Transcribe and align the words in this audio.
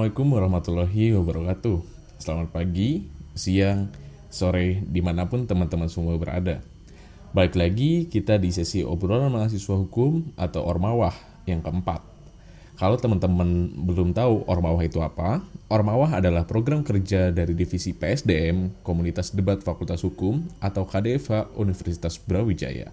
Assalamualaikum 0.00 0.32
warahmatullahi 0.32 1.12
wabarakatuh. 1.12 1.76
Selamat 2.16 2.48
pagi, 2.56 3.12
siang, 3.36 3.92
sore, 4.32 4.80
di 4.88 5.04
mana 5.04 5.28
pun 5.28 5.44
teman-teman 5.44 5.92
semua 5.92 6.16
berada. 6.16 6.64
Baik 7.36 7.52
lagi 7.60 8.08
kita 8.08 8.40
di 8.40 8.48
sesi 8.48 8.80
obrolan 8.80 9.28
mahasiswa 9.28 9.76
hukum 9.76 10.32
atau 10.40 10.64
Ormawah 10.64 11.12
yang 11.44 11.60
keempat. 11.60 12.00
Kalau 12.80 12.96
teman-teman 12.96 13.76
belum 13.76 14.16
tahu 14.16 14.48
Ormawah 14.48 14.80
itu 14.80 15.04
apa, 15.04 15.44
Ormawah 15.68 16.16
adalah 16.16 16.48
program 16.48 16.80
kerja 16.80 17.28
dari 17.28 17.52
Divisi 17.52 17.92
PSDM 17.92 18.80
Komunitas 18.80 19.36
Debat 19.36 19.60
Fakultas 19.60 20.00
Hukum 20.00 20.48
atau 20.64 20.88
KDFA 20.88 21.52
Universitas 21.60 22.16
Brawijaya. 22.16 22.88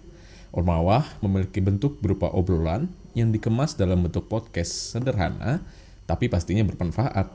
Ormawah 0.52 1.08
memiliki 1.24 1.64
bentuk 1.64 2.04
berupa 2.04 2.28
obrolan 2.36 2.92
yang 3.16 3.32
dikemas 3.32 3.80
dalam 3.80 4.04
bentuk 4.04 4.28
podcast 4.28 4.92
sederhana, 4.92 5.64
tapi 6.08 6.32
pastinya 6.32 6.64
bermanfaat. 6.64 7.28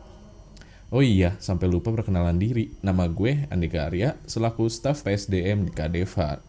Oh 0.89 1.05
iya, 1.05 1.37
sampai 1.37 1.69
lupa 1.69 1.93
perkenalan 1.93 2.41
diri. 2.41 2.73
Nama 2.81 3.05
gue 3.05 3.45
Andika 3.53 3.85
Arya, 3.85 4.17
selaku 4.25 4.65
staf 4.65 5.05
PSDM 5.05 5.69
di 5.69 5.71
KDFA 5.73 6.41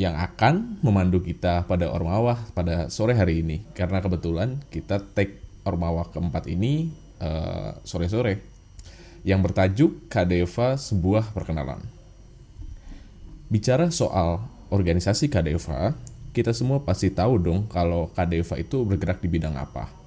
yang 0.00 0.18
akan 0.18 0.82
memandu 0.82 1.22
kita 1.22 1.62
pada 1.70 1.86
Ormawah 1.94 2.50
pada 2.58 2.90
sore 2.90 3.14
hari 3.14 3.46
ini. 3.46 3.62
Karena 3.70 4.02
kebetulan 4.02 4.58
kita 4.66 4.98
take 5.14 5.38
Ormawah 5.62 6.10
keempat 6.10 6.50
ini 6.50 6.90
uh, 7.22 7.78
sore-sore. 7.86 8.42
Yang 9.22 9.40
bertajuk 9.46 9.90
KDFA 10.10 10.74
Sebuah 10.74 11.30
Perkenalan. 11.30 11.78
Bicara 13.46 13.94
soal 13.94 14.42
organisasi 14.74 15.30
KDFA, 15.30 15.94
kita 16.34 16.50
semua 16.50 16.82
pasti 16.82 17.14
tahu 17.14 17.38
dong 17.38 17.70
kalau 17.70 18.10
KDFA 18.10 18.58
itu 18.58 18.82
bergerak 18.82 19.22
di 19.22 19.30
bidang 19.30 19.54
apa 19.54 20.01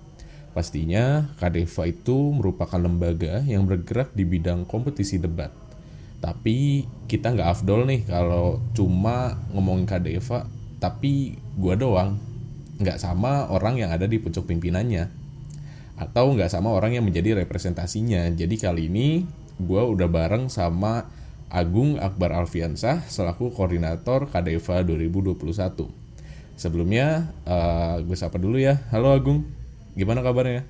Pastinya 0.55 1.35
Kadeva 1.35 1.83
itu 1.83 2.31
merupakan 2.31 2.79
lembaga 2.79 3.43
yang 3.43 3.67
bergerak 3.67 4.15
di 4.15 4.23
bidang 4.23 4.63
kompetisi 4.63 5.19
debat. 5.19 5.51
Tapi 6.23 6.87
kita 7.11 7.35
nggak 7.35 7.59
afdol 7.59 7.83
nih 7.83 8.07
kalau 8.07 8.63
cuma 8.71 9.35
ngomongin 9.51 9.83
Kadeva, 9.83 10.47
tapi 10.79 11.35
gua 11.59 11.75
doang. 11.75 12.15
Nggak 12.79 13.03
sama 13.03 13.51
orang 13.51 13.83
yang 13.83 13.91
ada 13.91 14.07
di 14.07 14.15
pucuk 14.15 14.47
pimpinannya. 14.47 15.11
Atau 15.99 16.31
nggak 16.31 16.47
sama 16.47 16.71
orang 16.71 16.95
yang 16.95 17.03
menjadi 17.03 17.35
representasinya. 17.43 18.31
Jadi 18.31 18.55
kali 18.55 18.87
ini 18.87 19.27
gua 19.59 19.83
udah 19.91 20.07
bareng 20.07 20.47
sama 20.47 21.03
Agung 21.51 21.99
Akbar 21.99 22.31
Alfiansah 22.31 23.03
selaku 23.11 23.51
koordinator 23.51 24.31
Kadeva 24.31 24.87
2021. 24.87 25.35
Sebelumnya, 26.55 27.35
uh, 27.43 27.99
gue 27.99 28.15
sapa 28.15 28.39
dulu 28.39 28.55
ya. 28.55 28.79
Halo 28.95 29.11
Agung. 29.11 29.64
Gimana 29.95 30.19
kabarnya? 30.19 30.67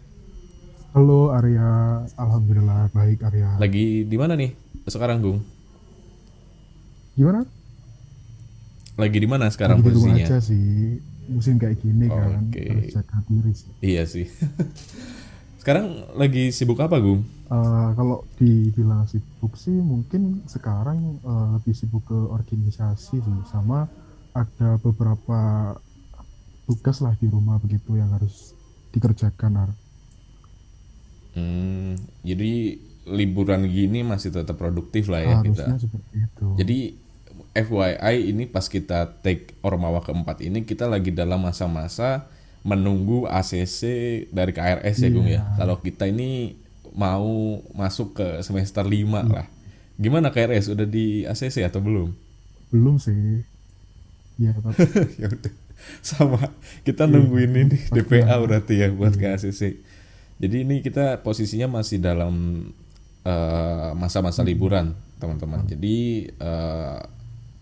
Halo 0.93 1.33
Arya, 1.33 2.05
alhamdulillah 2.13 2.93
baik 2.93 3.25
Arya. 3.25 3.57
Lagi 3.57 4.05
di 4.05 4.17
mana 4.21 4.37
nih 4.37 4.53
sekarang, 4.85 5.17
Gung? 5.17 5.41
Gimana? 7.17 7.41
Lagi 8.93 9.17
di 9.17 9.25
mana 9.25 9.49
sekarang 9.49 9.81
lagi 9.81 9.89
posisinya? 9.89 10.13
Di 10.13 10.21
rumah 10.21 10.29
aja 10.29 10.37
sih, 10.45 11.01
musim 11.25 11.57
kayak 11.57 11.81
gini 11.81 12.05
oh, 12.05 12.13
kan, 12.13 12.53
okay. 12.53 12.69
harus 12.69 12.93
jaga 12.93 13.17
diri 13.25 13.53
sih. 13.57 13.71
Iya 13.81 14.03
sih. 14.05 14.29
sekarang 15.65 16.05
lagi 16.13 16.53
sibuk 16.53 16.77
apa, 16.77 17.01
Gung? 17.01 17.25
Uh, 17.49 17.97
kalau 17.97 18.29
dibilang 18.37 19.09
sibuk 19.09 19.57
sih, 19.57 19.73
mungkin 19.73 20.45
sekarang 20.45 21.17
uh, 21.25 21.57
lebih 21.57 21.73
sibuk 21.73 22.05
ke 22.05 22.19
organisasi 22.29 23.25
sih, 23.25 23.37
sama 23.49 23.89
ada 24.37 24.77
beberapa 24.77 25.73
tugas 26.69 27.01
lah 27.01 27.17
di 27.17 27.25
rumah 27.25 27.57
begitu 27.57 27.97
yang 27.97 28.13
harus 28.13 28.54
dikerjakan. 28.95 29.75
Hmm, 31.35 31.99
jadi 32.23 32.79
liburan 33.05 33.67
gini 33.67 34.01
masih 34.01 34.31
tetap 34.31 34.55
produktif 34.55 35.11
lah 35.11 35.21
ya 35.21 35.35
Harusnya 35.37 35.75
kita. 35.75 35.83
seperti 35.83 36.15
itu. 36.23 36.47
Jadi 36.57 36.79
FYI 37.53 38.15
ini 38.31 38.43
pas 38.47 38.65
kita 38.65 39.19
take 39.19 39.55
Ormawa 39.61 39.99
keempat 40.01 40.41
ini 40.41 40.63
kita 40.63 40.87
lagi 40.87 41.11
dalam 41.11 41.39
masa-masa 41.39 42.27
menunggu 42.65 43.29
ACC 43.29 43.79
dari 44.31 44.51
KRS 44.51 44.97
ya 44.97 45.09
Gung 45.11 45.27
ya. 45.27 45.39
Iya. 45.39 45.41
Kalau 45.55 45.75
kita 45.77 46.07
ini 46.07 46.55
mau 46.95 47.59
masuk 47.71 48.15
ke 48.15 48.27
semester 48.41 48.81
5 48.81 49.21
Hmm. 49.21 49.31
lah. 49.31 49.47
Gimana 49.95 50.31
KRS 50.31 50.71
udah 50.71 50.83
di 50.83 51.23
ACC 51.23 51.63
atau 51.63 51.79
belum? 51.79 52.09
Belum 52.71 52.95
sih. 52.97 53.43
Ya, 54.35 54.51
tapi 54.51 54.83
ya 55.21 55.27
udah 55.29 55.51
sama 56.01 56.51
kita 56.83 57.05
Iya, 57.05 57.13
nungguin 57.17 57.51
ini 57.55 57.77
DPA 57.91 58.35
berarti 58.41 58.73
ya 58.81 58.87
buat 58.91 59.13
ke. 59.15 59.25
ACC. 59.25 59.61
Jadi 60.35 60.67
ini 60.67 60.83
kita 60.83 61.23
posisinya 61.23 61.79
masih 61.79 61.97
dalam 62.03 62.67
eh, 63.23 63.91
masa-masa 63.95 64.43
Hmm. 64.43 64.49
liburan 64.51 64.87
teman-teman. 65.17 65.65
Jadi 65.65 66.29
eh, 66.29 66.99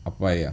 apa 0.04 0.30
ya 0.36 0.52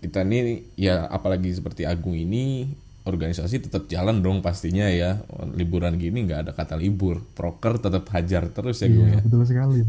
kita 0.00 0.24
ini 0.24 0.66
ya 0.74 1.06
apalagi 1.06 1.52
seperti 1.52 1.84
Agung 1.86 2.16
ini 2.16 2.66
organisasi 3.02 3.66
tetap 3.66 3.90
jalan 3.90 4.22
dong 4.22 4.40
pastinya 4.40 4.86
ya 4.86 5.18
liburan 5.58 5.98
gini 5.98 6.22
nggak 6.22 6.46
ada 6.46 6.52
kata 6.54 6.78
libur 6.78 7.18
proker 7.34 7.82
tetap 7.82 8.06
hajar 8.14 8.46
terus 8.54 8.78
ya 8.78 8.86
iya, 8.86 9.18
ya 9.18 9.20
betul 9.22 9.42
sekali. 9.42 9.82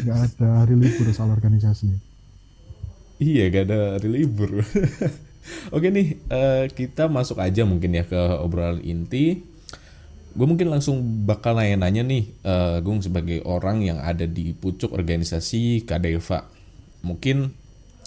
Nggak 0.00 0.18
ada 0.28 0.48
hari 0.64 0.74
libur 0.76 1.06
soal 1.12 1.32
organisasi. 1.32 1.92
Iya 3.22 3.44
gak 3.54 3.64
ada 3.70 3.78
hari 3.96 4.08
libur. 4.08 4.50
Oke 5.74 5.90
nih 5.90 6.18
eh, 6.30 6.64
kita 6.70 7.10
masuk 7.10 7.42
aja 7.42 7.66
mungkin 7.66 7.98
ya 7.98 8.04
ke 8.06 8.18
obrolan 8.42 8.82
inti. 8.82 9.42
Gue 10.32 10.48
mungkin 10.48 10.72
langsung 10.72 11.28
bakal 11.28 11.60
nanya-nanya 11.60 12.02
nih, 12.08 12.24
eh, 12.40 12.76
Gung 12.80 13.04
sebagai 13.04 13.44
orang 13.44 13.84
yang 13.84 14.00
ada 14.00 14.24
di 14.24 14.56
pucuk 14.56 14.96
organisasi 14.96 15.84
Kadeva. 15.84 16.48
Mungkin 17.04 17.52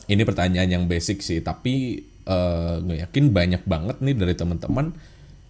ini 0.10 0.22
pertanyaan 0.26 0.70
yang 0.74 0.84
basic 0.90 1.22
sih, 1.22 1.46
tapi 1.46 2.02
eh, 2.26 2.76
gue 2.82 2.98
yakin 3.06 3.30
banyak 3.30 3.62
banget 3.70 4.02
nih 4.02 4.16
dari 4.18 4.34
teman-teman 4.34 4.98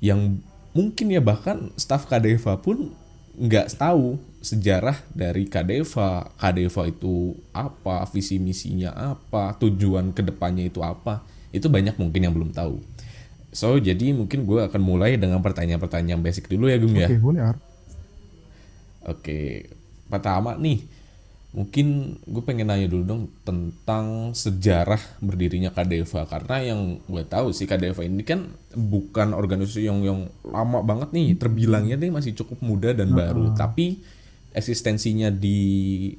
yang 0.04 0.44
mungkin 0.76 1.08
ya 1.08 1.24
bahkan 1.24 1.72
staff 1.80 2.12
Kadeva 2.12 2.60
pun 2.60 2.92
nggak 3.40 3.80
tahu 3.80 4.20
sejarah 4.44 5.00
dari 5.16 5.48
Kadeva, 5.48 6.30
Kadeva 6.38 6.84
itu 6.86 7.36
apa, 7.56 8.06
visi 8.12 8.38
misinya 8.38 8.92
apa, 8.94 9.56
tujuan 9.58 10.12
ke 10.12 10.22
depannya 10.22 10.68
itu 10.68 10.84
apa, 10.86 11.24
itu 11.56 11.72
banyak 11.72 11.96
mungkin 11.96 12.22
yang 12.28 12.36
belum 12.36 12.52
tahu. 12.52 12.84
So 13.56 13.80
jadi 13.80 14.12
mungkin 14.12 14.44
gue 14.44 14.68
akan 14.68 14.82
mulai 14.84 15.16
dengan 15.16 15.40
pertanyaan-pertanyaan 15.40 16.20
basic 16.20 16.52
dulu 16.52 16.68
ya 16.68 16.76
Gung 16.76 17.00
ya. 17.00 17.08
Oke, 17.08 17.24
boleh 17.24 17.42
Ar. 17.42 17.58
Oke, 19.06 19.40
pertama 20.12 20.60
nih, 20.60 20.84
mungkin 21.56 22.20
gue 22.28 22.44
pengen 22.44 22.68
nanya 22.68 22.92
dulu 22.92 23.04
dong 23.08 23.22
tentang 23.48 24.36
sejarah 24.36 25.00
berdirinya 25.24 25.72
Kadeva 25.72 26.28
karena 26.28 26.76
yang 26.76 27.00
gue 27.08 27.24
tahu 27.24 27.56
sih 27.56 27.64
Kadeva 27.64 28.04
ini 28.04 28.28
kan 28.28 28.52
bukan 28.76 29.32
organisasi 29.32 29.88
yang 29.88 30.04
yang 30.04 30.28
lama 30.44 30.84
banget 30.84 31.16
nih, 31.16 31.40
terbilangnya 31.40 31.96
nih 31.96 32.12
masih 32.12 32.36
cukup 32.36 32.60
muda 32.60 32.92
dan 32.92 33.16
baru, 33.16 33.56
tapi 33.56 34.04
eksistensinya 34.52 35.32
di 35.32 36.12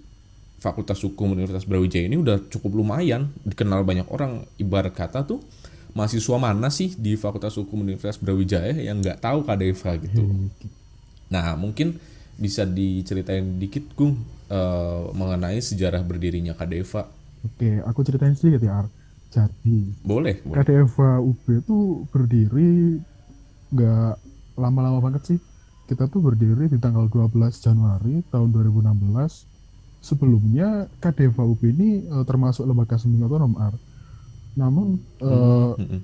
Fakultas 0.56 1.05
Hukum 1.05 1.37
Universitas 1.37 1.69
Brawijaya 1.69 2.09
ini 2.09 2.17
udah 2.17 2.41
cukup 2.49 2.81
lumayan 2.81 3.28
dikenal 3.44 3.84
banyak 3.84 4.09
orang. 4.09 4.49
Ibarat 4.56 4.97
kata 4.97 5.25
tuh 5.28 5.44
mahasiswa 5.93 6.37
mana 6.37 6.69
sih 6.72 6.93
di 6.97 7.17
Fakultas 7.17 7.56
Hukum 7.56 7.84
Universitas 7.84 8.21
Brawijaya 8.21 8.72
yang 8.77 9.00
nggak 9.00 9.21
tahu 9.21 9.44
Kadeva 9.44 9.97
gitu. 10.00 10.25
Nah, 11.33 11.56
mungkin 11.56 11.97
bisa 12.37 12.69
diceritain 12.69 13.56
dikit 13.56 13.84
Gung 13.97 14.17
eh, 14.53 15.03
mengenai 15.12 15.61
sejarah 15.61 16.05
berdirinya 16.05 16.53
Kadeva. 16.53 17.08
Oke, 17.44 17.81
aku 17.85 18.00
ceritain 18.05 18.37
sedikit 18.37 18.64
ya 18.64 18.85
Ar. 18.85 18.87
Jadi, 19.26 19.93
Boleh, 20.00 20.41
boleh. 20.41 20.56
KDFA 20.64 21.20
UB 21.20 21.44
itu 21.61 22.06
berdiri 22.08 22.97
nggak 23.75 24.12
lama-lama 24.56 24.99
banget 25.05 25.37
sih. 25.37 25.38
Kita 25.87 26.08
tuh 26.08 26.25
berdiri 26.25 26.67
di 26.67 26.79
tanggal 26.81 27.06
12 27.06 27.37
Januari 27.61 28.25
tahun 28.32 28.49
2016. 28.50 29.56
Sebelumnya 30.06 30.69
KDFA 31.03 31.43
UB 31.43 31.67
ini 31.67 32.06
eh, 32.06 32.25
termasuk 32.25 32.62
lembaga 32.62 32.94
semi 32.94 33.19
otonom 33.19 33.58
AR. 33.58 33.75
Namun 34.55 35.03
eh, 35.19 35.70
Mm-mm. 35.82 36.00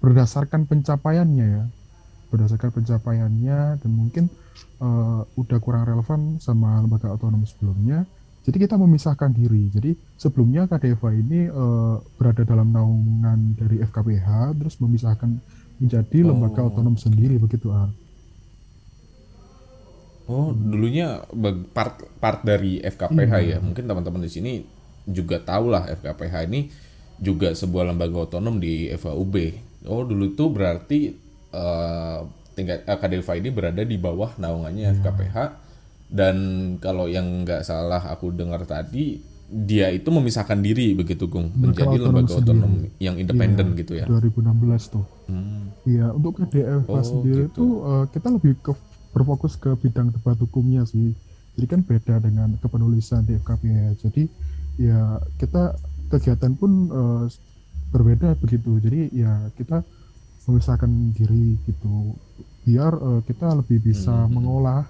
berdasarkan 0.00 0.64
pencapaiannya 0.64 1.46
ya, 1.46 1.64
berdasarkan 2.32 2.70
pencapaiannya 2.72 3.58
dan 3.76 3.90
mungkin 3.92 4.24
eh, 4.80 5.20
udah 5.36 5.58
kurang 5.60 5.84
relevan 5.84 6.40
sama 6.40 6.80
lembaga 6.80 7.12
otonom 7.12 7.44
sebelumnya. 7.44 8.08
Jadi 8.46 8.62
kita 8.62 8.78
memisahkan 8.78 9.34
diri. 9.34 9.68
Jadi 9.68 9.90
sebelumnya 10.16 10.64
KDFA 10.64 11.10
ini 11.12 11.50
eh, 11.50 11.96
berada 12.16 12.42
dalam 12.42 12.72
naungan 12.72 13.52
dari 13.52 13.84
FKPH, 13.84 14.56
terus 14.56 14.80
memisahkan 14.80 15.28
menjadi 15.76 16.24
lembaga 16.24 16.64
Oh. 16.64 16.72
otonom 16.72 16.96
sendiri 16.96 17.36
begitu 17.36 17.68
ah. 17.68 17.92
Oh, 20.26 20.50
dulunya 20.50 21.22
part 21.70 22.02
part 22.18 22.42
dari 22.42 22.82
FKPH 22.82 23.32
Iya. 23.38 23.56
ya. 23.56 23.58
Mungkin 23.62 23.86
teman-teman 23.86 24.26
di 24.26 24.30
sini 24.30 24.52
juga 25.06 25.38
tahu 25.38 25.70
lah 25.70 25.86
FKPH 25.86 26.34
ini 26.50 26.60
juga 27.22 27.54
sebuah 27.54 27.94
lembaga 27.94 28.26
otonom 28.26 28.58
di 28.58 28.90
FAUB. 28.90 29.34
Oh, 29.86 30.02
dulu 30.02 30.34
itu 30.34 30.44
berarti 30.50 31.00
eh, 31.54 32.18
tingkat 32.58 32.82
uh, 32.90 33.36
ini 33.38 33.48
berada 33.54 33.86
di 33.86 33.96
bawah 33.96 34.34
naungannya 34.34 34.98
FKPH 34.98 35.36
dan 36.10 36.36
kalau 36.78 37.06
yang 37.06 37.46
nggak 37.46 37.62
salah 37.62 38.02
aku 38.10 38.30
dengar 38.34 38.62
tadi 38.66 39.18
dia 39.46 39.94
itu 39.94 40.10
memisahkan 40.10 40.58
diri 40.58 40.90
begitu 40.98 41.30
Gung 41.30 41.54
menjadi 41.54 42.02
lembaga 42.02 42.34
otonom 42.42 42.82
yang 42.98 43.14
independen 43.14 43.74
Iya, 43.74 43.78
gitu 43.78 43.92
ya. 43.94 44.06
2016 44.10 44.90
tuh. 44.90 45.04
Hmm. 45.30 45.70
Iya, 45.86 46.10
untuk 46.10 46.42
KDFH 46.42 46.90
Oh, 46.90 47.02
sendiri 47.02 47.46
gitu. 47.46 47.54
tuh 47.54 47.70
eh, 47.86 48.04
kita 48.10 48.28
lebih 48.34 48.52
ke 48.58 48.72
berfokus 49.16 49.56
ke 49.56 49.72
bidang 49.80 50.12
debat 50.12 50.36
hukumnya 50.36 50.84
sih. 50.84 51.16
Jadi 51.56 51.66
kan 51.72 51.80
beda 51.80 52.20
dengan 52.20 52.52
kepenulisan 52.60 53.24
di 53.24 53.40
FKPH. 53.40 54.04
Jadi 54.04 54.28
ya 54.76 55.16
kita 55.40 55.72
kegiatan 56.12 56.52
pun 56.52 56.92
eh, 56.92 57.24
berbeda 57.88 58.36
begitu. 58.36 58.76
Jadi 58.76 59.08
ya 59.16 59.48
kita 59.56 59.80
memisahkan 60.44 61.16
diri 61.16 61.56
gitu 61.64 62.12
biar 62.68 62.92
eh, 62.92 63.20
kita 63.24 63.56
lebih 63.56 63.80
bisa 63.80 64.28
Hmm. 64.28 64.36
mengolah 64.36 64.84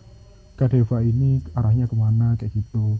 KDFH 0.59 1.07
ini 1.07 1.31
arahnya 1.55 1.87
ke 1.87 1.95
mana 1.95 2.35
kayak 2.35 2.51
gitu. 2.51 2.99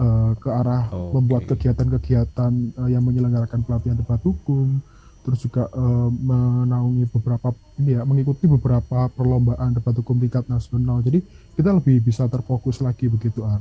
Eh, 0.00 0.32
ke 0.40 0.48
arah 0.48 0.88
Oke. 0.88 1.12
membuat 1.18 1.42
kegiatan-kegiatan 1.44 2.52
eh, 2.78 2.88
yang 2.94 3.02
menyelenggarakan 3.04 3.60
pelatihan 3.66 3.98
debat 3.98 4.20
hukum, 4.24 4.80
terus 5.24 5.40
juga 5.44 5.68
eh, 5.72 6.08
menaungi 6.10 7.04
beberapa 7.12 7.48
ini 7.80 7.96
ya 7.98 8.02
mengikuti 8.08 8.44
beberapa 8.48 9.08
perlombaan 9.12 9.76
debat 9.76 9.94
hukum 9.96 10.16
tingkat 10.20 10.44
nasional. 10.48 11.02
Jadi 11.06 11.20
kita 11.56 11.70
lebih 11.76 12.00
bisa 12.04 12.26
terfokus 12.30 12.80
lagi 12.80 13.06
begitu 13.08 13.44
Ar. 13.44 13.60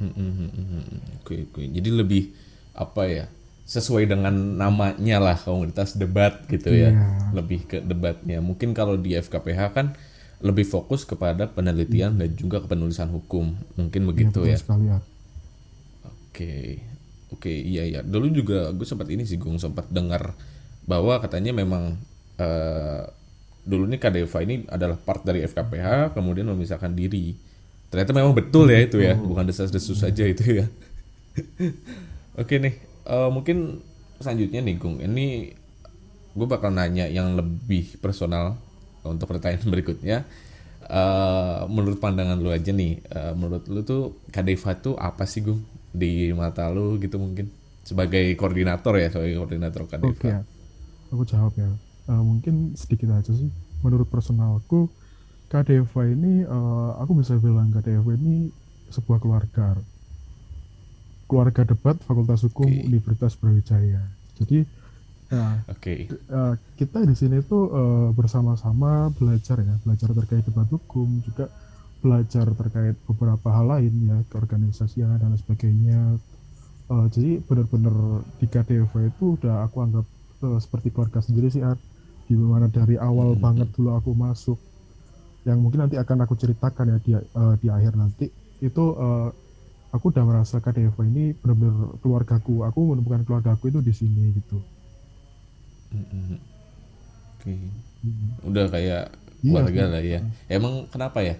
Hmm, 0.00 0.12
hmm, 0.16 0.32
hmm, 0.32 0.50
hmm, 0.56 0.82
hmm. 0.88 1.00
Oke 1.20 1.34
oke. 1.48 1.62
Jadi 1.76 1.90
lebih 1.92 2.22
apa 2.72 3.02
ya? 3.08 3.26
Sesuai 3.68 4.08
dengan 4.10 4.34
namanya 4.58 5.22
lah 5.22 5.36
komunitas 5.38 5.94
debat 5.94 6.42
gitu 6.50 6.72
ya. 6.74 6.90
Iya. 6.90 7.30
Lebih 7.30 7.60
ke 7.70 7.78
debatnya. 7.84 8.42
Mungkin 8.42 8.74
kalau 8.74 8.98
di 8.98 9.14
FKPH 9.14 9.60
kan 9.76 9.86
lebih 10.40 10.64
fokus 10.66 11.04
kepada 11.04 11.46
penelitian 11.52 12.16
dan 12.16 12.32
juga 12.34 12.64
kepenulisan 12.64 13.12
hukum. 13.12 13.54
Mungkin 13.76 14.02
begitu 14.10 14.42
Iya, 14.42 14.56
ya. 14.56 14.58
betul 14.58 14.62
sekali 14.64 14.86
Ar. 14.90 15.02
Oke, 17.30 17.46
oke, 17.46 17.52
iya 17.54 17.82
iya. 17.86 18.00
Dulu 18.02 18.26
juga 18.34 18.74
gue 18.74 18.86
sempat 18.86 19.06
ini 19.10 19.22
sih, 19.22 19.38
gue 19.38 19.50
sempat 19.58 19.86
dengar 19.90 20.34
bahwa 20.86 21.22
katanya 21.22 21.54
memang 21.54 21.94
eh, 22.38 23.02
dulu 23.62 23.86
nih 23.86 24.00
KDV 24.02 24.32
ini 24.46 24.54
adalah 24.66 24.98
part 24.98 25.22
dari 25.22 25.46
FKPH, 25.46 26.16
kemudian 26.18 26.50
memisahkan 26.50 26.90
diri. 26.90 27.38
Ternyata 27.90 28.10
memang 28.14 28.34
betul 28.34 28.70
ya 28.70 28.82
itu 28.82 28.98
ya, 28.98 29.14
bukan 29.14 29.46
desas-desus 29.46 29.98
saja 30.02 30.26
itu 30.26 30.62
ya. 30.62 30.66
oke 32.40 32.54
nih, 32.58 32.74
eh, 33.06 33.30
mungkin 33.30 33.78
selanjutnya 34.18 34.60
nih, 34.66 34.74
Gung. 34.78 34.98
Ini 34.98 35.26
gue 36.34 36.46
bakal 36.46 36.74
nanya 36.74 37.06
yang 37.10 37.38
lebih 37.38 37.98
personal 38.02 38.58
untuk 39.06 39.30
pertanyaan 39.30 39.70
berikutnya. 39.74 40.26
Eh, 40.90 41.60
menurut 41.70 42.02
pandangan 42.02 42.34
lu 42.42 42.50
aja 42.50 42.74
nih, 42.74 42.98
eh, 43.06 43.32
menurut 43.38 43.70
lu 43.70 43.86
tuh 43.86 44.18
Kadeva 44.34 44.74
tuh 44.74 44.98
apa 44.98 45.22
sih 45.30 45.46
Gung 45.46 45.62
di 45.90 46.30
mata 46.32 46.70
lu 46.70 46.96
gitu 47.02 47.18
mungkin 47.18 47.50
sebagai 47.82 48.22
koordinator 48.38 48.94
ya 49.00 49.08
sebagai 49.10 49.34
koordinator 49.40 49.82
Kadeva. 49.90 50.10
Oke, 50.14 50.30
ya. 50.30 50.40
aku 51.10 51.22
jawab 51.26 51.52
ya. 51.58 51.70
Eh, 52.10 52.22
mungkin 52.22 52.78
sedikit 52.78 53.10
aja 53.14 53.34
sih. 53.34 53.50
Menurut 53.80 54.06
personalku, 54.06 54.92
KDV 55.50 55.92
ini, 56.14 56.46
eh, 56.46 56.90
aku 57.02 57.18
bisa 57.18 57.34
bilang 57.42 57.74
KDV 57.74 58.06
ini 58.20 58.34
sebuah 58.94 59.18
keluarga. 59.18 59.74
Keluarga 61.26 61.62
debat 61.62 61.98
Fakultas 62.06 62.42
Hukum 62.46 62.70
Oke. 62.70 62.86
Universitas 62.86 63.34
Brawijaya. 63.38 64.02
Jadi, 64.38 64.66
nah, 65.30 65.62
Oke, 65.66 66.06
eh, 66.10 66.54
kita 66.78 67.02
di 67.02 67.14
sini 67.18 67.42
tuh 67.42 67.70
eh, 67.70 68.08
bersama-sama 68.14 69.10
belajar 69.14 69.58
ya, 69.58 69.74
belajar 69.82 70.14
terkait 70.14 70.46
debat 70.46 70.66
hukum, 70.70 71.22
juga 71.26 71.50
belajar 72.02 72.46
terkait 72.60 72.96
beberapa 73.08 73.48
hal 73.56 73.66
lain 73.72 73.94
ya, 74.10 74.16
keorganisasian 74.30 75.20
dan 75.22 75.32
sebagainya. 75.42 75.98
Eh, 76.92 77.06
jadi 77.14 77.30
benar-benar 77.48 77.96
di 78.40 78.46
KDV 78.52 78.92
itu 79.12 79.24
udah 79.38 79.54
aku 79.66 79.76
anggap 79.84 80.06
eh, 80.46 80.58
seperti 80.64 80.88
keluarga 80.94 81.20
sendiri 81.26 81.48
sih. 81.54 81.62
Di 82.28 82.34
mana 82.38 82.66
dari 82.70 82.96
awal 83.08 83.28
Hmm. 83.36 83.42
banget 83.44 83.68
dulu 83.76 83.90
aku 83.98 84.10
masuk, 84.24 84.58
yang 85.48 85.58
mungkin 85.64 85.80
nanti 85.88 85.96
akan 86.02 86.18
aku 86.24 86.34
ceritakan 86.42 86.86
ya 86.94 86.98
di, 87.06 87.10
eh, 87.16 87.54
di 87.62 87.68
akhir 87.76 87.94
nanti, 88.02 88.26
itu 88.68 88.84
eh, 89.06 89.28
aku 89.94 90.04
udah 90.12 90.24
merasa 90.30 90.56
KDV 90.64 90.96
ini 91.10 91.22
benar-benar 91.40 91.98
keluargaku. 92.02 92.52
Aku 92.68 92.80
menemukan 92.94 93.22
keluargaku 93.26 93.64
itu 93.72 93.80
di 93.88 93.92
sini 94.00 94.22
gitu. 94.38 94.58
Mm-mm. 95.94 96.38
oke, 97.36 97.52
Hmm. 98.00 98.40
udah 98.48 98.66
kayak 98.72 99.02
Iya, 99.40 99.50
keluarga 99.50 99.82
iya. 99.84 99.92
lah 99.92 100.02
ya. 100.04 100.20
Emang 100.48 100.74
kenapa 100.92 101.18
ya? 101.24 101.34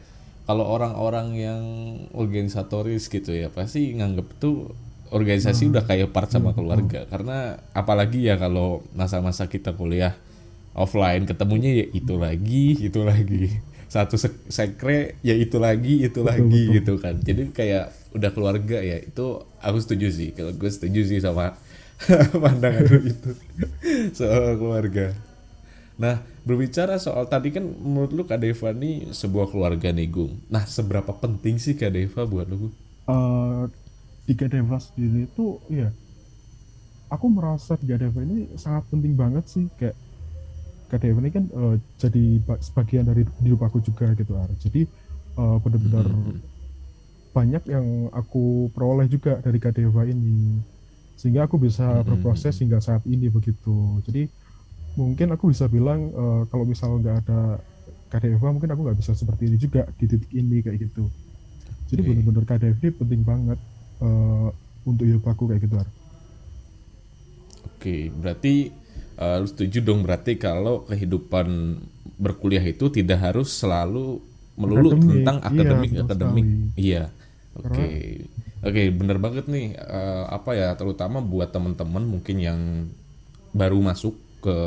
Kalau 0.50 0.66
orang-orang 0.66 1.28
yang 1.38 1.62
organisatoris 2.10 3.06
gitu 3.06 3.30
ya 3.30 3.54
pasti 3.54 3.94
nganggep 3.94 4.34
tuh 4.42 4.74
organisasi 5.14 5.70
udah 5.70 5.86
kayak 5.86 6.10
part 6.10 6.26
sama 6.26 6.50
keluarga. 6.50 7.06
Karena 7.06 7.54
apalagi 7.70 8.26
ya 8.26 8.34
kalau 8.34 8.82
masa-masa 8.98 9.46
kita 9.46 9.78
kuliah 9.78 10.18
offline 10.74 11.22
ketemunya 11.22 11.70
ya 11.82 11.86
itu 11.94 12.14
lagi 12.18 12.66
itu 12.82 13.00
lagi. 13.06 13.62
Satu 13.86 14.18
sek- 14.18 14.46
sekre 14.50 15.18
ya 15.22 15.34
itu 15.38 15.62
lagi 15.62 16.02
itu 16.02 16.22
Betul, 16.22 16.26
lagi 16.26 16.62
betul. 16.66 16.74
gitu 16.78 16.94
kan. 16.98 17.14
Jadi 17.22 17.42
kayak 17.54 17.84
udah 18.10 18.30
keluarga 18.34 18.78
ya 18.82 18.98
itu 18.98 19.26
aku 19.62 19.78
setuju 19.78 20.10
sih. 20.10 20.28
Kalau 20.34 20.50
gue 20.50 20.70
setuju 20.70 21.06
sih 21.06 21.22
sama 21.22 21.54
pandangan 22.42 22.90
itu. 23.06 23.30
Soal 24.18 24.58
keluarga 24.58 25.14
Nah, 26.02 26.16
berbicara 26.48 26.94
soal 27.06 27.24
tadi 27.32 27.48
kan 27.56 27.64
menurut 27.84 28.10
lu 28.16 28.22
Kak 28.30 28.40
Deva 28.42 28.68
nih 28.82 28.94
sebuah 29.20 29.46
keluarga 29.52 29.88
nih, 29.98 30.08
Gung. 30.14 30.32
Nah, 30.54 30.64
seberapa 30.76 31.12
penting 31.22 31.56
sih 31.64 31.74
Kak 31.80 31.92
Deva 31.96 32.22
buat 32.32 32.46
lu, 32.50 32.56
Gung? 32.62 32.74
eh 33.10 33.60
di 34.26 34.32
Gadeva 34.40 34.76
sendiri 34.86 35.18
itu 35.28 35.42
ya 35.78 35.86
aku 37.12 37.26
merasa 37.36 37.72
di 37.80 37.84
Gadeva 37.90 38.20
ini 38.26 38.34
sangat 38.62 38.84
penting 38.92 39.14
banget 39.22 39.44
sih 39.52 39.64
kayak 39.78 39.96
Gadeva 40.90 41.18
ini 41.22 41.30
kan 41.36 41.44
eh, 41.60 41.74
jadi 42.02 42.20
ba- 42.46 42.62
sebagian 42.68 43.04
dari 43.10 43.22
hidup 43.44 43.60
aku 43.68 43.78
juga 43.88 44.04
gitu 44.20 44.32
Ar. 44.42 44.50
Jadi 44.64 44.78
eh, 45.40 45.56
benar-benar 45.64 46.06
Mhm. 46.06 46.42
banyak 47.36 47.62
yang 47.74 47.86
aku 48.10 48.38
peroleh 48.74 49.06
juga 49.14 49.38
dari 49.44 49.58
Gadeva 49.62 50.02
ini 50.12 50.58
sehingga 51.18 51.46
aku 51.46 51.56
bisa 51.66 51.82
Mhm. 51.88 52.04
berproses 52.08 52.54
hingga 52.62 52.78
saat 52.82 53.02
ini 53.06 53.26
begitu. 53.36 54.00
Jadi 54.06 54.20
mungkin 54.98 55.28
aku 55.34 55.50
bisa 55.52 55.66
bilang 55.70 56.10
eh, 56.10 56.42
kalau 56.50 56.64
misal 56.66 56.98
nggak 57.00 57.16
ada 57.26 57.40
Kadeva 58.10 58.50
mungkin 58.50 58.70
aku 58.74 58.80
nggak 58.86 58.98
bisa 58.98 59.12
seperti 59.14 59.46
ini 59.46 59.56
juga 59.58 59.86
di 59.98 60.04
titik 60.10 60.30
ini 60.34 60.62
kayak 60.64 60.78
gitu. 60.90 61.04
Jadi 61.90 62.00
KDF 62.46 62.78
ini 62.82 62.90
penting 62.94 63.22
banget 63.26 63.58
eh, 64.02 64.48
untuk 64.86 65.04
hidup 65.06 65.24
aku 65.26 65.50
kayak 65.50 65.62
gitu 65.66 65.76
Ar. 65.78 65.88
Oke, 67.66 68.10
berarti 68.12 68.54
eh, 69.20 69.36
lu 69.40 69.46
setuju 69.48 69.78
dong 69.84 70.00
berarti 70.06 70.36
kalau 70.40 70.84
kehidupan 70.88 71.48
berkuliah 72.20 72.64
itu 72.64 72.92
tidak 72.92 73.18
harus 73.20 73.48
selalu 73.56 74.20
melulu 74.60 74.90
Akademik, 74.92 75.24
tentang 75.24 75.36
iya, 75.40 75.46
akademik 75.48 75.90
betul 75.92 76.04
akademik. 76.04 76.46
sekali. 76.46 76.74
Iya. 76.76 77.02
Oke. 77.56 77.86
Oke, 78.60 78.82
bener 78.92 79.16
banget 79.16 79.48
nih 79.48 79.72
eh, 79.72 80.24
apa 80.28 80.50
ya 80.52 80.68
terutama 80.76 81.24
buat 81.24 81.48
teman-teman 81.54 82.04
mungkin 82.04 82.36
yang 82.40 82.60
baru 83.56 83.80
masuk 83.80 84.14
ke 84.40 84.58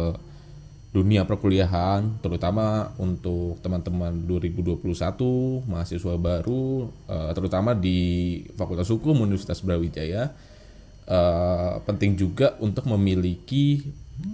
dunia 0.94 1.25
perkuliahan 1.25 2.22
terutama 2.22 2.94
untuk 3.01 3.58
teman-teman 3.65 4.30
2021 4.30 4.86
mahasiswa 5.65 6.13
baru 6.22 6.86
eh, 7.10 7.32
terutama 7.34 7.74
di 7.74 8.00
Fakultas 8.53 8.94
Hukum 8.94 9.25
Universitas 9.25 9.65
Brawijaya. 9.65 10.30
Eh, 11.03 11.74
penting 11.84 12.13
juga 12.15 12.56
untuk 12.62 12.86
memiliki 12.88 13.82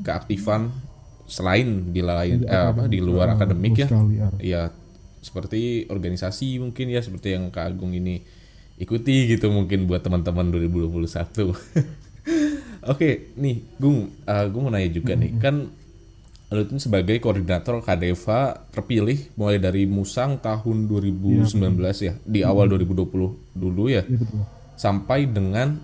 keaktifan 0.04 0.70
selain 1.26 1.90
di 1.90 2.04
lain 2.04 2.44
eh, 2.44 2.66
apa 2.76 2.86
di 2.86 3.00
luar 3.00 3.32
Eh, 3.32 3.36
akademik 3.40 3.74
ya. 3.80 3.88
ya. 4.38 4.64
Seperti 5.20 5.88
organisasi 5.88 6.60
mungkin 6.60 6.92
ya 6.92 7.00
seperti 7.00 7.36
yang 7.36 7.48
Kak 7.52 7.72
Agung 7.72 7.96
ini 7.96 8.20
ikuti 8.80 9.28
gitu 9.28 9.52
mungkin 9.52 9.88
buat 9.88 10.00
teman-teman 10.00 10.52
2021 10.56 11.04
Oke, 12.88 13.36
nih 13.36 13.76
Gung, 13.76 14.08
eh, 14.24 14.46
gue 14.48 14.60
mau 14.62 14.72
nanya 14.72 14.88
juga 14.88 15.16
nih, 15.16 15.36
kan 15.36 15.68
lu 16.50 16.66
itu 16.66 16.82
sebagai 16.82 17.22
koordinator 17.22 17.78
Kadeva 17.86 18.66
terpilih 18.74 19.30
mulai 19.38 19.62
dari 19.62 19.86
Musang 19.86 20.42
tahun 20.42 20.90
2019 20.90 21.54
ya, 22.02 22.18
di 22.26 22.42
awal 22.42 22.66
2020 22.72 23.54
dulu 23.54 23.84
ya, 23.86 24.02
Iya 24.02 24.18
betul. 24.18 24.42
sampai 24.74 25.20
dengan 25.30 25.78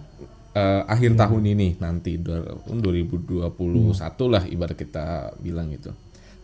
eh, 0.56 0.82
akhir 0.88 1.20
tahun 1.20 1.44
ini 1.52 1.78
nanti 1.84 2.16
tahun 2.18 2.80
2021 2.82 3.52
lah 4.32 4.44
ibarat 4.48 4.78
kita 4.80 5.36
bilang 5.44 5.70
gitu. 5.70 5.92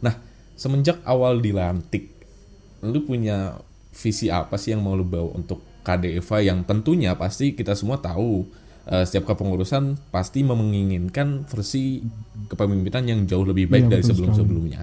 Nah, 0.04 0.14
semenjak 0.54 1.00
awal 1.08 1.40
dilantik, 1.40 2.12
lu 2.84 3.02
punya 3.08 3.58
visi 3.92 4.28
apa 4.28 4.56
sih 4.60 4.76
yang 4.76 4.84
mau 4.84 4.94
lu 4.94 5.04
bawa 5.08 5.34
untuk 5.34 5.64
KDEVA 5.82 6.38
yang 6.46 6.62
tentunya 6.62 7.18
pasti 7.18 7.58
kita 7.58 7.74
semua 7.74 7.98
tahu 7.98 8.46
eh, 8.92 9.04
setiap 9.08 9.32
kepengurusan 9.32 10.12
pasti 10.12 10.44
menginginkan 10.44 11.48
versi 11.48 12.04
kepemimpinan 12.52 13.04
yang 13.08 13.20
jauh 13.24 13.48
lebih 13.48 13.72
baik 13.72 13.88
Iya, 13.88 13.92
dari 13.98 14.04
sebelum-sebelumnya. 14.04 14.82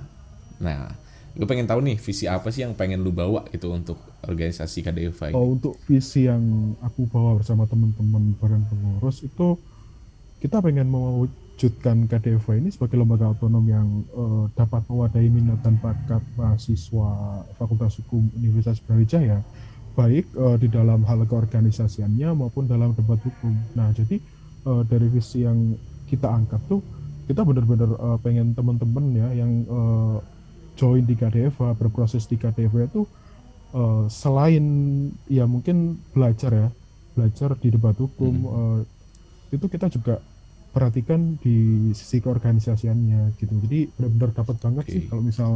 Nah, 0.59 0.89
Gue 1.39 1.47
pengen 1.47 1.71
tahu 1.71 1.79
nih 1.87 1.95
visi 2.03 2.27
apa 2.27 2.51
sih 2.51 2.67
yang 2.67 2.75
pengen 2.75 3.07
lu 3.07 3.15
bawa 3.15 3.47
itu 3.55 3.71
untuk 3.71 3.95
organisasi 4.27 4.83
KDFA 4.83 5.31
ini? 5.31 5.39
Oh, 5.39 5.55
untuk 5.55 5.79
visi 5.87 6.27
yang 6.27 6.75
aku 6.83 7.07
bawa 7.07 7.39
bersama 7.39 7.63
teman-teman 7.63 8.35
badan 8.43 8.67
pengurus 8.67 9.23
itu 9.23 9.55
kita 10.43 10.59
pengen 10.59 10.91
mewujudkan 10.91 12.11
KDFA 12.11 12.59
ini 12.59 12.75
sebagai 12.75 12.99
lembaga 12.99 13.31
otonom 13.31 13.63
yang 13.71 13.87
uh, 14.19 14.51
dapat 14.59 14.83
mewadahi 14.91 15.31
minat 15.31 15.63
dan 15.63 15.79
bakat 15.79 16.27
mahasiswa 16.35 17.11
Fakultas 17.55 18.03
Hukum 18.03 18.27
Universitas 18.35 18.83
Brawijaya 18.83 19.39
baik 19.99 20.31
uh, 20.39 20.55
di 20.55 20.71
dalam 20.71 21.03
hal 21.03 21.27
keorganisasiannya 21.27 22.31
maupun 22.39 22.71
dalam 22.71 22.95
debat 22.95 23.19
hukum. 23.19 23.51
Nah, 23.75 23.91
jadi 23.91 24.23
uh, 24.63 24.87
dari 24.87 25.11
visi 25.11 25.43
yang 25.43 25.75
kita 26.07 26.31
angkat 26.31 26.63
tuh 26.71 26.81
kita 27.29 27.45
benar-benar 27.45 27.91
uh, 28.01 28.19
pengen 28.23 28.57
teman-teman 28.57 29.13
ya 29.13 29.29
yang 29.45 29.67
uh, 29.69 30.17
join 30.79 31.05
di 31.05 31.13
KDFA 31.13 31.77
berproses 31.77 32.25
di 32.25 32.41
KDFA 32.41 32.89
itu 32.89 33.05
uh, 33.77 34.09
selain 34.09 34.65
ya 35.29 35.45
mungkin 35.45 36.01
belajar 36.17 36.55
ya 36.55 36.69
belajar 37.13 37.53
di 37.61 37.69
debat 37.69 37.93
hukum 38.01 38.33
hmm. 38.33 38.49
uh, 38.49 38.81
itu 39.53 39.67
kita 39.69 39.93
juga 39.93 40.25
perhatikan 40.73 41.37
di 41.43 41.91
sisi 41.93 42.25
keorganisasiannya 42.25 43.37
gitu 43.37 43.53
jadi 43.69 43.93
benar-benar 43.93 44.31
dapat 44.33 44.57
banget 44.63 44.85
okay. 44.89 44.95
sih 44.95 45.03
kalau 45.11 45.21
misal 45.21 45.51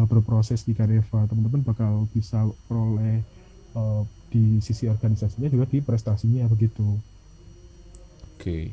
uh, 0.00 0.06
berproses 0.08 0.64
di 0.64 0.72
KDFA 0.72 1.28
teman-teman 1.28 1.60
bakal 1.60 2.08
bisa 2.14 2.40
peroleh 2.64 3.20
uh, 3.76 4.02
di 4.32 4.58
sisi 4.64 4.88
organisasinya 4.88 5.52
juga 5.52 5.68
di 5.68 5.84
prestasinya 5.84 6.48
begitu. 6.48 6.96
Oke. 8.36 8.40
Okay 8.40 8.64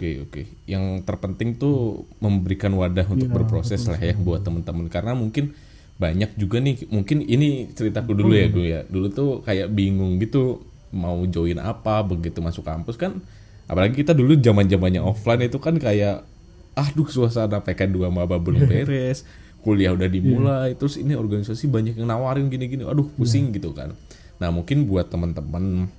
Oke 0.00 0.16
oke. 0.24 0.42
Yang 0.64 1.04
terpenting 1.04 1.60
tuh 1.60 2.08
memberikan 2.24 2.72
wadah 2.72 3.04
untuk 3.04 3.28
ya, 3.28 3.36
berproses 3.36 3.84
lah 3.84 4.00
ya 4.00 4.16
buat 4.16 4.40
teman-teman 4.40 4.88
karena 4.88 5.12
mungkin 5.12 5.52
banyak 6.00 6.40
juga 6.40 6.56
nih 6.56 6.88
mungkin 6.88 7.20
ini 7.20 7.68
ceritaku 7.76 8.16
dulu 8.16 8.32
ya 8.32 8.48
gue 8.48 8.64
ya. 8.64 8.80
Dulu 8.88 9.06
tuh 9.12 9.30
kayak 9.44 9.68
bingung 9.68 10.16
gitu 10.16 10.64
mau 10.88 11.20
join 11.28 11.60
apa 11.60 12.00
begitu 12.00 12.40
masuk 12.40 12.64
kampus 12.64 12.96
kan. 12.96 13.20
Apalagi 13.68 14.00
kita 14.00 14.16
dulu 14.16 14.40
zaman-zamannya 14.40 15.04
offline 15.04 15.52
itu 15.52 15.60
kan 15.60 15.76
kayak 15.76 16.24
aduh 16.72 17.04
suasana 17.12 17.60
PK2 17.60 18.08
maba 18.08 18.40
belum 18.40 18.64
beres 18.72 19.28
kuliah 19.60 19.92
udah 19.92 20.08
dimulai 20.08 20.72
yeah. 20.72 20.78
terus 20.78 20.96
ini 20.96 21.12
organisasi 21.16 21.68
banyak 21.68 21.94
yang 22.00 22.08
nawarin 22.08 22.48
gini-gini 22.48 22.84
aduh 22.84 23.08
pusing 23.14 23.52
yeah. 23.52 23.56
gitu 23.60 23.70
kan 23.76 23.92
nah 24.40 24.48
mungkin 24.48 24.88
buat 24.88 25.12
teman-teman 25.12 25.92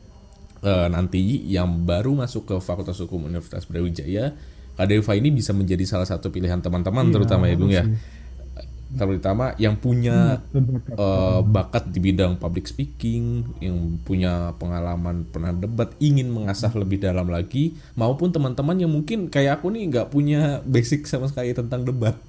uh, 0.65 0.87
nanti 0.87 1.41
yang 1.49 1.83
baru 1.83 2.13
masuk 2.15 2.47
ke 2.47 2.55
Fakultas 2.61 3.01
Hukum 3.01 3.27
Universitas 3.27 3.65
Brawijaya, 3.67 4.33
KDFA 4.77 5.13
ini 5.17 5.29
bisa 5.33 5.51
menjadi 5.51 5.83
salah 5.85 6.07
satu 6.07 6.31
pilihan 6.31 6.61
teman-teman 6.61 7.09
iya, 7.09 7.13
terutama 7.13 7.43
ya 7.49 7.55
Bung 7.57 7.73
ya. 7.73 7.85
Terutama 8.91 9.55
yang 9.55 9.79
punya 9.79 10.43
uh, 10.99 11.39
bakat 11.47 11.95
di 11.95 12.03
bidang 12.03 12.35
public 12.35 12.67
speaking, 12.67 13.47
yang 13.63 13.95
punya 14.03 14.51
pengalaman 14.59 15.23
pernah 15.31 15.55
debat, 15.55 15.95
ingin 16.03 16.27
mengasah 16.27 16.75
lebih 16.75 16.99
dalam 16.99 17.31
lagi, 17.31 17.71
maupun 17.95 18.35
teman-teman 18.35 18.75
yang 18.83 18.91
mungkin 18.91 19.31
kayak 19.31 19.63
aku 19.63 19.71
nih 19.71 19.87
nggak 19.87 20.07
punya 20.11 20.59
basic 20.67 21.07
sama 21.07 21.31
sekali 21.31 21.55
tentang 21.55 21.87
debat 21.87 22.19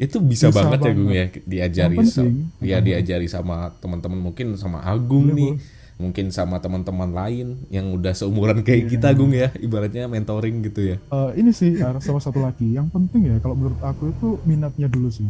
itu 0.00 0.16
bisa, 0.24 0.48
bisa 0.48 0.64
banget, 0.64 0.80
banget 0.80 0.88
ya 0.88 0.92
Gung 0.96 1.12
ya 1.12 1.26
diajari 1.44 1.96
sama, 2.08 2.32
ya 2.64 2.78
diajari 2.80 3.28
sama 3.28 3.56
teman-teman 3.84 4.16
mungkin 4.16 4.56
sama 4.56 4.80
Agung 4.80 5.28
Boleh, 5.28 5.36
nih 5.36 5.52
mungkin 6.00 6.32
sama 6.32 6.56
teman-teman 6.56 7.12
lain 7.12 7.60
yang 7.68 7.92
udah 7.92 8.16
seumuran 8.16 8.64
kayak 8.64 8.88
yeah. 8.88 8.90
kita 8.96 9.08
Gung 9.12 9.36
ya. 9.36 9.52
Ibaratnya 9.60 10.08
mentoring 10.08 10.64
gitu 10.64 10.80
ya. 10.80 10.96
Uh, 11.12 11.36
ini 11.36 11.52
sih 11.52 11.76
sama 12.00 12.16
satu 12.16 12.40
lagi. 12.40 12.72
Yang 12.72 12.88
penting 12.96 13.28
ya 13.28 13.36
kalau 13.44 13.52
menurut 13.52 13.76
aku 13.84 14.08
itu 14.08 14.28
minatnya 14.48 14.88
dulu 14.88 15.12
sih. 15.12 15.28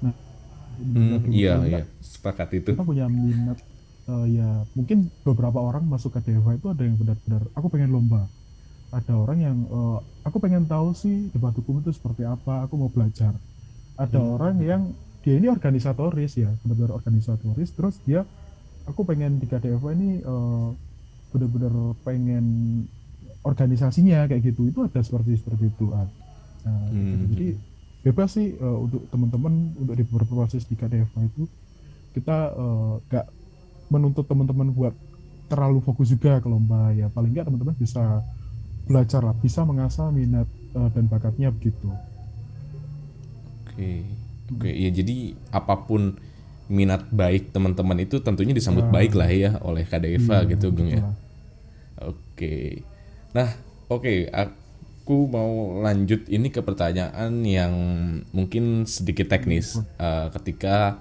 Nah 0.00 0.16
hmm, 0.80 1.28
iya 1.28 1.60
iya. 1.68 1.84
Sepakat 2.00 2.48
itu. 2.56 2.72
kita 2.72 2.88
punya 2.88 3.04
minat 3.12 3.60
uh, 4.08 4.24
ya 4.24 4.64
mungkin 4.72 5.12
beberapa 5.20 5.60
orang 5.60 5.84
masuk 5.84 6.16
ke 6.16 6.32
Deva 6.32 6.56
itu 6.56 6.72
ada 6.72 6.80
yang 6.80 6.96
benar-benar 6.96 7.44
aku 7.52 7.68
pengen 7.68 7.92
lomba. 7.92 8.24
Ada 8.88 9.12
orang 9.12 9.38
yang 9.44 9.56
uh, 9.68 10.00
aku 10.24 10.40
pengen 10.40 10.64
tahu 10.64 10.96
sih 10.96 11.28
debat 11.36 11.52
hukum 11.52 11.84
itu 11.84 11.92
seperti 11.92 12.24
apa 12.24 12.64
aku 12.64 12.80
mau 12.80 12.88
belajar 12.88 13.36
ada 13.98 14.18
hmm. 14.22 14.34
orang 14.38 14.56
yang 14.62 14.82
dia 15.26 15.34
ini 15.36 15.50
organisatoris 15.50 16.38
ya 16.38 16.48
benar-benar 16.62 16.94
organisatoris 16.94 17.74
terus 17.74 17.98
dia 18.06 18.22
aku 18.86 19.04
pengen 19.04 19.42
di 19.42 19.46
KDF 19.50 19.82
ini 19.92 20.22
uh, 20.22 20.72
benar-benar 21.34 21.98
pengen 22.06 22.46
organisasinya 23.44 24.24
kayak 24.30 24.54
gitu 24.54 24.70
itu 24.70 24.86
ada 24.86 25.02
seperti 25.04 25.36
seperti 25.36 25.68
itu 25.68 25.86
nah, 25.90 26.08
gitu. 26.88 26.96
hmm. 26.96 27.28
jadi 27.34 27.48
bebas 28.08 28.30
sih 28.38 28.54
uh, 28.56 28.78
untuk 28.78 29.04
teman-teman 29.10 29.74
untuk 29.76 29.94
di 29.98 30.04
berproses 30.06 30.64
di 30.64 30.78
KDF 30.78 31.10
itu 31.18 31.44
kita 32.14 32.54
uh, 32.56 33.02
gak 33.10 33.26
menuntut 33.92 34.24
teman-teman 34.24 34.70
buat 34.72 34.94
terlalu 35.48 35.80
fokus 35.82 36.12
juga 36.12 36.38
ke 36.38 36.48
lomba 36.48 36.92
ya 36.92 37.08
paling 37.08 37.32
nggak 37.32 37.48
teman-teman 37.48 37.76
bisa 37.76 38.20
belajar 38.84 39.24
lah 39.24 39.36
bisa 39.36 39.64
mengasah 39.64 40.12
minat 40.12 40.48
uh, 40.76 40.88
dan 40.92 41.08
bakatnya 41.08 41.48
begitu 41.48 41.88
okay. 43.78 43.98
oke 44.50 44.58
okay, 44.66 44.74
ya 44.74 44.90
jadi 44.90 45.16
apa 45.54 45.74
pun 45.86 46.18
minat 46.68 47.08
baik 47.08 47.50
teman-teman 47.50 48.04
itu 48.04 48.20
tentunya 48.20 48.52
disambut 48.52 48.86
nah. 48.86 48.92
baik 48.92 49.16
lah 49.16 49.28
ya 49.32 49.56
oleh 49.64 49.88
KDEVA 49.88 50.44
hmm, 50.44 50.48
gitu 50.52 50.66
Gung 50.70 50.92
ya. 50.92 51.00
Oke. 51.00 52.14
Okay. 52.36 52.68
Nah, 53.32 53.48
oke, 53.88 54.04
okay, 54.04 54.18
aku 54.28 55.26
mau 55.26 55.80
lanjut 55.80 56.28
ini 56.28 56.52
ke 56.52 56.60
pertanyaan 56.60 57.32
yang 57.42 57.74
mungkin 58.36 58.84
sedikit 58.84 59.32
teknis. 59.32 59.80
Uh, 59.96 60.28
ketika 60.36 61.00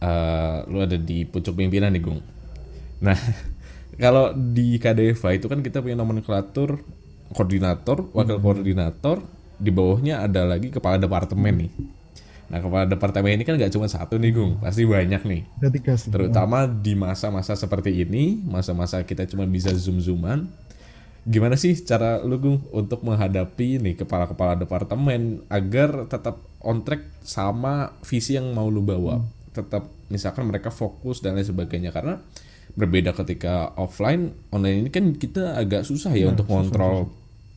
uh, 0.00 0.64
lu 0.66 0.80
ada 0.80 0.96
di 0.96 1.28
pucuk 1.28 1.52
pimpinan 1.52 1.92
nih, 1.92 2.02
Gung. 2.02 2.24
Nah, 3.04 3.16
kalau 4.02 4.32
di 4.32 4.80
KDEVA 4.80 5.36
itu 5.36 5.46
kan 5.52 5.60
kita 5.60 5.84
punya 5.84 6.00
nomenklatur 6.00 6.80
koordinator, 7.36 8.08
wakil 8.16 8.40
hmm. 8.40 8.44
koordinator, 8.44 9.20
di 9.60 9.68
bawahnya 9.68 10.24
ada 10.24 10.48
lagi 10.48 10.72
kepala 10.72 10.96
departemen 10.96 11.68
nih 11.68 11.72
Nah 12.54 12.62
kepala 12.62 12.86
departemen 12.86 13.34
ini 13.34 13.42
kan 13.42 13.58
gak 13.58 13.74
cuma 13.74 13.90
satu 13.90 14.14
nih 14.14 14.30
Gung, 14.30 14.62
pasti 14.62 14.86
banyak 14.86 15.26
nih. 15.26 15.42
Ada 15.58 15.68
tiga 15.74 15.92
sih. 15.98 16.14
Terutama 16.14 16.70
di 16.70 16.94
masa-masa 16.94 17.58
seperti 17.58 18.06
ini, 18.06 18.38
masa-masa 18.46 19.02
kita 19.02 19.26
cuma 19.26 19.42
bisa 19.42 19.74
zoom-zooman. 19.74 20.46
Gimana 21.26 21.58
sih 21.58 21.74
cara 21.82 22.22
lu 22.22 22.38
Gung 22.38 22.62
untuk 22.70 23.02
menghadapi 23.02 23.82
nih 23.82 23.98
kepala-kepala 23.98 24.54
departemen 24.54 25.42
agar 25.50 26.06
tetap 26.06 26.38
on 26.62 26.86
track 26.86 27.02
sama 27.26 27.90
visi 28.06 28.38
yang 28.38 28.54
mau 28.54 28.70
lu 28.70 28.86
bawa? 28.86 29.18
Hmm. 29.18 29.26
Tetap 29.50 29.90
misalkan 30.06 30.46
mereka 30.46 30.70
fokus 30.70 31.18
dan 31.26 31.34
lain 31.34 31.50
sebagainya 31.50 31.90
karena 31.90 32.22
berbeda 32.78 33.18
ketika 33.18 33.74
offline, 33.74 34.30
online 34.54 34.86
ini 34.86 34.90
kan 34.94 35.10
kita 35.10 35.58
agak 35.58 35.82
susah 35.82 36.14
ya 36.14 36.30
nah, 36.30 36.38
untuk 36.38 36.46
kontrol 36.46 37.10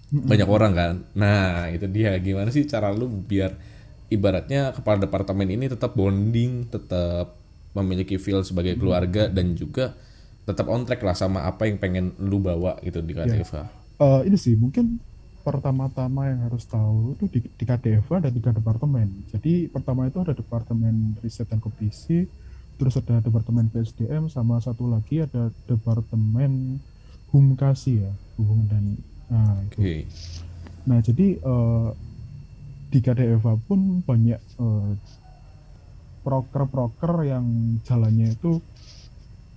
banyak 0.09 0.49
orang 0.49 0.73
kan. 0.73 0.93
Nah 1.13 1.69
itu 1.69 1.85
dia 1.85 2.17
gimana 2.17 2.49
sih 2.49 2.65
cara 2.65 2.89
lu 2.89 3.05
biar 3.05 3.76
ibaratnya 4.07 4.71
kepala 4.71 5.03
departemen 5.03 5.47
ini 5.51 5.67
tetap 5.67 5.93
bonding, 5.93 6.67
tetap 6.71 7.35
memiliki 7.75 8.17
feel 8.17 8.41
sebagai 8.41 8.75
hmm. 8.75 8.81
keluarga 8.81 9.23
hmm. 9.27 9.33
dan 9.33 9.47
juga 9.53 9.85
tetap 10.47 10.71
on 10.71 10.87
track 10.87 11.03
lah 11.03 11.13
sama 11.13 11.43
apa 11.43 11.67
yang 11.67 11.75
pengen 11.75 12.15
lu 12.23 12.39
bawa 12.39 12.79
gitu 12.79 13.03
di 13.03 13.11
KDFA. 13.11 13.67
Ya. 13.67 13.69
Uh, 13.99 14.21
ini 14.23 14.39
sih 14.39 14.55
mungkin 14.55 15.03
pertama-tama 15.43 16.27
yang 16.27 16.43
harus 16.47 16.63
tahu 16.67 17.15
itu 17.15 17.27
di, 17.27 17.39
di 17.43 17.63
KDFA 17.67 18.23
ada 18.23 18.31
tiga 18.31 18.55
departemen. 18.55 19.27
Jadi 19.31 19.67
pertama 19.67 20.07
itu 20.07 20.23
ada 20.23 20.31
departemen 20.31 21.19
riset 21.19 21.51
dan 21.51 21.59
kompetisi, 21.59 22.27
terus 22.79 22.95
ada 22.95 23.19
departemen 23.19 23.67
PSDM, 23.71 24.31
sama 24.31 24.59
satu 24.63 24.87
lagi 24.87 25.23
ada 25.23 25.51
departemen 25.67 26.79
humkasi 27.31 28.07
ya, 28.07 28.11
hubungan 28.39 28.67
dan 28.71 28.83
nah 29.27 29.59
itu. 29.67 29.75
Okay. 29.83 29.99
Nah 30.87 30.99
jadi 31.03 31.27
uh, 31.43 31.91
di 32.87 32.99
KDEVA 33.03 33.53
pun 33.67 34.01
banyak 34.03 34.39
uh, 34.59 34.91
proker-proker 36.23 37.23
yang 37.23 37.79
jalannya 37.87 38.35
itu 38.35 38.59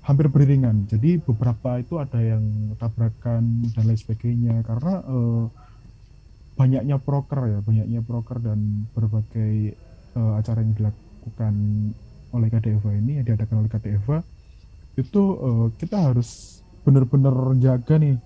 hampir 0.07 0.27
beriringan. 0.31 0.87
Jadi 0.87 1.19
beberapa 1.23 1.79
itu 1.79 1.99
ada 1.99 2.19
yang 2.19 2.75
tabrakan 2.79 3.67
dan 3.75 3.85
lain 3.87 3.99
sebagainya 3.99 4.63
karena 4.67 5.03
uh, 5.07 5.47
banyaknya 6.55 6.97
proker 6.99 7.41
ya, 7.47 7.59
banyaknya 7.63 8.01
proker 8.03 8.39
dan 8.43 8.87
berbagai 8.95 9.75
uh, 10.15 10.39
acara 10.39 10.63
yang 10.63 10.75
dilakukan 10.75 11.55
oleh 12.31 12.49
KDEVA 12.51 12.91
ini 13.03 13.13
yang 13.21 13.27
diadakan 13.27 13.67
oleh 13.67 13.71
KDEVA 13.71 14.19
itu 14.99 15.23
uh, 15.39 15.67
kita 15.79 16.11
harus 16.11 16.61
benar-benar 16.83 17.35
jaga 17.59 17.99
nih 17.99 18.17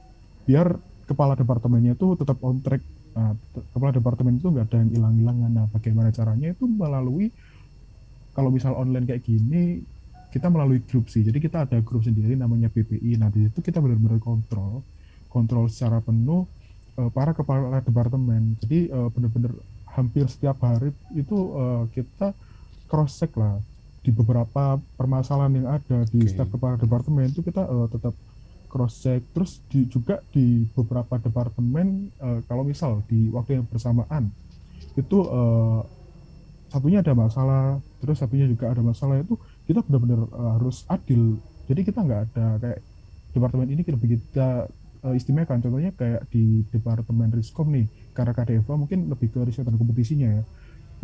biar 0.44 0.76
kepala 1.04 1.36
departemennya 1.36 1.96
itu 1.96 2.16
tetap 2.16 2.40
on 2.40 2.60
track 2.60 2.80
Nah, 3.14 3.32
kepala 3.74 3.94
departemen 3.94 4.42
itu 4.42 4.50
nggak 4.50 4.66
ada 4.70 4.76
yang 4.82 4.90
hilang-hilangan. 4.90 5.50
Nah, 5.50 5.66
bagaimana 5.70 6.10
caranya 6.10 6.50
itu 6.50 6.64
melalui 6.66 7.30
kalau 8.34 8.50
misal 8.50 8.74
online 8.74 9.06
kayak 9.06 9.22
gini 9.22 9.86
kita 10.34 10.50
melalui 10.50 10.82
grup 10.82 11.06
sih. 11.06 11.22
Jadi 11.22 11.38
kita 11.38 11.62
ada 11.62 11.78
grup 11.78 12.02
sendiri 12.02 12.34
namanya 12.34 12.66
BPI. 12.66 13.14
Nah, 13.22 13.30
di 13.30 13.46
situ 13.46 13.62
kita 13.62 13.78
benar-benar 13.78 14.18
kontrol, 14.18 14.82
kontrol 15.30 15.70
secara 15.70 16.02
penuh 16.02 16.42
uh, 16.98 17.10
para 17.14 17.30
kepala 17.30 17.78
departemen. 17.78 18.58
Jadi 18.66 18.90
uh, 18.90 19.06
benar-benar 19.14 19.54
hampir 19.94 20.26
setiap 20.26 20.58
hari 20.66 20.90
itu 21.14 21.54
uh, 21.54 21.86
kita 21.94 22.34
cross 22.90 23.22
check 23.22 23.30
lah 23.38 23.62
di 24.04 24.12
beberapa 24.12 24.76
permasalahan 25.00 25.64
yang 25.64 25.68
ada 25.80 26.04
di 26.12 26.20
Oke. 26.20 26.28
setiap 26.28 26.52
kepala 26.52 26.76
departemen 26.76 27.32
itu 27.32 27.40
kita 27.40 27.64
eh, 27.64 27.88
tetap 27.88 28.12
cross 28.74 29.06
check 29.06 29.22
terus 29.30 29.62
di, 29.70 29.86
juga 29.86 30.18
di 30.34 30.66
beberapa 30.74 31.14
departemen 31.22 32.10
eh, 32.10 32.40
kalau 32.50 32.66
misal 32.66 33.06
di 33.06 33.30
waktu 33.30 33.62
yang 33.62 33.66
bersamaan 33.70 34.34
itu 34.98 35.18
eh, 35.22 35.80
satunya 36.74 37.06
ada 37.06 37.14
masalah 37.14 37.78
terus 38.02 38.18
satunya 38.18 38.50
juga 38.50 38.74
ada 38.74 38.82
masalah 38.82 39.22
itu 39.22 39.38
kita 39.70 39.86
benar-benar 39.86 40.26
eh, 40.26 40.50
harus 40.58 40.82
adil. 40.90 41.38
Jadi 41.70 41.80
kita 41.86 42.02
nggak 42.02 42.20
ada 42.34 42.46
kayak 42.58 42.80
departemen 43.30 43.68
ini 43.70 43.86
lebih 43.86 44.18
kita 44.18 44.66
eh, 45.06 45.14
istimewakan. 45.14 45.62
Contohnya 45.62 45.94
kayak 45.94 46.26
di 46.34 46.66
departemen 46.74 47.30
riskom 47.30 47.70
nih 47.70 47.86
karena 48.10 48.34
KDFA 48.34 48.74
mungkin 48.74 49.06
lebih 49.06 49.30
ke 49.30 49.38
riset 49.46 49.62
dan 49.62 49.78
kompetisinya 49.78 50.42
ya 50.42 50.42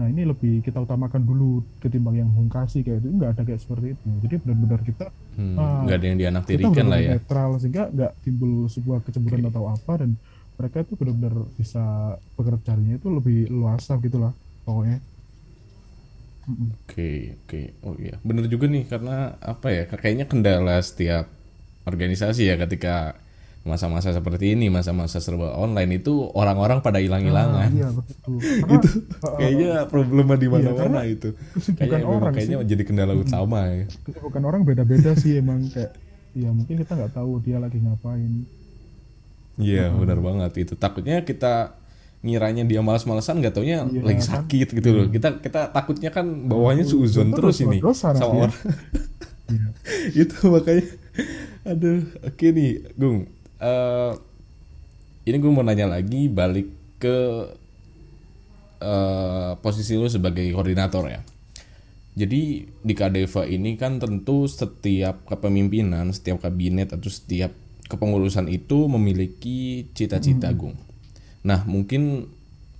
nah 0.00 0.09
ini 0.12 0.23
lebih 0.30 0.50
kita 0.66 0.78
utamakan 0.87 1.23
dulu 1.28 1.45
ketimbang 1.83 2.16
yang 2.23 2.30
hungkasi 2.38 2.76
kayak 2.85 2.99
itu 3.04 3.09
nggak 3.19 3.30
ada 3.35 3.42
kayak 3.49 3.61
seperti 3.64 3.87
itu 3.95 4.09
jadi 4.25 4.35
benar-benar 4.42 4.80
kita 4.88 5.04
Hmm, 5.38 5.61
Ah, 5.61 5.87
nggak 5.87 5.97
ada 5.99 6.07
yang 6.11 6.19
kita 6.52 6.66
dianaktirikan 6.66 6.87
lah 6.90 7.00
benar-benar 7.00 7.07
ya. 7.09 7.16
netral 7.16 7.50
sehingga 7.61 7.83
nggak 7.95 8.12
timbul 8.25 8.52
sebuah 8.75 8.99
kecemburuan 9.07 9.45
atau 9.50 9.64
apa 9.75 9.92
dan 10.02 10.11
mereka 10.59 10.76
itu 10.85 10.92
benar-benar 11.00 11.35
bisa 11.61 11.80
bekerjanya 12.38 12.92
itu 12.99 13.09
lebih 13.16 13.37
luasa 13.59 13.92
gitulah 14.04 14.33
pokoknya. 14.66 14.97
Oke, 16.90 17.38
oke. 17.47 17.61
Oh 17.87 17.95
iya, 18.02 18.19
bener 18.26 18.45
juga 18.52 18.66
nih 18.75 18.85
karena 18.90 19.38
apa 19.52 19.66
ya? 19.71 19.83
Kayaknya 19.90 20.26
kendala 20.30 20.76
setiap 20.83 21.25
organisasi 21.87 22.42
ya 22.50 22.54
ketika 22.62 23.16
masa-masa 23.61 24.09
seperti 24.11 24.57
ini, 24.57 24.73
masa-masa 24.73 25.21
serba 25.21 25.52
online 25.52 26.00
itu 26.00 26.25
orang-orang 26.33 26.81
pada 26.81 26.97
Ah, 26.97 27.05
hilang-hilangan. 27.05 27.69
iya 27.76 27.88
betul 27.93 28.40
karena 28.40 28.76
itu 28.81 28.90
kayaknya 29.38 29.71
problema 29.87 30.35
di 30.40 30.49
mana-mana 30.49 30.81
karena 30.81 31.00
itu. 31.05 31.29
Kayaknya 31.76 32.07
orang 32.09 32.33
kayaknya 32.33 32.57
sih 32.64 32.69
jadi 32.73 32.83
kendala 32.88 33.12
utama 33.12 33.69
ya. 33.69 33.85
kesibukan 34.09 34.43
orang 34.49 34.62
beda-beda 34.64 35.12
sih 35.12 35.37
emang 35.38 35.69
kayak 35.69 35.93
ya 36.33 36.49
mungkin 36.49 36.79
kita 36.81 36.93
nggak 36.97 37.12
tahu 37.12 37.43
dia 37.45 37.59
lagi 37.61 37.79
ngapain 37.79 38.49
Iya, 39.61 39.93
benar 39.93 40.17
banget 40.25 40.57
itu. 40.57 40.73
Takutnya 40.73 41.21
kita 41.21 41.76
ngiranya 42.25 42.64
dia 42.64 42.81
malas-malasan 42.81 43.45
nggak 43.45 43.52
taunya 43.52 43.85
Iya, 43.85 44.00
lagi 44.00 44.23
kan? 44.25 44.29
sakit 44.40 44.69
gitu 44.73 44.88
loh. 44.88 45.07
Kita 45.12 45.37
kita 45.37 45.69
takutnya 45.69 46.09
kan 46.09 46.25
bawahnya 46.49 46.88
Suzon 46.88 47.29
terus 47.37 47.61
terus, 47.61 47.69
ini 47.69 47.76
sama 47.93 48.25
orang. 48.25 48.52
Iya. 49.52 49.69
itu 50.25 50.37
makanya 50.47 50.87
aduh 51.67 52.00
oke 52.23 52.47
nih 52.55 52.71
Gung 52.95 53.26
Eh, 53.61 54.12
ini 55.29 55.37
gue 55.37 55.52
mau 55.52 55.61
nanya 55.61 55.87
lagi 55.87 56.33
balik 56.33 56.99
ke 56.99 57.19
eh, 58.81 59.52
posisi 59.61 59.95
lu 59.95 60.09
sebagai 60.09 60.49
koordinator 60.57 61.05
ya. 61.12 61.21
Jadi 62.11 62.67
di 62.67 62.95
Kadeva 62.97 63.47
ini 63.47 63.79
kan 63.79 64.02
tentu 64.02 64.50
setiap 64.50 65.31
kepemimpinan 65.31 66.11
setiap 66.11 66.43
kabinet 66.43 66.90
atau 66.90 67.07
setiap 67.07 67.55
kepengurusan 67.90 68.47
itu 68.47 68.87
memiliki 68.87 69.90
cita-cita 69.90 70.55
Gung 70.55 70.79
nah 71.43 71.67
mungkin 71.67 72.31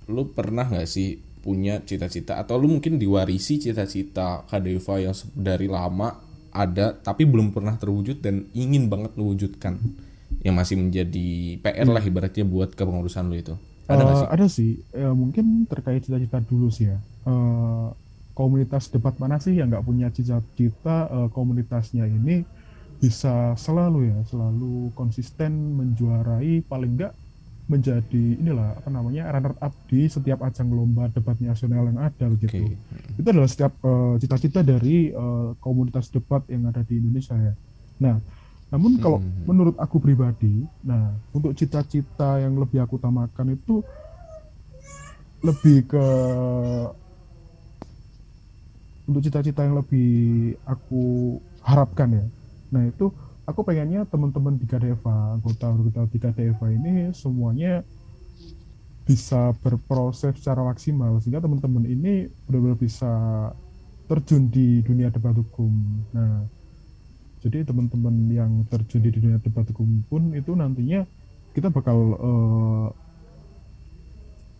lu 0.07 0.23
pernah 0.31 0.71
nggak 0.71 0.87
sih 0.87 1.19
punya 1.41 1.81
cita-cita 1.83 2.37
atau 2.39 2.61
lu 2.61 2.79
mungkin 2.79 2.95
diwarisi 3.01 3.59
cita-cita 3.59 4.47
Kadeva 4.47 5.01
yang 5.01 5.17
dari 5.35 5.67
lama 5.67 6.15
ada 6.53 6.93
tapi 6.95 7.27
belum 7.27 7.51
pernah 7.51 7.75
terwujud 7.75 8.21
dan 8.23 8.47
ingin 8.55 8.87
banget 8.87 9.17
lu 9.17 9.33
wujudkan 9.35 9.81
yang 10.41 10.57
masih 10.57 10.75
menjadi 10.77 11.27
PR 11.61 11.87
lah 11.87 12.01
ibaratnya 12.01 12.45
buat 12.45 12.73
kepengurusan 12.73 13.29
lu 13.29 13.37
itu. 13.37 13.53
Ada 13.85 14.03
Eh, 14.03 14.15
sih? 14.15 14.27
ada 14.27 14.45
sih. 14.47 14.71
Ya, 14.93 15.09
mungkin 15.13 15.65
terkait 15.69 16.01
cita-cita 16.01 16.41
dulu 16.41 16.73
sih 16.73 16.89
ya. 16.89 16.97
Eh, 17.25 17.87
komunitas 18.33 18.89
debat 18.89 19.13
mana 19.19 19.37
sih 19.37 19.53
yang 19.53 19.69
nggak 19.69 19.85
punya 19.85 20.07
cita-cita 20.09 20.97
eh, 21.07 21.29
komunitasnya 21.29 22.07
ini 22.07 22.41
bisa 23.01 23.57
selalu 23.57 24.13
ya 24.13 24.19
selalu 24.29 24.93
konsisten 24.93 25.51
menjuarai 25.73 26.61
paling 26.61 27.01
nggak 27.01 27.13
menjadi 27.65 28.37
inilah 28.37 28.77
apa 28.77 28.89
namanya 28.91 29.31
runner 29.31 29.55
up 29.57 29.73
di 29.87 30.05
setiap 30.05 30.43
ajang 30.43 30.67
lomba 30.69 31.07
debat 31.07 31.37
nasional 31.39 31.87
yang 31.87 31.97
ada 31.97 32.25
begitu. 32.27 32.75
Itu 33.15 33.27
adalah 33.29 33.47
setiap 33.47 33.73
cita-cita 34.17 34.59
dari 34.61 35.13
eh, 35.13 35.49
komunitas 35.61 36.09
debat 36.09 36.41
yang 36.49 36.65
ada 36.67 36.81
di 36.81 36.97
Indonesia 36.97 37.37
ya. 37.37 37.53
Nah, 38.01 38.17
namun 38.71 38.97
kalau 39.03 39.19
Hmm. 39.19 39.43
menurut 39.43 39.75
aku 39.75 39.99
pribadi, 39.99 40.63
nah 40.79 41.11
untuk 41.35 41.51
cita-cita 41.53 42.39
yang 42.39 42.55
lebih 42.55 42.79
aku 42.79 42.95
utamakan 42.95 43.53
itu 43.59 43.83
lebih 45.43 45.91
ke 45.91 46.05
untuk 49.09 49.21
cita-cita 49.27 49.67
yang 49.67 49.75
lebih 49.75 50.55
aku 50.63 51.35
harapkan 51.67 52.15
ya. 52.15 52.25
Nah 52.71 52.87
itu 52.87 53.11
aku 53.43 53.59
pengennya 53.67 54.07
teman-teman 54.07 54.55
di 54.55 54.63
KDFA, 54.63 55.35
anggota-anggota 55.35 56.07
di 56.07 56.17
KDFA 56.21 56.67
ini 56.71 57.11
semuanya 57.11 57.83
bisa 59.03 59.51
berproses 59.59 60.37
secara 60.39 60.63
maksimal 60.63 61.19
sehingga 61.19 61.43
teman-teman 61.43 61.83
ini 61.89 62.31
benar-benar 62.47 62.79
bisa 62.79 63.11
terjun 64.07 64.47
di 64.47 64.79
dunia 64.85 65.11
debat 65.11 65.35
hukum. 65.35 65.73
Nah, 66.15 66.47
jadi 67.41 67.65
teman-teman 67.65 68.13
yang 68.29 68.51
terjun 68.69 69.01
di 69.01 69.09
dunia 69.09 69.37
debat 69.37 69.65
hukum 69.65 70.05
pun 70.05 70.29
itu 70.31 70.53
nantinya 70.53 71.03
kita 71.51 71.67
bakal 71.67 71.97
eh, 72.15 72.87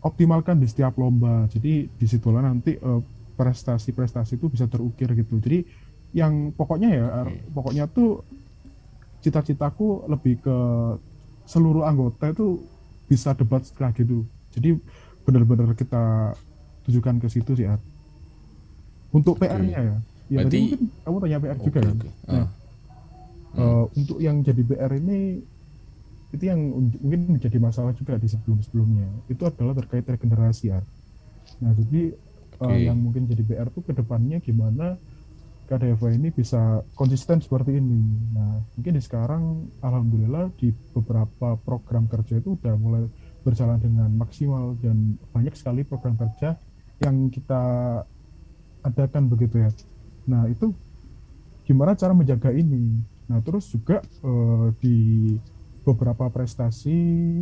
optimalkan 0.01 0.57
di 0.57 0.65
setiap 0.65 0.97
lomba. 0.97 1.45
Jadi 1.47 1.87
di 1.87 2.05
situlah 2.09 2.41
nanti 2.41 2.75
eh, 2.75 3.01
prestasi-prestasi 3.37 4.37
itu 4.37 4.49
bisa 4.49 4.65
terukir 4.65 5.13
gitu. 5.13 5.37
Jadi 5.37 5.65
yang 6.11 6.51
pokoknya 6.51 6.89
ya, 6.91 7.05
pokoknya 7.53 7.87
tuh 7.87 8.25
cita-citaku 9.21 10.09
lebih 10.09 10.41
ke 10.41 10.57
seluruh 11.45 11.85
anggota 11.85 12.33
itu 12.33 12.59
bisa 13.07 13.31
debat 13.31 13.61
setelah 13.63 13.93
gitu. 13.93 14.25
Jadi 14.51 14.75
benar-benar 15.23 15.71
kita 15.77 16.33
tujukan 16.89 17.21
ke 17.21 17.27
situ 17.29 17.53
sih, 17.53 17.69
Art. 17.69 17.79
Untuk. 19.13 19.37
PR-nya 19.37 19.79
ya. 19.79 19.95
Ya 20.31 20.37
Berarti- 20.41 20.47
tadi 20.47 20.59
mungkin 20.63 20.81
kamu 21.03 21.17
tanya 21.19 21.37
PR 21.39 21.57
juga 21.59 21.67
Oke, 21.69 21.79
kan. 21.83 21.95
oke. 21.95 22.09
Nah, 22.27 22.47
Eh, 23.51 23.83
untuk 23.99 24.17
yang 24.23 24.39
jadi 24.47 24.61
PR 24.63 24.93
ini 24.95 25.43
itu 26.31 26.43
yang 26.47 26.61
un- 26.71 26.95
mungkin 27.03 27.21
menjadi 27.39 27.57
masalah 27.59 27.91
juga 27.91 28.15
di 28.15 28.27
sebelum-sebelumnya. 28.31 29.27
Itu 29.27 29.43
adalah 29.47 29.75
terkait 29.83 30.07
regenerasi, 30.07 30.71
Art. 30.71 30.87
Nah, 31.63 31.73
jadi 31.75 32.15
eh, 32.15 32.79
Oke. 32.79 32.87
yang 32.87 32.97
mungkin 32.99 33.27
jadi 33.27 33.43
PR 33.47 33.67
itu 33.71 33.81
ke 33.83 33.93
depannya 33.95 34.39
gimana 34.43 34.95
KDFA 35.67 36.11
ini 36.15 36.29
bisa 36.35 36.83
konsisten 36.95 37.39
seperti 37.43 37.79
ini. 37.79 37.99
Nah, 38.35 38.63
mungkin 38.75 38.93
di 38.99 39.03
sekarang 39.03 39.43
alhamdulillah 39.83 40.51
di 40.59 40.71
beberapa 40.95 41.57
program 41.63 42.05
kerja 42.11 42.39
itu 42.41 42.59
udah 42.59 42.75
mulai 42.79 43.03
berjalan 43.45 43.79
dengan 43.81 44.09
maksimal 44.15 44.75
dan 44.79 45.17
banyak 45.33 45.55
sekali 45.57 45.83
program 45.87 46.15
kerja 46.19 46.55
yang 47.01 47.29
kita 47.33 47.61
adakan 48.85 49.23
begitu 49.31 49.55
ya. 49.65 49.69
Nah, 50.29 50.45
itu 50.49 50.73
gimana 51.67 51.93
cara 51.97 52.13
menjaga 52.13 52.49
ini? 52.53 53.01
Nah, 53.31 53.39
terus 53.39 53.71
juga 53.71 54.03
eh, 54.03 54.67
di 54.83 54.97
beberapa 55.81 56.27
prestasi 56.27 56.97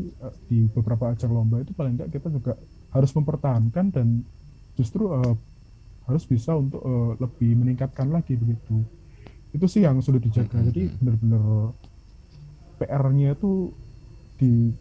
eh, 0.05 0.35
di 0.45 0.69
beberapa 0.69 1.09
ajang 1.11 1.33
lomba 1.33 1.65
itu 1.65 1.73
paling 1.73 1.97
tidak 1.97 2.09
kita 2.13 2.27
juga 2.29 2.53
harus 2.93 3.11
mempertahankan 3.11 3.85
dan 3.89 4.21
justru 4.77 5.09
eh, 5.17 5.35
harus 6.05 6.23
bisa 6.29 6.53
untuk 6.53 6.81
eh, 6.85 7.11
lebih 7.25 7.51
meningkatkan 7.57 8.05
lagi 8.13 8.37
begitu. 8.37 8.85
Itu 9.49 9.65
sih 9.65 9.81
yang 9.81 9.97
sulit 10.05 10.21
dijaga. 10.21 10.61
Jadi 10.61 10.93
benar-benar 11.01 11.73
PR-nya 12.77 13.33
itu 13.33 13.73
di 14.37 14.71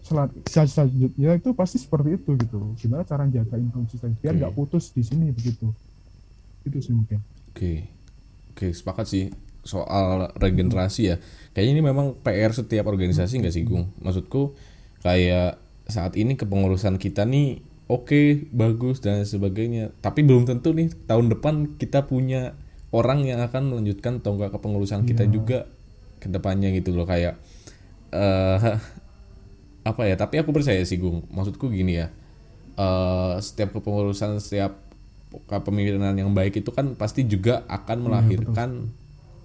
selanjutnya 0.00 1.36
itu 1.36 1.52
pasti 1.52 1.76
seperti 1.76 2.16
itu 2.16 2.34
gitu. 2.40 2.72
Gimana 2.80 3.04
cara 3.04 3.28
jagain 3.28 3.68
konsistensi 3.68 4.16
biar 4.18 4.32
nggak 4.32 4.56
putus 4.56 4.90
di 4.96 5.04
sini 5.04 5.28
begitu. 5.28 5.70
Itu 6.64 6.80
sih 6.80 6.96
mungkin. 6.96 7.20
Oke, 7.52 7.84
oke 8.56 8.66
sepakat 8.72 9.06
sih 9.06 9.49
soal 9.62 10.32
regenerasi 10.34 11.02
ya. 11.04 11.16
Kayaknya 11.50 11.72
ini 11.72 11.82
memang 11.82 12.06
PR 12.16 12.50
setiap 12.50 12.86
organisasi 12.86 13.38
nggak 13.38 13.52
sih, 13.52 13.62
Gung? 13.62 13.92
Maksudku 13.98 14.54
kayak 15.00 15.58
saat 15.84 16.14
ini 16.14 16.34
kepengurusan 16.34 16.96
kita 16.96 17.24
nih 17.24 17.60
oke, 17.86 18.46
bagus 18.50 19.00
dan 19.00 19.22
sebagainya. 19.22 19.90
Tapi 19.98 20.22
belum 20.22 20.46
tentu 20.46 20.70
nih 20.70 20.88
tahun 21.04 21.28
depan 21.28 21.54
kita 21.76 22.06
punya 22.06 22.54
orang 22.90 23.22
yang 23.22 23.38
akan 23.40 23.68
melanjutkan 23.68 24.18
tonggak 24.18 24.50
kepengurusan 24.50 25.04
kita 25.04 25.26
Iya. 25.26 25.32
juga 25.32 25.58
ke 26.18 26.28
depannya 26.28 26.70
gitu 26.70 26.92
loh 26.92 27.04
kayak 27.04 27.36
eh 28.10 28.58
apa 29.90 30.02
ya? 30.04 30.14
Tapi 30.14 30.38
aku 30.38 30.50
percaya 30.50 30.80
sih, 30.82 30.96
Gung. 30.96 31.26
Maksudku 31.28 31.68
gini 31.68 31.98
ya. 31.98 32.08
eh 32.74 33.34
setiap 33.38 33.76
kepengurusan 33.76 34.40
setiap 34.40 34.78
kepemimpinan 35.46 36.16
yang 36.16 36.32
baik 36.32 36.58
itu 36.58 36.70
kan 36.70 36.94
pasti 36.94 37.22
juga 37.22 37.62
akan 37.66 37.98
melahirkan 38.02 38.88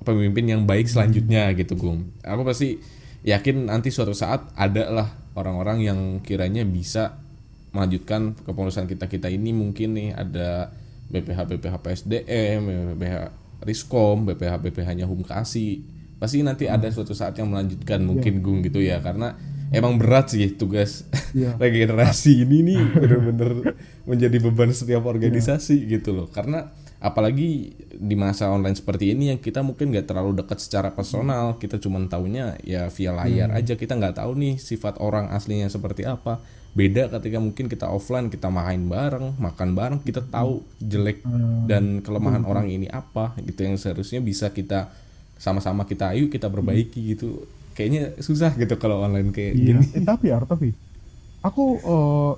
pemimpin 0.06 0.46
yang 0.46 0.62
baik 0.64 0.86
selanjutnya 0.86 1.50
gitu 1.58 1.74
Gung. 1.76 2.14
Aku 2.22 2.46
pasti 2.46 2.78
yakin 3.26 3.68
nanti 3.68 3.90
suatu 3.90 4.14
saat 4.14 4.54
ada 4.54 4.88
lah 4.88 5.10
orang-orang 5.34 5.82
yang 5.82 6.00
kiranya 6.22 6.62
bisa 6.64 7.18
melanjutkan 7.74 8.38
kepengurusan 8.40 8.86
kita 8.86 9.10
kita 9.10 9.28
ini 9.28 9.52
mungkin 9.52 9.98
nih 9.98 10.10
ada 10.14 10.72
BPH 11.10 11.40
BPH 11.52 11.76
PSDM, 11.82 12.60
BPH 12.96 13.16
Riskom, 13.66 14.24
BPH 14.26 14.62
BPH-nya 14.62 15.06
Humkasi. 15.06 15.84
Pasti 16.16 16.40
nanti 16.40 16.70
ada 16.70 16.88
suatu 16.88 17.12
saat 17.12 17.36
yang 17.36 17.52
melanjutkan 17.52 18.00
mungkin 18.00 18.40
Gung 18.40 18.64
gitu 18.64 18.80
ya 18.80 19.04
karena 19.04 19.36
emang 19.74 19.98
berat 20.00 20.32
sih 20.32 20.56
tugas 20.56 21.04
Iya. 21.36 21.58
regenerasi 21.62 22.48
ini 22.48 22.64
nih 22.64 22.80
bener-bener 23.02 23.76
menjadi 24.08 24.38
beban 24.40 24.72
setiap 24.72 25.04
organisasi 25.04 25.84
Iya. 25.84 26.00
gitu 26.00 26.16
loh 26.16 26.28
karena 26.32 26.72
apalagi 27.06 27.78
di 27.94 28.16
masa 28.18 28.50
online 28.50 28.74
seperti 28.74 29.14
ini 29.14 29.30
yang 29.30 29.38
kita 29.38 29.62
mungkin 29.62 29.94
nggak 29.94 30.10
terlalu 30.10 30.42
dekat 30.42 30.58
secara 30.58 30.90
personal 30.90 31.54
kita 31.56 31.78
cuma 31.78 32.02
taunya 32.06 32.58
ya 32.66 32.90
via 32.90 33.14
layar 33.14 33.54
Hmm. 33.54 33.60
aja 33.62 33.78
kita 33.78 33.94
nggak 33.94 34.18
tahu 34.18 34.34
nih 34.34 34.58
sifat 34.58 34.98
orang 34.98 35.30
aslinya 35.30 35.70
seperti 35.70 36.02
apa 36.04 36.42
beda 36.74 37.08
ketika 37.08 37.38
mungkin 37.38 37.70
kita 37.70 37.88
offline 37.88 38.28
kita 38.28 38.50
main 38.50 38.82
bareng 38.84 39.38
makan 39.38 39.70
bareng 39.72 40.00
kita 40.02 40.26
tahu 40.26 40.66
jelek 40.82 41.22
Hmm. 41.22 41.70
dan 41.70 42.02
kelemahan 42.02 42.42
orang 42.42 42.68
ini 42.68 42.90
apa 42.90 43.38
gitu 43.40 43.62
yang 43.62 43.78
seharusnya 43.78 44.18
bisa 44.20 44.50
kita 44.50 44.90
sama-sama 45.38 45.86
kita 45.86 46.10
ayo 46.12 46.26
kita 46.26 46.50
perbaiki 46.50 47.14
gitu 47.14 47.46
kayaknya 47.76 48.18
susah 48.18 48.56
gitu 48.56 48.76
kalau 48.76 49.00
online 49.00 49.30
kayak 49.30 49.54
Iya. 49.54 49.62
gini 49.78 49.84
Eh, 49.94 50.04
tapi 50.04 50.32
Ar, 50.32 50.44
tapi 50.44 50.74
aku 51.40 51.64
eh, 51.78 52.32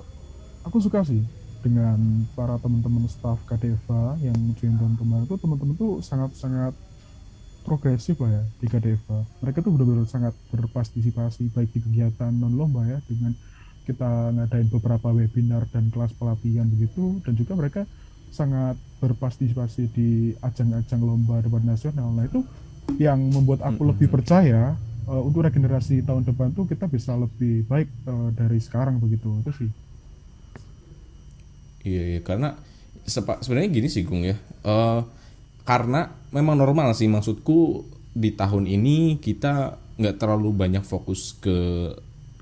aku 0.62 0.76
suka 0.78 1.00
sih 1.02 1.24
dengan 1.60 1.98
para 2.38 2.56
teman-teman 2.62 3.06
staff 3.10 3.38
Kadeva 3.44 4.14
yang 4.22 4.36
join 4.58 4.78
tahun 4.78 4.94
kemarin 4.96 5.24
itu 5.26 5.36
teman-teman 5.40 5.74
tuh 5.74 5.92
sangat-sangat 6.00 6.72
progresif 7.66 8.16
lah 8.24 8.40
ya 8.40 8.44
di 8.62 8.66
Kadeva. 8.66 9.26
Mereka 9.44 9.60
tuh 9.60 9.76
benar-benar 9.76 10.08
sangat 10.08 10.32
berpartisipasi 10.48 11.52
baik 11.52 11.70
di 11.76 11.80
kegiatan 11.84 12.32
non 12.32 12.56
lomba 12.56 12.86
ya 12.88 12.98
dengan 13.04 13.36
kita 13.84 14.32
ngadain 14.36 14.68
beberapa 14.68 15.12
webinar 15.12 15.64
dan 15.72 15.88
kelas 15.88 16.12
pelatihan 16.16 16.68
begitu 16.68 17.20
dan 17.24 17.32
juga 17.36 17.52
mereka 17.56 17.82
sangat 18.28 18.76
berpartisipasi 19.00 19.88
di 19.92 20.10
ajang-ajang 20.44 21.00
lomba 21.00 21.40
debat 21.40 21.64
nasional. 21.64 22.12
Nah 22.12 22.28
itu 22.28 22.44
yang 22.96 23.20
membuat 23.32 23.64
aku 23.64 23.88
lebih 23.88 24.08
percaya 24.08 24.76
eh, 25.08 25.22
untuk 25.24 25.44
regenerasi 25.44 26.04
tahun 26.04 26.24
depan 26.24 26.56
tuh 26.56 26.64
kita 26.64 26.88
bisa 26.88 27.16
lebih 27.16 27.68
baik 27.68 27.88
eh, 27.88 28.28
dari 28.36 28.60
sekarang 28.60 29.00
begitu 29.00 29.40
itu 29.44 29.52
sih. 29.64 29.70
Iya, 31.88 32.02
iya. 32.16 32.20
Karena 32.20 32.52
sebenarnya 33.08 33.68
gini 33.72 33.88
sih 33.88 34.04
Gung 34.04 34.22
ya. 34.28 34.36
Eh, 34.64 35.00
karena 35.64 36.12
memang 36.32 36.56
normal 36.60 36.92
sih 36.92 37.08
maksudku 37.08 37.84
di 38.12 38.32
tahun 38.36 38.68
ini 38.68 39.20
kita 39.20 39.76
nggak 40.00 40.16
terlalu 40.20 40.52
banyak 40.52 40.84
fokus 40.84 41.36
ke 41.40 41.56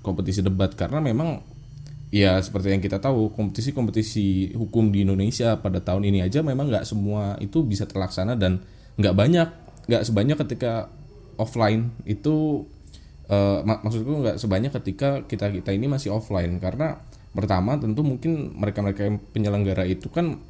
kompetisi 0.02 0.42
debat. 0.42 0.74
Karena 0.74 0.98
memang 0.98 1.38
ya 2.10 2.38
seperti 2.38 2.70
yang 2.70 2.82
kita 2.82 2.98
tahu 3.02 3.34
kompetisi-kompetisi 3.34 4.54
hukum 4.54 4.94
di 4.94 5.02
Indonesia 5.02 5.58
pada 5.58 5.82
tahun 5.82 6.06
ini 6.06 6.22
aja 6.22 6.40
memang 6.42 6.70
nggak 6.70 6.86
semua 6.86 7.34
itu 7.42 7.66
bisa 7.66 7.82
terlaksana 7.86 8.38
dan 8.38 8.62
nggak 8.94 9.14
banyak 9.14 9.48
nggak 9.86 10.02
sebanyak 10.06 10.36
ketika 10.46 10.90
offline. 11.38 11.94
Itu 12.06 12.66
eh, 13.26 13.58
mak- 13.66 13.82
maksudku 13.86 14.10
nggak 14.22 14.38
sebanyak 14.38 14.72
ketika 14.82 15.22
kita 15.26 15.50
kita 15.50 15.70
ini 15.74 15.86
masih 15.90 16.14
offline. 16.14 16.58
Karena 16.62 16.98
pertama 17.36 17.76
tentu 17.76 18.00
mungkin 18.00 18.56
mereka-mereka 18.56 19.04
yang 19.04 19.16
penyelenggara 19.30 19.84
itu 19.84 20.08
kan 20.08 20.40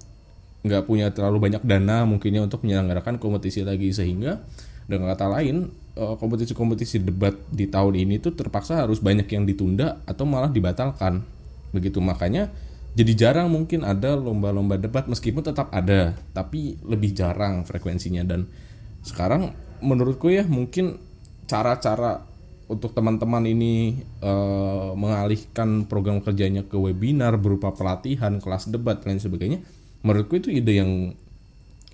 nggak 0.62 0.87
punya 0.87 1.11
terlalu 1.11 1.51
banyak 1.51 1.62
dana 1.62 2.07
mungkinnya 2.07 2.46
untuk 2.46 2.62
menyelenggarakan 2.62 3.18
kompetisi 3.18 3.66
lagi. 3.66 3.90
Sehingga 3.90 4.40
dengan 4.87 5.11
kata 5.11 5.27
lain 5.27 5.70
eh, 5.99 6.14
kompetisi-kompetisi 6.16 7.03
debat 7.03 7.35
di 7.51 7.66
tahun 7.66 7.99
ini 7.99 8.22
tuh 8.22 8.38
terpaksa 8.38 8.87
harus 8.87 9.03
banyak 9.03 9.27
yang 9.27 9.42
ditunda 9.42 10.01
atau 10.07 10.22
malah 10.22 10.49
dibatalkan. 10.49 11.27
Begitu. 11.75 11.99
Makanya 11.99 12.55
jadi 12.96 13.12
jarang 13.12 13.53
mungkin 13.53 13.85
ada 13.85 14.16
lomba-lomba 14.16 14.81
debat 14.81 15.05
meskipun 15.05 15.44
tetap 15.44 15.68
ada 15.75 16.16
tapi 16.33 16.79
lebih 16.87 17.12
jarang 17.12 17.66
frekuensinya. 17.66 18.22
Dan 18.22 18.46
sekarang 19.03 19.53
menurutku 19.83 20.33
ya 20.33 20.46
mungkin 20.46 20.96
cara-cara 21.46 22.36
untuk 22.66 22.90
teman-teman 22.92 23.46
ini 23.46 24.02
eh, 24.22 24.90
mengalihkan 24.98 25.87
program 25.87 26.18
kerjanya 26.18 26.66
ke 26.66 26.74
webinar 26.74 27.38
berupa 27.38 27.70
pelatihan, 27.70 28.42
kelas 28.42 28.70
debat 28.70 28.98
lain 29.07 29.22
sebagainya, 29.22 29.62
menurutku 30.02 30.38
itu 30.42 30.50
ide 30.50 30.72
yang 30.83 30.92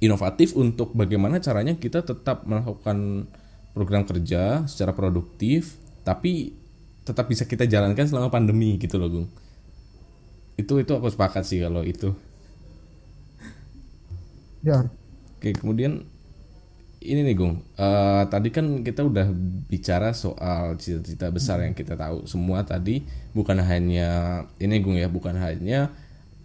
inovatif 0.02 0.56
untuk 0.58 0.96
bagaimana 0.96 1.38
caranya 1.38 1.76
kita 1.76 2.02
tetap 2.02 2.48
melakukan 2.48 3.28
program 3.76 4.02
kerja 4.08 4.64
secara 4.64 4.96
produktif, 4.96 5.76
tapi 6.02 6.56
tetap 7.04 7.28
bisa 7.28 7.44
kita 7.44 7.68
jalankan 7.68 8.08
selama 8.08 8.32
pandemi 8.32 8.80
gitu 8.80 8.96
loh, 8.96 9.08
Gung. 9.12 9.28
Itu 10.56 10.80
itu 10.80 10.92
aku 10.92 11.08
sepakat 11.12 11.44
sih 11.44 11.60
kalau 11.60 11.84
itu. 11.84 12.12
Ya, 14.62 14.86
Oke, 15.42 15.58
kemudian 15.58 16.06
ini 17.04 17.26
nih 17.26 17.34
Gung, 17.34 17.56
Eh, 17.74 18.24
tadi 18.30 18.48
kan 18.54 18.86
kita 18.86 19.02
udah 19.02 19.26
bicara 19.66 20.14
soal 20.14 20.78
cita-cita 20.78 21.28
besar 21.34 21.62
yang 21.66 21.74
kita 21.74 21.98
tahu. 21.98 22.24
Semua 22.30 22.62
tadi 22.62 23.02
bukan 23.34 23.58
hanya 23.62 24.42
ini 24.62 24.78
Gung 24.78 24.94
ya, 24.94 25.10
bukan 25.10 25.34
hanya 25.36 25.90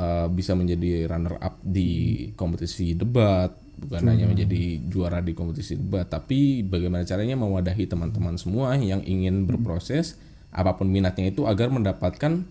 eh, 0.02 0.28
bisa 0.34 0.58
menjadi 0.58 1.06
runner 1.06 1.38
up 1.38 1.62
di 1.62 1.90
kompetisi 2.34 2.98
debat, 2.98 3.54
bukan 3.78 4.02
hanya 4.10 4.26
menjadi 4.26 4.82
juara 4.90 5.22
di 5.22 5.38
kompetisi 5.38 5.78
debat, 5.78 6.10
tapi 6.10 6.66
bagaimana 6.66 7.06
caranya 7.06 7.38
mewadahi 7.38 7.86
teman-teman 7.86 8.36
semua 8.42 8.74
yang 8.78 9.06
ingin 9.06 9.46
berproses 9.46 10.18
apa 10.50 10.74
pun 10.74 10.90
minatnya 10.90 11.30
itu 11.30 11.46
agar 11.46 11.70
mendapatkan 11.70 12.42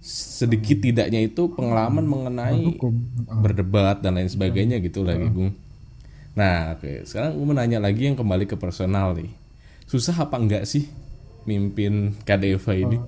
sedikit 0.00 0.80
tidaknya 0.80 1.20
itu 1.20 1.52
pengalaman 1.52 2.08
mengenai 2.08 2.80
berdebat 3.28 4.00
dan 4.00 4.16
lain 4.16 4.32
sebagainya 4.32 4.80
gitu 4.80 5.04
lagi 5.04 5.28
Gung. 5.28 5.52
Nah, 6.34 6.78
oke. 6.78 7.06
Sekarang 7.06 7.34
gue 7.34 7.46
mau 7.46 7.56
nanya 7.56 7.82
lagi 7.82 8.06
yang 8.06 8.14
kembali 8.14 8.46
ke 8.46 8.54
personal 8.54 9.18
nih. 9.18 9.30
Susah 9.90 10.14
apa 10.14 10.38
enggak 10.38 10.66
sih 10.68 10.86
mimpin 11.48 12.14
KDEVA 12.22 12.74
ini? 12.78 12.98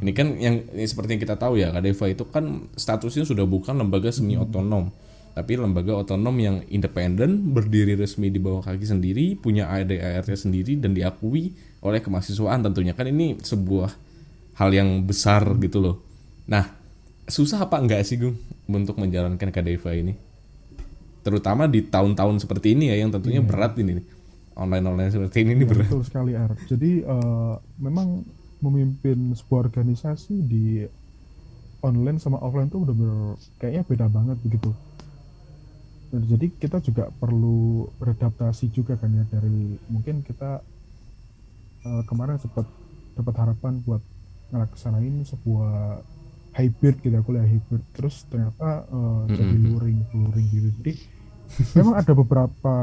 Ini 0.00 0.12
kan 0.16 0.34
yang 0.40 0.64
ini 0.72 0.86
seperti 0.88 1.14
yang 1.14 1.22
kita 1.22 1.36
tahu 1.36 1.60
ya, 1.60 1.70
KDEVA 1.70 2.16
itu 2.16 2.24
kan 2.26 2.66
statusnya 2.74 3.28
sudah 3.28 3.44
bukan 3.44 3.76
lembaga 3.76 4.08
semi 4.08 4.34
otonom, 4.34 4.88
tapi 5.36 5.60
lembaga 5.60 6.00
otonom 6.00 6.34
yang 6.40 6.56
independen, 6.72 7.52
berdiri 7.52 7.92
resmi 7.94 8.32
di 8.32 8.40
bawah 8.40 8.64
kaki 8.64 8.86
sendiri, 8.86 9.36
punya 9.36 9.68
ADART 9.68 10.32
sendiri 10.34 10.80
dan 10.80 10.96
diakui 10.96 11.52
oleh 11.84 12.00
kemahasiswaan 12.00 12.64
tentunya. 12.64 12.96
Kan 12.96 13.12
ini 13.12 13.36
sebuah 13.38 13.92
hal 14.56 14.70
yang 14.72 15.04
besar 15.04 15.44
gitu 15.60 15.84
loh. 15.84 15.96
Nah, 16.48 16.64
susah 17.28 17.68
apa 17.68 17.76
enggak 17.76 18.08
sih 18.08 18.16
Gung 18.16 18.40
untuk 18.70 18.96
menjalankan 18.96 19.52
KDEVA 19.52 19.92
ini? 20.00 20.33
Terutama 21.24 21.64
di 21.74 21.80
tahun-tahun 21.94 22.36
seperti 22.44 22.68
ini 22.76 22.84
ya 22.92 22.96
yang 23.02 23.10
tentunya 23.14 23.40
berat 23.50 23.74
ini 23.82 23.92
nih. 24.02 24.06
online-online 24.54 25.10
seperti 25.14 25.36
ini 25.44 25.52
ini 25.58 25.64
Ya, 25.64 25.70
berat. 25.70 25.88
betul 25.88 26.00
sekali 26.08 26.32
Ar. 26.42 26.52
Jadi 26.70 26.90
eh, 27.02 27.54
memang 27.78 28.08
memimpin 28.64 29.18
sebuah 29.38 29.60
organisasi 29.68 30.34
di 30.50 30.64
online 31.88 32.18
sama 32.22 32.38
offline 32.46 32.70
tuh 32.72 32.80
bener-bener 32.82 33.18
kayaknya 33.60 33.82
beda 33.90 34.06
banget 34.16 34.38
begitu. 34.44 34.70
Jadi 36.14 36.46
kita 36.62 36.78
juga 36.78 37.04
perlu 37.20 37.58
beradaptasi 37.98 38.70
juga 38.70 38.94
kan 39.00 39.10
ya 39.18 39.24
dari 39.26 39.58
mungkin 39.90 40.22
kita 40.22 40.50
eh, 41.84 42.02
kemarin 42.08 42.38
sempat 42.40 42.66
dapat 43.16 43.34
harapan 43.40 43.72
buat 43.86 44.02
ngelaksanain 44.50 45.24
sebuah 45.26 46.02
hybrid 46.54 47.02
gitu 47.02 47.14
aku 47.18 47.30
lihat 47.34 47.48
hybrid 47.50 47.82
terus 47.96 48.26
ternyata 48.30 48.86
eh, 48.86 49.22
jadi 49.34 49.54
Mm-mm. 49.54 49.64
luring 49.64 49.98
luring 50.14 50.46
gitu 50.50 50.68
jadi 50.82 50.92
memang 51.76 51.94
ada 51.98 52.12
beberapa 52.12 52.76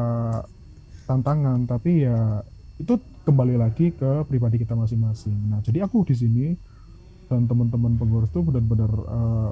tantangan 1.05 1.67
tapi 1.67 2.07
ya 2.07 2.39
itu 2.79 2.97
kembali 3.27 3.55
lagi 3.61 3.93
ke 3.93 4.25
pribadi 4.25 4.57
kita 4.61 4.73
masing-masing. 4.73 5.37
Nah 5.51 5.61
jadi 5.61 5.85
aku 5.85 6.01
di 6.07 6.15
sini 6.17 6.45
dan 7.29 7.45
teman-teman 7.45 7.95
pengurus 7.95 8.33
itu 8.33 8.41
benar-benar 8.41 8.91
eh, 8.91 9.51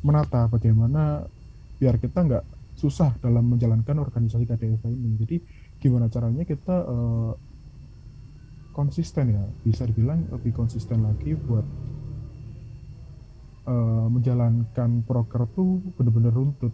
menata 0.00 0.48
bagaimana 0.48 1.28
biar 1.76 2.00
kita 2.00 2.24
nggak 2.24 2.44
susah 2.80 3.12
dalam 3.20 3.52
menjalankan 3.52 4.00
organisasi 4.00 4.48
KDF 4.48 4.82
ini. 4.88 5.20
Jadi 5.20 5.36
gimana 5.78 6.08
caranya 6.08 6.48
kita 6.48 6.76
eh, 6.88 7.32
konsisten 8.72 9.36
ya 9.36 9.44
bisa 9.66 9.84
dibilang 9.84 10.24
lebih 10.32 10.56
konsisten 10.56 11.04
lagi 11.04 11.36
buat 11.36 11.66
eh, 13.68 14.06
menjalankan 14.08 15.04
proker 15.04 15.44
tuh 15.52 15.84
benar-benar 16.00 16.32
runtut 16.32 16.72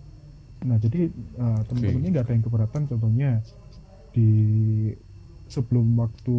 nah 0.66 0.76
jadi 0.82 1.08
eh, 1.14 1.60
teman-teman 1.70 2.02
ini 2.02 2.08
nggak 2.10 2.24
ada 2.26 2.34
yang 2.34 2.44
keberatan 2.44 2.82
contohnya 2.90 3.30
di 4.10 4.30
sebelum 5.46 5.94
waktu 5.94 6.38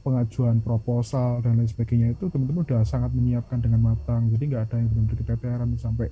pengajuan 0.00 0.64
proposal 0.64 1.44
dan 1.44 1.60
lain 1.60 1.68
sebagainya 1.68 2.16
itu 2.16 2.32
teman-teman 2.32 2.64
udah 2.64 2.82
sangat 2.88 3.12
menyiapkan 3.12 3.60
dengan 3.60 3.92
matang. 3.92 4.32
Jadi 4.32 4.42
nggak 4.48 4.62
ada 4.68 4.76
yang 4.80 4.88
benar-benar 4.88 5.16
keteteran 5.20 5.68
sampai 5.76 6.08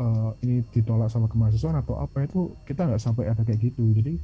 eh, 0.00 0.30
ini 0.44 0.64
ditolak 0.72 1.12
sama 1.12 1.28
kemahasiswaan 1.28 1.76
atau 1.80 2.00
apa 2.00 2.24
itu 2.24 2.56
kita 2.64 2.88
nggak 2.88 3.02
sampai 3.02 3.28
ada 3.28 3.42
kayak 3.44 3.60
gitu. 3.60 3.84
Jadi 3.92 4.16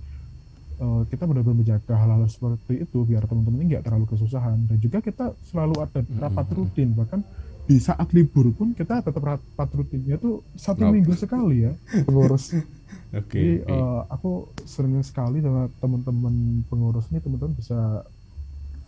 eh, 0.81 1.03
kita 1.13 1.29
benar-benar 1.29 1.59
menjaga 1.61 1.95
hal-hal 1.95 2.25
seperti 2.29 2.85
itu 2.89 2.99
biar 3.05 3.29
teman-teman 3.29 3.61
ini 3.61 3.77
nggak 3.77 3.85
terlalu 3.85 4.09
kesusahan. 4.09 4.57
Dan 4.65 4.77
juga 4.81 5.05
kita 5.05 5.37
selalu 5.45 5.85
ada 5.85 6.01
rapat 6.17 6.47
rutin 6.57 6.97
bahkan 6.97 7.21
di 7.69 7.77
saat 7.77 8.09
libur 8.17 8.49
pun 8.57 8.73
kita 8.73 9.05
tetap 9.05 9.21
rapat 9.21 9.69
rutinnya 9.77 10.17
tuh 10.17 10.41
satu 10.57 10.89
minggu 10.89 11.13
sekali 11.13 11.69
ya 11.69 11.73
pengurus. 12.09 12.57
Oke. 13.13 13.37
Jadi 13.37 13.53
oke. 13.61 13.73
eh, 13.77 14.01
aku 14.09 14.31
sering 14.65 14.97
sekali 15.05 15.45
sama 15.45 15.69
teman-teman 15.77 16.65
pengurus 16.73 17.13
ini 17.13 17.21
teman-teman 17.21 17.53
bisa 17.53 18.09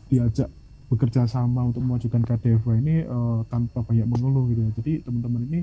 diajak 0.09 0.49
bekerja 0.89 1.29
sama 1.29 1.69
untuk 1.69 1.85
memajukan 1.85 2.25
KDFA 2.25 2.73
ini 2.81 3.05
eh, 3.05 3.39
tanpa 3.53 3.85
banyak 3.85 4.09
mengeluh 4.09 4.49
gitu 4.49 4.65
ya. 4.65 4.73
Jadi 4.81 4.93
teman-teman 5.05 5.45
ini 5.45 5.61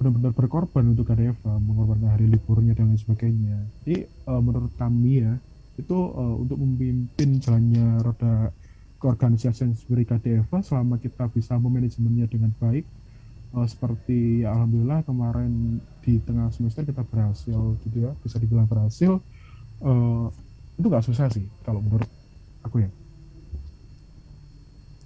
benar-benar 0.00 0.32
berkorban 0.32 0.96
untuk 0.96 1.12
KDFA, 1.12 1.60
mengorbankan 1.60 2.16
hari 2.16 2.24
liburnya 2.30 2.72
dan 2.72 2.94
lain 2.94 3.02
sebagainya. 3.02 3.66
Jadi 3.82 4.06
eh, 4.06 4.40
menurut 4.40 4.70
kami 4.78 5.26
ya 5.26 5.34
itu 5.74 5.98
eh, 5.98 6.34
untuk 6.38 6.56
memimpin 6.62 7.42
jalannya 7.42 7.98
roda 8.06 8.54
keorganisasian 9.00 9.72
sendiri 9.72 10.04
KDFA 10.04 10.60
selama 10.60 11.00
kita 11.00 11.26
bisa 11.32 11.56
memanajemennya 11.56 12.28
dengan 12.28 12.52
baik 12.60 12.84
eh, 13.50 13.66
seperti 13.66 14.44
ya, 14.44 14.52
alhamdulillah 14.52 15.00
kemarin 15.02 15.80
di 16.04 16.20
tengah 16.20 16.52
semester 16.52 16.84
kita 16.84 17.00
berhasil 17.02 17.56
gitu 17.82 17.96
ya 18.04 18.12
bisa 18.20 18.36
dibilang 18.36 18.68
berhasil 18.68 19.18
eh, 19.80 20.24
itu 20.76 20.86
nggak 20.86 21.04
susah 21.04 21.26
sih 21.28 21.44
kalau 21.64 21.80
menurut 21.80 22.08
aku 22.62 22.84
ya 22.84 22.90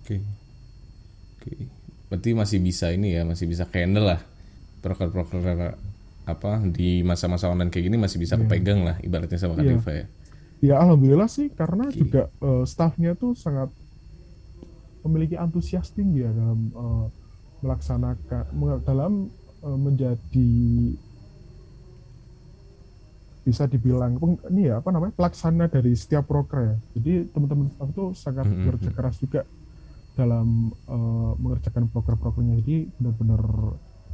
Oke. 0.05 0.21
Oke. 1.41 1.53
Berarti 2.13 2.31
masih 2.37 2.59
bisa 2.61 2.93
ini 2.93 3.17
ya, 3.17 3.25
masih 3.25 3.49
bisa 3.49 3.65
handle 3.73 4.05
lah. 4.05 4.21
Proker-proker 4.85 5.81
apa 6.29 6.61
di 6.61 7.01
masa-masa 7.01 7.49
online 7.49 7.73
kayak 7.73 7.89
gini 7.89 7.97
masih 7.97 8.21
bisa 8.21 8.37
Iya. 8.37 8.45
kepegang 8.45 8.85
lah 8.85 8.97
ibaratnya 9.01 9.41
sama 9.41 9.57
Iya. 9.57 9.81
Kadifa 9.81 9.91
ya. 9.93 10.05
ya 10.61 10.75
alhamdulillah 10.81 11.25
sih 11.25 11.49
karena 11.53 11.89
Oke. 11.89 12.01
juga 12.01 12.29
eh, 12.29 12.65
staffnya 12.65 13.17
tuh 13.17 13.33
sangat 13.33 13.73
memiliki 15.05 15.37
antusias 15.37 15.93
tinggi 15.93 16.25
ya 16.25 16.31
dalam 16.33 16.61
eh, 16.73 17.07
melaksanakan 17.65 18.45
dalam 18.85 19.13
eh, 19.65 19.79
menjadi 19.79 20.51
bisa 23.45 23.69
dibilang 23.69 24.17
peng- 24.17 24.41
ini 24.49 24.73
ya 24.73 24.81
apa 24.81 24.89
namanya 24.89 25.13
pelaksana 25.13 25.69
dari 25.69 25.93
setiap 25.93 26.25
proker 26.25 26.61
ya. 26.65 26.75
Jadi 26.97 27.13
teman-teman 27.29 27.69
staff 27.69 27.91
tuh 27.93 28.09
sangat 28.17 28.49
Mhm. 28.49 28.57
bekerja 28.65 28.91
keras 28.97 29.17
juga 29.21 29.41
dalam 30.17 30.73
eh, 30.89 31.33
mengerjakan 31.43 31.91
proker-prokernya 31.93 32.63
jadi 32.65 32.89
benar-benar 32.97 33.43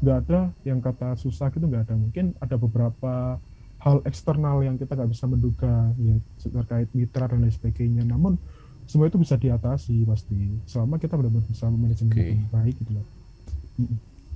nggak 0.00 0.18
ada 0.26 0.40
yang 0.66 0.80
kata 0.82 1.14
susah 1.14 1.52
gitu 1.54 1.64
nggak 1.70 1.86
ada. 1.90 1.94
Mungkin 1.94 2.34
ada 2.42 2.56
beberapa 2.58 3.38
hal 3.80 3.96
eksternal 4.04 4.60
yang 4.66 4.76
kita 4.76 4.92
nggak 4.98 5.10
bisa 5.14 5.24
menduga 5.30 5.92
ya 5.96 6.16
terkait 6.42 6.88
mitra 6.96 7.30
dan 7.30 7.46
lain 7.46 7.54
sebagainya. 7.54 8.02
Namun 8.02 8.34
semua 8.90 9.06
itu 9.06 9.22
bisa 9.22 9.38
diatasi 9.38 10.02
pasti 10.02 10.58
selama 10.66 10.98
kita 10.98 11.14
benar-benar 11.14 11.46
bisa 11.46 11.70
manajemen 11.70 12.10
Oke. 12.10 12.26
dengan 12.26 12.50
baik 12.50 12.74
gitu 12.82 12.92
loh 12.98 13.06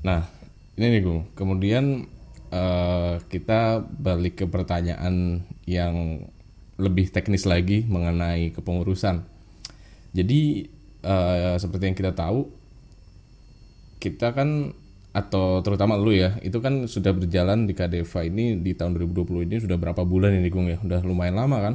Nah, 0.05 0.29
ini 0.77 0.87
nih 0.95 1.03
Gung. 1.03 1.23
Kemudian 1.33 2.05
eh, 2.53 3.15
kita 3.29 3.83
balik 3.83 4.45
ke 4.45 4.47
pertanyaan 4.49 5.45
yang 5.65 6.25
lebih 6.77 7.09
teknis 7.09 7.49
lagi 7.49 7.89
mengenai 7.89 8.53
kepengurusan. 8.53 9.25
Jadi 10.15 10.69
eh, 11.03 11.57
seperti 11.57 11.85
yang 11.91 11.97
kita 11.99 12.13
tahu, 12.13 12.47
kita 13.99 14.37
kan 14.37 14.77
atau 15.15 15.63
terutama 15.63 15.95
lu 15.95 16.11
ya, 16.11 16.43
itu 16.43 16.59
kan 16.59 16.91
sudah 16.91 17.15
berjalan 17.15 17.71
di 17.71 17.73
KDFA 17.73 18.27
ini 18.27 18.59
di 18.59 18.75
tahun 18.75 18.99
2020 18.99 19.47
ini 19.47 19.57
sudah 19.63 19.79
berapa 19.79 20.03
bulan 20.03 20.35
ini 20.35 20.49
Gung 20.51 20.69
ya? 20.69 20.79
Udah 20.83 21.01
lumayan 21.07 21.39
lama 21.39 21.59
kan? 21.63 21.75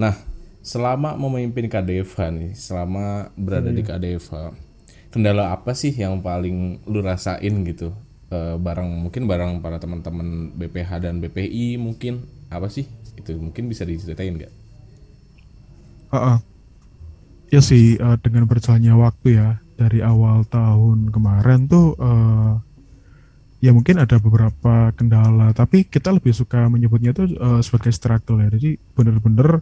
Nah, 0.00 0.16
selama 0.64 1.12
memimpin 1.20 1.68
KDFA 1.68 2.32
nih, 2.32 2.56
selama 2.56 3.28
berada 3.36 3.68
di 3.68 3.84
KDFA, 3.84 4.56
kendala 5.12 5.52
apa 5.52 5.76
sih 5.76 5.92
yang 5.92 6.24
paling 6.24 6.80
lu 6.88 7.04
rasain 7.04 7.52
gitu? 7.68 7.92
Eh, 8.32 8.56
bareng 8.56 8.88
mungkin 9.04 9.28
bareng 9.28 9.60
para 9.60 9.76
teman-teman 9.76 10.56
BPH 10.56 11.04
dan 11.04 11.20
BPI 11.20 11.76
mungkin 11.76 12.24
apa 12.48 12.72
sih? 12.72 12.88
Itu 13.14 13.36
mungkin 13.36 13.68
bisa 13.68 13.84
diceritain 13.84 14.40
nggak? 14.40 14.52
Ah, 16.08 16.16
ah. 16.16 16.38
Ya 17.52 17.60
sih 17.60 18.00
eh, 18.00 18.16
dengan 18.24 18.48
berjalannya 18.48 18.96
waktu 18.96 19.28
ya 19.36 19.60
dari 19.76 20.00
awal 20.00 20.48
tahun 20.48 21.12
kemarin 21.12 21.68
tuh 21.68 21.92
eh, 22.00 22.52
ya 23.60 23.70
mungkin 23.76 24.00
ada 24.00 24.16
beberapa 24.16 24.92
kendala 24.96 25.52
tapi 25.52 25.84
kita 25.84 26.12
lebih 26.12 26.32
suka 26.32 26.72
menyebutnya 26.72 27.12
tuh 27.12 27.28
eh, 27.28 27.60
sebagai 27.60 27.92
struggle 27.92 28.40
ya. 28.40 28.48
Jadi 28.48 28.80
bener-bener 28.96 29.60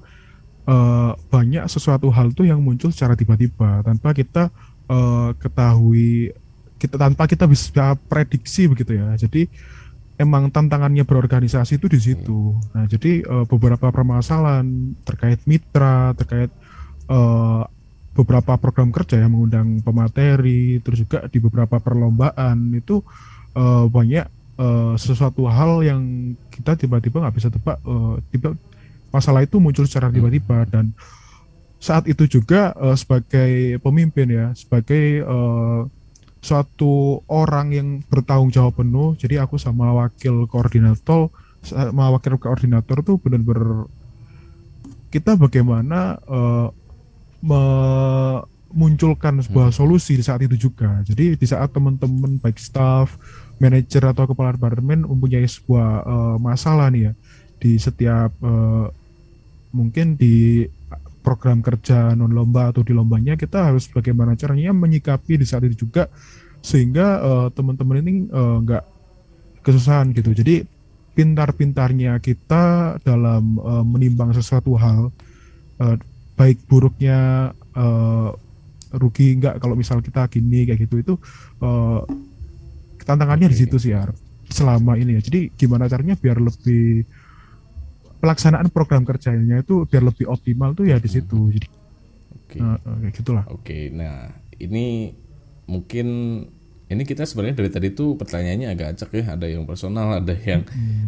eh, 0.67 1.13
banyak 1.17 1.65
sesuatu 1.67 2.11
hal 2.13 2.35
tuh 2.35 2.47
yang 2.47 2.61
muncul 2.63 2.91
secara 2.95 3.19
tiba-tiba 3.19 3.83
tanpa 3.83 4.15
kita 4.15 4.53
eh, 4.91 5.31
ketahui 5.39 6.35
kita 6.83 6.99
tanpa 6.99 7.31
kita 7.31 7.47
bisa 7.47 7.95
prediksi 8.11 8.67
begitu 8.67 8.99
ya. 8.99 9.15
Jadi 9.15 9.47
emang 10.19 10.51
tantangannya 10.51 11.07
berorganisasi 11.07 11.79
itu 11.79 11.87
di 11.87 12.01
situ. 12.03 12.55
Nah, 12.75 12.87
jadi 12.91 13.23
eh, 13.23 13.45
beberapa 13.47 13.91
permasalahan 13.91 14.67
terkait 15.07 15.43
mitra, 15.47 16.15
terkait 16.19 16.51
eh, 17.11 17.63
beberapa 18.13 18.59
program 18.61 18.93
kerja 18.93 19.17
yang 19.23 19.33
mengundang 19.33 19.81
pemateri, 19.81 20.83
terus 20.85 21.07
juga 21.07 21.25
di 21.31 21.39
beberapa 21.41 21.79
perlombaan 21.79 22.75
itu 22.75 23.01
eh, 23.55 23.87
banyak 23.87 24.27
eh, 24.59 24.95
sesuatu 24.99 25.47
hal 25.49 25.87
yang 25.87 26.35
kita 26.51 26.75
tiba-tiba 26.79 27.23
nggak 27.23 27.37
bisa 27.39 27.49
tebak. 27.51 27.79
eh, 27.83 28.15
tiba 28.35 28.59
masalah 29.13 29.45
itu 29.45 29.61
muncul 29.61 29.85
secara 29.85 30.09
tiba-tiba 30.09 30.65
dan 30.67 30.97
saat 31.83 32.07
itu 32.07 32.25
juga 32.31 32.73
eh, 32.79 32.97
sebagai 32.97 33.83
pemimpin 33.83 34.27
ya, 34.31 34.47
sebagai 34.55 35.21
eh, 35.21 35.81
suatu 36.43 37.23
orang 37.31 37.71
yang 37.75 37.89
bertanggung 38.07 38.51
jawab 38.51 38.83
penuh. 38.83 39.15
Jadi 39.15 39.39
aku 39.39 39.59
sama 39.59 39.95
wakil 39.95 40.47
koordinator, 40.51 41.31
sama 41.63 42.11
wakil 42.15 42.39
koordinator 42.39 43.03
tuh 43.07 43.19
benar-benar 43.19 43.87
kita 45.11 45.35
bagaimana 45.35 46.23
eh, 46.23 46.69
memunculkan 48.73 49.43
sebuah 49.43 49.75
solusi 49.75 50.15
di 50.15 50.23
saat 50.23 50.41
itu 50.47 50.71
juga. 50.71 51.03
Jadi 51.03 51.35
di 51.35 51.47
saat 51.47 51.75
teman-teman 51.75 52.39
baik 52.39 52.63
staff, 52.63 53.19
manajer 53.59 54.03
atau 54.07 54.27
kepala 54.31 54.55
departemen 54.55 55.03
mempunyai 55.03 55.47
sebuah 55.51 55.89
eh, 56.07 56.37
masalah 56.39 56.95
nih 56.95 57.11
ya 57.11 57.13
di 57.63 57.79
setiap 57.79 58.31
eh, 58.39 58.87
mungkin 59.73 60.15
di 60.17 60.69
program 61.23 61.63
kerja 61.63 62.13
non 62.19 62.35
lomba 62.35 62.75
atau 62.75 62.83
di 62.83 62.91
lombanya 62.91 63.39
kita 63.39 63.71
harus 63.71 63.87
bagaimana 63.89 64.35
caranya 64.35 64.75
menyikapi 64.75 65.39
di 65.39 65.47
saat 65.47 65.63
itu 65.65 65.87
juga 65.87 66.11
sehingga 66.63 67.07
eh, 67.23 67.49
teman-teman 67.55 68.03
ini 68.03 68.13
eh, 68.27 68.57
nggak 68.63 68.85
kesusahan 69.63 70.11
gitu. 70.15 70.35
Jadi 70.35 70.67
pintar-pintarnya 71.15 72.19
kita 72.19 72.99
dalam 73.03 73.59
eh, 73.59 73.85
menimbang 73.87 74.35
sesuatu 74.35 74.75
hal 74.79 75.11
eh, 75.83 75.97
baik 76.35 76.67
buruknya 76.67 77.51
eh, 77.55 78.31
rugi 78.93 79.41
nggak 79.41 79.57
kalau 79.63 79.73
misal 79.79 80.05
kita 80.05 80.29
gini 80.29 80.69
kayak 80.69 80.85
gitu 80.85 80.97
itu 81.01 81.15
eh, 81.63 82.01
tantangannya 83.03 83.51
di 83.51 83.57
situ 83.57 83.79
sih 83.79 83.95
Ar 83.95 84.11
selama 84.51 84.99
ini 85.01 85.17
ya. 85.19 85.23
Jadi 85.25 85.55
gimana 85.57 85.89
caranya 85.89 86.19
biar 86.19 86.39
lebih 86.39 87.07
pelaksanaan 88.23 88.69
program 88.77 89.03
kerjanya 89.09 89.57
itu 89.65 89.75
biar 89.91 90.03
lebih 90.09 90.27
optimal 90.31 90.71
tuh 90.79 90.87
ya 90.93 90.97
di 91.03 91.11
situ. 91.11 91.39
Jadi 91.55 91.69
Oke. 92.33 92.59
eh, 92.63 92.79
eh, 92.89 92.97
kayak 93.09 93.15
gitulah. 93.19 93.45
Oke, 93.51 93.91
nah 93.93 94.31
ini 94.63 95.13
mungkin 95.67 96.07
ini 96.93 97.03
kita 97.09 97.25
sebenarnya 97.25 97.57
dari 97.65 97.71
tadi 97.73 97.89
tuh 97.97 98.21
pertanyaannya 98.21 98.69
agak 98.69 98.89
acak 98.97 99.11
ya, 99.17 99.25
ada 99.37 99.47
yang 99.49 99.65
personal, 99.65 100.21
ada 100.21 100.35
yang 100.37 100.63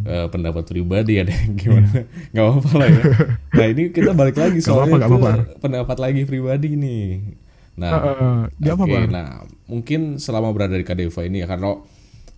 eh, 0.08 0.26
pendapat 0.32 0.64
pribadi, 0.64 1.20
ada 1.20 1.32
yang 1.32 1.52
gimana, 1.60 1.88
nggak 2.32 2.44
apa-apa 2.44 2.72
lah 2.80 2.90
ya. 2.90 3.04
Nah 3.52 3.66
ini 3.68 3.82
kita 3.92 4.10
balik 4.16 4.36
lagi 4.40 4.58
Nggak 4.64 4.76
apa-apa, 4.76 4.96
soalnya 4.96 4.98
nggak 5.00 5.10
itu 5.12 5.16
pendapat 5.60 5.96
lagi 6.00 6.22
pribadi 6.24 6.68
nih. 6.76 7.04
Nah, 7.76 7.90
Eh, 7.92 8.00
eh, 8.00 8.16
eh, 8.22 8.38
dia 8.62 8.72
apa, 8.78 8.84
Bar? 8.86 9.06
nah 9.10 9.28
mungkin 9.66 10.16
selama 10.22 10.48
berada 10.54 10.78
di 10.78 10.86
KDV 10.86 11.16
ini 11.28 11.42
ya 11.42 11.48
karena 11.50 11.74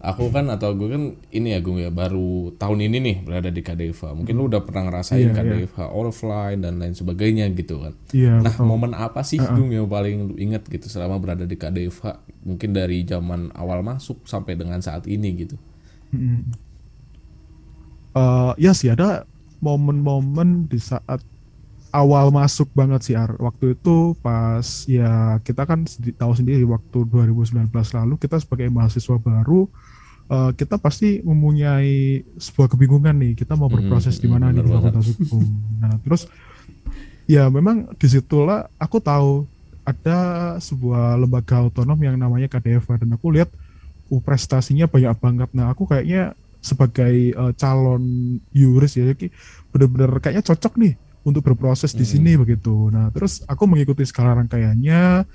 aku 0.07 0.31
kan 0.31 0.47
atau 0.55 0.71
gue 0.79 0.87
kan 0.87 1.03
ini 1.35 1.51
ya 1.51 1.59
gue 1.59 1.83
ya 1.83 1.91
baru 1.91 2.55
tahun 2.55 2.87
ini 2.87 2.97
nih 3.03 3.17
berada 3.27 3.51
di 3.51 3.59
KDV. 3.59 3.99
Mungkin 4.23 4.35
lu 4.39 4.47
udah 4.47 4.63
pernah 4.63 4.87
ngerasain 4.87 5.35
Iya, 5.35 5.35
KDV 5.35 5.75
offline 5.91 6.63
dan 6.63 6.79
lain 6.79 6.95
sebagainya 6.95 7.51
gitu 7.59 7.83
kan. 7.83 7.93
Iya. 8.15 8.39
Nah, 8.39 8.55
betul. 8.55 8.71
momen 8.71 8.95
apa 8.95 9.27
sih 9.27 9.43
Gung 9.43 9.75
yang 9.75 9.91
paling 9.91 10.31
lu 10.31 10.35
inget 10.39 10.63
gitu 10.71 10.87
selama 10.87 11.19
berada 11.19 11.43
di 11.43 11.59
KDV? 11.59 11.99
Mungkin 12.47 12.71
dari 12.71 13.03
zaman 13.03 13.51
awal 13.59 13.83
masuk 13.83 14.23
sampai 14.31 14.55
dengan 14.55 14.79
saat 14.79 15.11
ini 15.11 15.43
gitu. 15.43 15.59
Mm. 16.15 16.55
Eh, 18.15 18.53
ya 18.63 18.71
sih 18.71 18.95
ada 18.95 19.27
momen-momen 19.59 20.71
di 20.71 20.79
saat 20.79 21.19
awal 21.91 22.31
masuk 22.31 22.71
banget 22.79 23.11
sih 23.11 23.17
Ar. 23.19 23.35
Waktu 23.43 23.75
itu 23.75 24.15
pas 24.23 24.65
ya 24.87 25.43
kita 25.43 25.67
kan 25.67 25.83
tahu 26.15 26.33
sendiri 26.37 26.63
waktu 26.63 27.03
2019 27.11 27.75
lalu 27.75 28.15
kita 28.23 28.39
sebagai 28.39 28.71
mahasiswa 28.71 29.19
baru 29.19 29.67
eh, 30.31 30.51
kita 30.59 30.77
pasti 30.81 31.21
mempunyai 31.23 32.23
sebuah 32.39 32.69
kebingungan 32.73 33.17
nih 33.17 33.33
kita 33.39 33.55
mau 33.59 33.69
Hmm, 33.69 33.77
berproses 33.81 34.19
di 34.19 34.27
hmm, 34.27 34.33
mana 34.33 34.51
nih 34.55 34.63
di 34.65 34.71
Fakultas 34.73 35.07
Hukum. 35.19 35.43
Nah 35.83 35.95
terus 36.03 36.27
ya 37.27 37.51
memang 37.51 37.91
di 37.99 38.07
situlah 38.07 38.71
aku 38.79 38.99
tahu 39.03 39.47
ada 39.87 40.19
sebuah 40.59 41.15
lembaga 41.15 41.63
otonom 41.63 41.99
yang 42.03 42.19
namanya 42.19 42.51
KDFA 42.51 42.99
dan 43.03 43.15
aku 43.15 43.31
lihat 43.31 43.51
uh, 44.11 44.21
prestasinya 44.23 44.91
banyak 44.91 45.15
banget. 45.19 45.49
Nah, 45.55 45.71
aku 45.71 45.87
kayaknya 45.87 46.35
sebagai 46.59 47.31
uh, 47.39 47.55
calon 47.55 48.03
yuris 48.51 48.99
ya, 48.99 49.15
bener-bener 49.71 50.11
kayaknya 50.19 50.43
cocok 50.43 50.75
nih 50.83 50.99
untuk 51.23 51.43
berproses 51.47 51.95
di 51.95 52.03
sini 52.03 52.35
Hmm. 52.35 52.43
begitu. 52.43 52.91
Nah, 52.91 53.15
terus 53.15 53.47
aku 53.47 53.67
mengikuti 53.71 54.03
skala 54.03 54.35
rangkaiannya, 54.43 55.27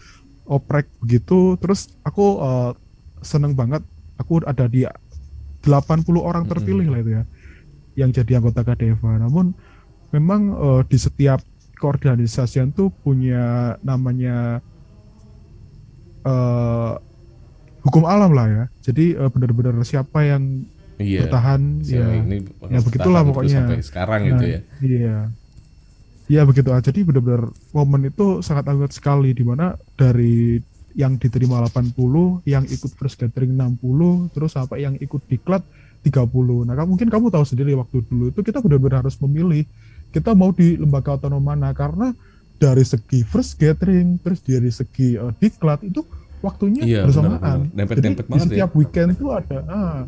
oprek 0.47 0.87
begitu. 0.99 1.55
Terus 1.59 1.95
aku 2.03 2.39
uh, 2.43 2.71
seneng 3.23 3.55
banget. 3.55 3.83
Aku 4.21 4.39
ada 4.45 4.69
di 4.69 4.85
80 5.61 5.67
orang 6.17 6.45
terpilih 6.45 6.87
lah 6.89 6.99
itu 7.01 7.11
ya, 7.17 7.23
yang 7.97 8.09
jadi 8.09 8.37
anggota 8.37 8.61
KDFA. 8.61 9.17
Namun 9.21 9.53
memang 10.09 10.53
uh, 10.53 10.81
di 10.85 10.97
setiap 10.97 11.41
keorganisasian 11.77 12.69
tuh 12.71 12.93
punya 13.01 13.75
namanya 13.81 14.61
uh, 16.25 16.97
hukum 17.81 18.05
alam 18.05 18.31
lah 18.33 18.47
ya. 18.47 18.63
Jadi 18.81 19.17
uh, 19.17 19.29
benar-benar 19.29 19.77
siapa 19.81 20.25
yang 20.25 20.65
Iya. 21.01 21.25
bertahan 21.25 21.81
ya 21.81 22.05
ini 22.13 22.45
ya 22.69 22.77
begitulah 22.85 23.25
pokoknya. 23.25 23.65
sampai 23.65 23.81
sekarang 23.81 24.21
gitu 24.29 24.37
Nah, 24.37 24.53
ya. 24.53 24.59
Iya. 24.85 25.17
Iya 26.29 26.41
begitu 26.45 26.69
aja. 26.69 26.93
Jadi 26.93 27.01
benar-benar 27.03 27.49
momen 27.73 28.05
itu 28.05 28.45
sangat 28.45 28.69
hangat 28.69 28.93
sekali 28.93 29.33
di 29.33 29.41
mana 29.41 29.75
dari 29.97 30.61
yang 30.93 31.15
diterima 31.15 31.63
80, 31.63 31.93
yang 32.43 32.63
ikut 32.63 32.91
first 32.91 33.15
gathering 33.15 33.53
60, 33.53 33.79
terus 34.29 34.51
sampai 34.51 34.81
yang 34.81 34.95
ikut 34.95 35.21
diklat 35.25 35.63
30. 36.01 36.25
Nah, 36.63 36.73
kamu- 36.73 36.89
mungkin 36.91 37.07
kamu 37.07 37.29
tahu 37.29 37.43
sendiri 37.43 37.71
waktu 37.73 38.01
dulu 38.03 38.29
itu 38.29 38.41
kita 38.41 38.59
benar-benar 38.59 39.01
harus 39.01 39.15
memilih 39.17 39.63
kita 40.09 40.31
mau 40.31 40.49
di 40.49 40.75
lembaga 40.75 41.13
otonom 41.13 41.39
mana 41.39 41.71
karena 41.71 42.11
dari 42.55 42.81
segi 42.81 43.23
first 43.23 43.55
gathering, 43.55 44.17
terus 44.17 44.39
dari 44.39 44.69
segi 44.69 45.13
eh, 45.13 45.33
diklat 45.35 45.81
itu 45.81 46.03
waktunya 46.39 46.83
Iya, 46.83 47.01
bersamaan. 47.03 47.37
benar-benar. 47.69 47.77
Dempet-dempet 47.77 48.23
Jadi 48.23 48.29
di 48.29 48.35
ya. 48.35 48.43
setiap 48.43 48.71
weekend 48.73 49.09
itu 49.13 49.25
ada 49.29 49.57
ah, 49.65 49.99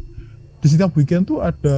di 0.57 0.67
setiap 0.67 0.91
weekend 0.93 1.23
tuh 1.23 1.39
ada 1.39 1.77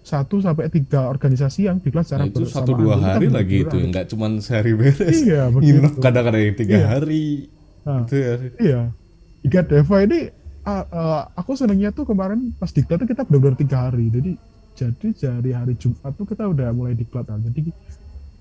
satu 0.00 0.40
sampai 0.40 0.66
tiga 0.68 1.04
organisasi 1.04 1.66
yang 1.66 1.76
diklat 1.78 2.02
secara 2.02 2.24
Nah, 2.24 2.30
itu 2.30 2.40
bersamaan. 2.40 2.64
satu 2.64 2.72
dua 2.72 2.94
kita 2.96 3.08
hari 3.10 3.28
lagi 3.28 3.56
itu 3.60 3.76
nggak 3.84 4.04
cuma 4.08 4.26
sehari 4.38 4.72
beres 4.72 5.18
Iya, 5.20 5.42
begitu. 5.54 5.98
kadang-kadang 5.98 6.42
yang 6.44 6.56
tiga 6.56 6.76
Iya. 6.76 6.86
hari 6.88 7.24
Nah, 7.88 8.04
itu 8.04 8.14
ya 8.20 8.32
iya. 8.60 8.80
Iga 9.40 9.64
Deva 9.64 9.96
ini 10.04 10.28
ah, 10.68 10.84
ah, 10.92 11.22
aku 11.32 11.56
senangnya 11.56 11.88
tuh 11.88 12.04
kemarin 12.04 12.52
pas 12.60 12.68
diklat 12.68 13.00
tuh 13.00 13.08
kita 13.08 13.24
benar-benar 13.24 13.56
tiga 13.56 13.88
hari. 13.88 14.12
Jadi 14.12 14.36
jadi 14.76 15.06
dari 15.16 15.50
hari 15.56 15.74
Jumat 15.80 16.12
tuh 16.12 16.28
kita 16.28 16.44
udah 16.44 16.68
mulai 16.76 16.92
diklat. 16.92 17.26
Nah, 17.32 17.40
jadi 17.40 17.72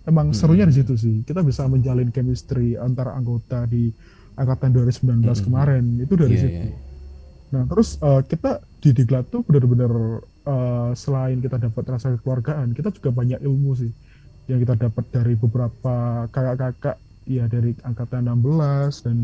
emang 0.03 0.36
serunya 0.36 0.67
di 0.67 0.75
situ 0.75 0.93
sih. 0.99 1.23
Kita 1.23 1.41
bisa 1.41 1.63
menjalin 1.65 2.12
chemistry 2.12 2.75
antara 2.75 3.15
anggota 3.15 3.63
di 3.65 3.89
angkatan 4.36 4.75
2019 4.75 5.23
kemarin. 5.47 5.83
Itu 6.03 6.13
dari 6.19 6.36
Iya, 6.36 6.43
situ. 6.43 6.60
iya. 6.67 6.77
Nah, 7.47 7.63
terus 7.63 7.95
eh, 8.03 8.21
kita 8.27 8.60
di 8.83 8.91
Diklat 8.91 9.31
tuh 9.31 9.41
benar-benar 9.47 9.91
eh, 10.43 10.91
selain 10.99 11.39
kita 11.39 11.55
dapat 11.55 11.83
rasa 11.88 12.12
kekeluargaan, 12.19 12.75
kita 12.75 12.91
juga 12.91 13.10
banyak 13.15 13.39
ilmu 13.39 13.71
sih 13.79 13.91
yang 14.47 14.60
kita 14.63 14.75
dapat 14.75 15.05
dari 15.12 15.33
beberapa 15.36 16.27
kakak-kakak 16.31 16.95
ya 17.36 17.44
dari 17.54 17.70
angkatan 17.88 18.22
16 18.28 19.04
dan 19.06 19.18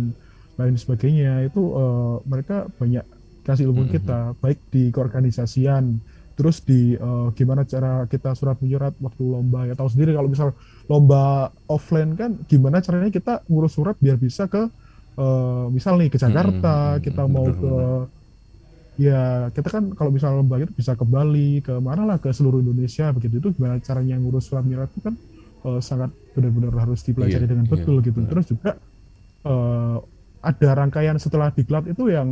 lain 0.60 0.76
sebagainya. 0.82 1.30
Itu 1.48 1.60
eh, 1.80 2.14
mereka 2.32 2.54
banyak 2.80 3.04
kasih 3.48 3.64
ilmu 3.70 3.84
Mhm. 3.84 3.96
kita 3.96 4.14
baik 4.42 4.60
di 4.74 4.80
keorganisasian 4.94 5.84
terus 6.38 6.58
di 6.70 6.74
eh, 6.98 7.26
gimana 7.38 7.62
cara 7.74 7.88
kita 8.12 8.28
surat 8.40 8.58
menyurat 8.64 8.94
waktu 9.06 9.24
lomba. 9.34 9.58
Ya 9.70 9.74
tahu 9.80 9.90
sendiri 9.94 10.12
kalau 10.18 10.30
misal 10.34 10.50
lomba 10.92 11.18
offline 11.70 12.12
kan 12.20 12.32
gimana 12.52 12.78
caranya 12.86 13.10
kita 13.18 13.32
ngurus 13.50 13.74
surat 13.78 13.96
biar 14.04 14.18
bisa 14.26 14.44
ke 14.54 14.60
eh, 15.20 15.66
misal 15.76 15.94
nih 16.00 16.10
ke 16.14 16.18
Jakarta 16.24 16.68
Mhm, 16.68 17.04
kita 17.06 17.22
mhm, 17.28 17.34
mau 17.34 17.48
ke 17.62 17.68
ya 19.04 19.14
kita 19.56 19.68
kan 19.76 19.84
kalau 19.98 20.12
misal 20.16 20.32
lomba 20.38 20.56
itu 20.62 20.74
bisa 20.80 20.94
ke 21.00 21.06
Bali 21.14 21.38
ke 21.66 21.72
mana 21.88 22.02
lah 22.10 22.18
ke 22.24 22.30
seluruh 22.38 22.60
Indonesia 22.64 23.04
begitu. 23.16 23.34
Itu 23.42 23.50
gimana 23.58 23.76
caranya 23.88 24.14
ngurus 24.22 24.44
surat 24.50 24.64
menyurat 24.66 24.90
itu 24.94 25.02
kan 25.08 25.16
eh, 25.68 25.80
sangat 25.84 26.12
benar-benar 26.36 26.74
harus 26.84 27.00
dipelajari 27.08 27.46
Iya, 27.46 27.52
dengan 27.52 27.66
iya, 27.66 27.72
betul 27.74 27.96
gitu. 28.06 28.20
benar. 28.20 28.30
terus 28.32 28.46
juga 28.52 28.70
eh, 29.48 29.98
ada 30.44 30.70
rangkaian 30.80 31.18
setelah 31.20 31.50
diklat 31.56 31.86
itu 31.92 32.04
yang 32.12 32.30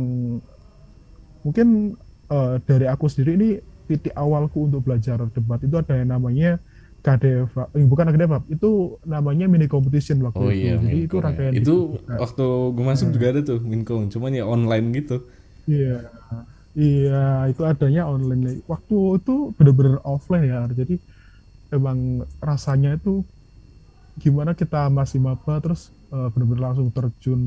mungkin 1.44 1.96
eh, 2.30 2.54
dari 2.68 2.86
aku 2.88 3.06
sendiri 3.10 3.30
ini 3.38 3.48
titik 3.88 4.14
awalku 4.14 4.66
untuk 4.68 4.80
belajar 4.86 5.18
debat. 5.34 5.58
Itu 5.62 5.76
ada 5.82 5.94
yang 6.00 6.10
namanya 6.14 6.58
KDF 7.02 7.52
eh, 7.74 7.86
bukan 7.86 8.06
KDF 8.14 8.32
itu 8.54 8.68
namanya 9.06 9.44
mini 9.50 9.66
competition 9.66 10.22
waktu 10.22 10.42
oh 10.42 10.50
itu. 10.54 10.66
iya 10.66 10.72
jadi 10.78 10.96
itu 11.06 11.16
rangkaian 11.18 11.54
itu 11.58 11.70
juga. 11.98 12.14
waktu 12.22 12.42
gue 12.74 12.84
masuk 12.90 13.08
juga 13.14 13.26
ada 13.32 13.40
tuh 13.48 13.58
Minkong 13.70 14.02
cuman 14.12 14.30
ya 14.38 14.44
online 14.48 14.86
gitu. 14.98 15.14
Iya, 15.70 15.86
iya 16.80 17.12
itu 17.50 17.62
adanya 17.70 18.00
online. 18.12 18.42
Waktu 18.72 18.94
itu 19.18 19.32
bener-bener 19.56 19.96
offline 20.12 20.44
ya, 20.52 20.56
jadi 20.80 20.94
emang 21.76 21.98
rasanya 22.48 22.88
itu 22.98 23.10
gimana 24.22 24.52
kita 24.60 24.76
masih 24.98 25.18
maba 25.26 25.52
terus 25.64 25.82
eh, 26.14 26.28
bener-bener 26.32 26.62
langsung 26.68 26.88
terjun 26.96 27.40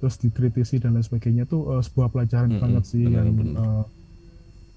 terus 0.00 0.16
dikritisi 0.24 0.76
dan 0.82 0.96
lain 0.96 1.04
sebagainya 1.08 1.44
tuh 1.52 1.60
eh, 1.76 1.82
sebuah 1.86 2.08
pelajaran 2.14 2.52
Mm-mm, 2.52 2.60
banget 2.60 2.84
sih 2.92 3.04
benar, 3.04 3.16
yang 3.16 3.30
benar. 3.38 3.58
eh, 3.60 3.82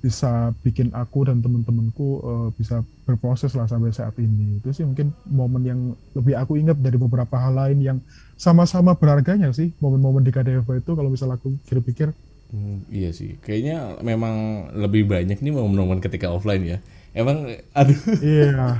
bisa 0.04 0.52
bikin 0.66 0.92
aku 0.92 1.24
dan 1.30 1.40
teman-temanku 1.44 2.04
eh, 2.28 2.48
bisa 2.60 2.76
berproses 3.08 3.52
lah 3.58 3.68
sampai 3.72 3.92
saat 3.96 4.16
ini. 4.20 4.60
Itu 4.60 4.70
sih 4.76 4.84
mungkin 4.90 5.16
momen 5.24 5.64
yang 5.64 5.80
lebih 6.18 6.36
aku 6.42 6.54
ingat 6.60 6.78
dari 6.84 6.98
beberapa 7.00 7.36
hal 7.40 7.54
lain 7.56 7.80
yang 7.80 7.98
sama-sama 8.36 8.92
berharganya 9.00 9.48
sih 9.56 9.72
momen-momen 9.84 10.24
di 10.28 10.32
KDF 10.36 10.68
itu 10.76 10.92
kalau 10.98 11.08
misal 11.14 11.32
aku 11.36 11.56
pikir-pikir 11.64 12.12
Hmm, 12.54 12.86
iya 12.94 13.10
sih 13.20 13.30
kayaknya 13.46 13.98
memang 14.10 14.36
lebih 14.82 15.04
banyak 15.14 15.38
nih 15.42 15.52
momen-momen 15.58 15.98
ketika 16.06 16.28
offline 16.36 16.62
ya 16.72 16.78
emang 17.14 17.38
aduh 17.72 18.00
iya 18.20 18.50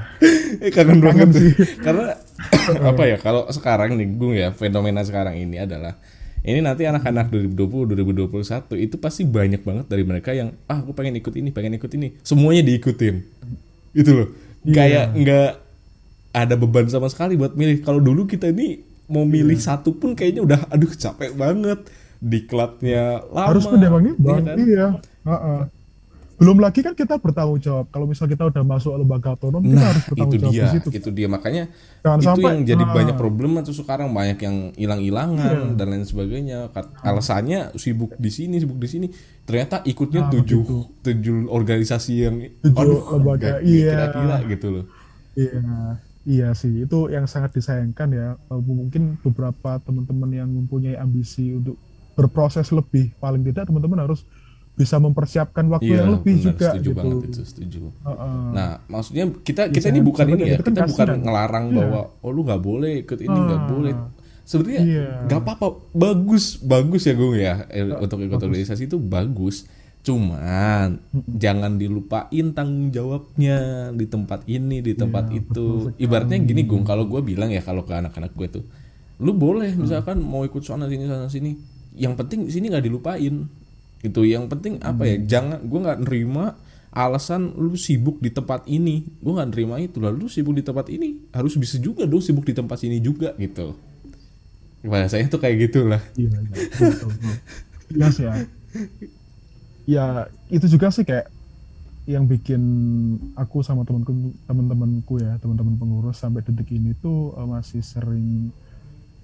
Eh, 0.54 0.70
kangen 0.70 1.02
banget 1.02 1.34
sih. 1.34 1.50
Karena 1.82 2.14
apa 2.94 3.04
ya 3.06 3.18
kalau 3.18 3.50
sekarang 3.50 3.98
nih 3.98 4.06
gue 4.12 4.34
ya 4.38 4.50
fenomena 4.54 5.02
sekarang 5.02 5.34
ini 5.36 5.58
adalah 5.58 5.98
ini 6.44 6.62
nanti 6.62 6.86
anak-anak 6.86 7.34
2020 7.34 7.98
2021 8.30 8.78
itu 8.78 8.96
pasti 8.98 9.26
banyak 9.26 9.66
banget 9.66 9.86
dari 9.88 10.06
mereka 10.06 10.30
yang 10.30 10.54
ah 10.68 10.78
aku 10.78 10.94
pengen 10.94 11.18
ikut 11.18 11.34
ini 11.34 11.50
pengen 11.50 11.74
ikut 11.74 11.90
ini 11.96 12.22
semuanya 12.22 12.62
diikutin 12.62 13.16
itu 13.94 14.12
loh 14.14 14.30
Iya. 14.62 14.74
kayak 14.74 15.06
nggak 15.18 15.50
ada 16.32 16.56
beban 16.56 16.86
sama 16.88 17.10
sekali 17.10 17.34
buat 17.34 17.52
milih 17.54 17.82
kalau 17.82 17.98
dulu 17.98 18.24
kita 18.24 18.48
ini 18.48 18.80
mau 19.08 19.26
milih 19.26 19.58
Iya. 19.58 19.66
satu 19.74 19.98
pun 19.98 20.14
kayaknya 20.14 20.46
udah 20.46 20.60
aduh 20.70 20.94
capek 20.94 21.34
banget 21.34 21.82
diklatnya 22.20 23.26
lama 23.28 23.48
harus 23.50 23.66
mendewangi 23.68 24.12
iya 24.12 24.22
bang 24.22 24.44
kan? 24.44 24.56
iya 24.58 24.86
Heeh. 25.24 25.60
Belum 26.44 26.60
lagi 26.60 26.80
kan 26.80 26.92
kita 26.92 27.16
bertanggung 27.16 27.56
jawab 27.58 27.88
kalau 27.88 28.04
misal 28.04 28.28
kita 28.28 28.44
udah 28.44 28.60
masuk 28.62 28.92
lembaga 28.94 29.32
otonom 29.32 29.64
kita 29.64 29.74
Nah, 29.74 29.88
harus 29.88 30.04
bertanggung 30.04 30.36
itu 30.36 30.44
jawab 30.44 30.52
dia, 30.52 30.60
di 30.60 30.70
situ 30.76 30.88
itu 30.92 31.10
dia 31.10 31.28
makanya 31.28 31.64
Jangan 32.04 32.20
itu 32.20 32.28
sampai, 32.28 32.44
yang 32.52 32.60
jadi 32.68 32.84
nah. 32.84 32.92
banyak 32.92 33.16
problem 33.16 33.50
tuh 33.64 33.72
sekarang 33.74 34.08
banyak 34.12 34.38
yang 34.38 34.56
hilang-hilangan 34.76 35.56
Iya. 35.56 35.74
dan 35.74 35.88
lain 35.88 36.04
sebagainya. 36.04 36.58
Kat- 36.70 36.92
Alasannya 37.00 37.72
sibuk 37.74 38.12
di 38.16 38.28
sini, 38.28 38.60
sibuk 38.60 38.76
di 38.76 38.86
sini. 38.86 39.08
Ternyata 39.42 39.80
ikutnya 39.84 40.28
Nah, 40.28 40.32
tujuh 40.32 40.62
begitu. 40.62 40.78
tujuh 41.00 41.36
organisasi 41.48 42.14
yang 42.20 42.36
Tujuh 42.60 42.76
lembaga, 43.10 43.16
nggak- 43.16 43.40
nggak 43.40 43.60
iya. 43.64 43.90
kira-kira 43.90 44.36
gitu 44.52 44.68
loh. 44.70 44.86
Iya, 45.34 45.62
iya 46.26 46.48
sih. 46.52 46.84
Itu 46.84 47.08
yang 47.08 47.24
sangat 47.26 47.52
disayangkan 47.52 48.08
ya. 48.12 48.28
Eh, 48.38 48.60
Mungkin 48.60 49.18
beberapa 49.22 49.80
teman-teman 49.80 50.30
yang 50.30 50.48
mempunyai 50.48 50.96
ambisi 50.96 51.52
untuk 51.52 51.80
berproses 52.14 52.70
lebih, 52.70 53.16
paling 53.18 53.42
tidak 53.42 53.66
teman-teman 53.66 54.04
harus 54.04 54.22
bisa 54.74 54.98
mempersiapkan 54.98 55.70
waktu 55.70 55.86
yang 55.94 56.18
lebih 56.18 56.34
benar, 56.34 56.46
juga 56.50 56.66
setuju 56.68 56.82
gitu. 56.84 56.98
banget 56.98 57.18
itu, 57.24 57.42
setuju. 57.46 57.80
Heeh. 58.04 58.46
Nah, 58.52 58.70
maksudnya 58.88 59.24
kita 59.40 59.62
Iya, 59.64 59.72
kita 59.72 59.88
ini 59.88 59.94
jangan 59.96 60.10
bukan 60.10 60.26
ini 60.28 60.42
ya, 60.44 60.56
itu 60.56 60.64
kan 60.64 60.74
kita 60.74 60.84
bukan 60.90 61.08
kasihan. 61.08 61.20
ngelarang 61.22 61.66
Iya. 61.66 61.78
bahwa 61.78 62.02
oh 62.20 62.32
lu 62.32 62.42
nggak 62.42 62.62
boleh 62.62 62.94
ikut 63.00 63.20
ini 63.20 63.38
nggak 63.40 63.62
Ah. 63.62 63.70
boleh. 63.70 63.94
Sebenarnya 64.44 64.82
Iya. 64.82 65.08
nggak 65.24 65.40
apa-apa, 65.40 65.68
bagus 65.94 66.44
bagus 66.58 67.02
ya 67.04 67.14
gue 67.14 67.30
ya 67.38 67.56
eh, 67.68 67.86
untuk 67.86 68.18
ikut 68.20 68.34
bagus. 68.34 68.44
organisasi 68.44 68.84
itu 68.88 68.98
bagus. 68.98 69.56
Cuman 70.04 71.00
jangan 71.32 71.78
dilupain 71.78 72.28
tanggung 72.52 72.92
jawabnya 72.92 73.58
di 73.90 74.04
tempat 74.04 74.44
ini 74.46 74.82
di 74.82 74.94
tempat 74.94 75.30
Iya, 75.30 75.40
itu. 75.40 75.96
Ibaratnya 75.96 76.38
gini 76.40 76.62
gung, 76.64 76.84
kalau 76.84 77.06
gue 77.06 77.22
bilang 77.22 77.48
ya 77.48 77.62
kalau 77.62 77.82
ke 77.82 77.94
anak-anak 77.94 78.34
gue 78.34 78.48
tuh, 78.52 78.64
lu 79.18 79.32
boleh 79.32 79.72
misalkan 79.74 80.20
mau 80.20 80.44
ikut 80.44 80.60
sana 80.60 80.86
sini 80.86 81.06
sana 81.06 81.28
sini. 81.28 81.56
Yang 81.94 82.14
penting 82.20 82.40
di 82.44 82.52
sini 82.52 82.68
nggak 82.68 82.84
dilupain 82.84 83.48
itu 84.04 84.22
yang 84.28 84.52
penting 84.52 84.84
apa 84.84 85.08
ya? 85.08 85.16
Jangan 85.24 85.64
gue 85.64 85.80
nggak 85.80 86.00
nerima 86.04 86.60
alasan 86.94 87.56
lu 87.56 87.74
sibuk 87.80 88.20
di 88.20 88.30
tempat 88.30 88.68
ini. 88.68 89.08
Gue 89.24 89.34
nggak 89.40 89.50
nerima 89.56 89.80
itu. 89.80 90.04
Lalu 90.04 90.28
lu 90.28 90.30
sibuk 90.30 90.54
di 90.54 90.62
tempat 90.62 90.92
ini 90.92 91.32
harus 91.32 91.56
bisa 91.56 91.80
juga 91.80 92.04
dong 92.04 92.20
sibuk 92.20 92.44
di 92.44 92.54
tempat 92.54 92.84
ini 92.84 93.00
juga 93.00 93.32
gitu. 93.40 93.74
Bahasanya 94.84 95.32
tuh 95.32 95.40
kayak 95.40 95.72
gitulah. 95.72 96.04
Iya, 96.20 96.36
iya. 96.36 96.56
Iya 97.94 98.10
ya. 98.20 98.34
Ya 99.84 100.06
itu 100.52 100.68
juga 100.68 100.92
sih 100.92 101.08
kayak 101.08 101.32
yang 102.04 102.28
bikin 102.28 102.60
aku 103.40 103.64
sama 103.64 103.88
temanku 103.88 104.36
teman-temanku 104.44 105.24
ya 105.24 105.40
teman-teman 105.40 105.80
pengurus 105.80 106.20
sampai 106.20 106.44
detik 106.44 106.76
ini 106.76 106.92
tuh 107.00 107.32
eh, 107.40 107.48
masih 107.48 107.80
sering 107.80 108.52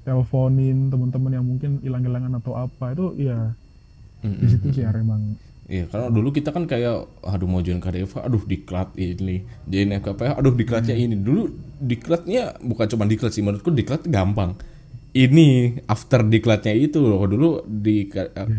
teleponin 0.08 0.88
teman-teman 0.88 1.36
yang 1.36 1.44
mungkin 1.44 1.84
hilang-hilangan 1.84 2.40
atau 2.40 2.56
apa. 2.56 2.96
Itu 2.96 3.20
ya 3.20 3.52
di 4.24 4.48
situ 4.52 4.68
sih 4.76 4.84
ya 4.84 4.92
emang 4.92 5.40
Iya, 5.70 5.86
karena 5.86 6.10
dulu 6.10 6.34
kita 6.34 6.50
kan 6.50 6.66
kayak 6.66 7.22
aduh 7.22 7.46
mau 7.46 7.62
join 7.62 7.78
KDV, 7.78 8.26
aduh 8.26 8.42
diklat 8.42 8.90
ini, 8.98 9.46
join 9.70 9.94
FKP, 10.02 10.34
aduh 10.34 10.50
diklatnya 10.58 10.98
ini. 10.98 11.14
Dulu 11.14 11.46
diklatnya 11.78 12.58
bukan 12.58 12.90
cuma 12.90 13.06
diklat 13.06 13.38
sih, 13.38 13.46
menurutku 13.46 13.70
diklat 13.70 14.02
gampang. 14.10 14.58
Ini 15.14 15.78
after 15.86 16.26
diklatnya 16.26 16.74
itu 16.74 16.98
loh. 16.98 17.22
Dulu 17.22 17.70
di 17.70 18.10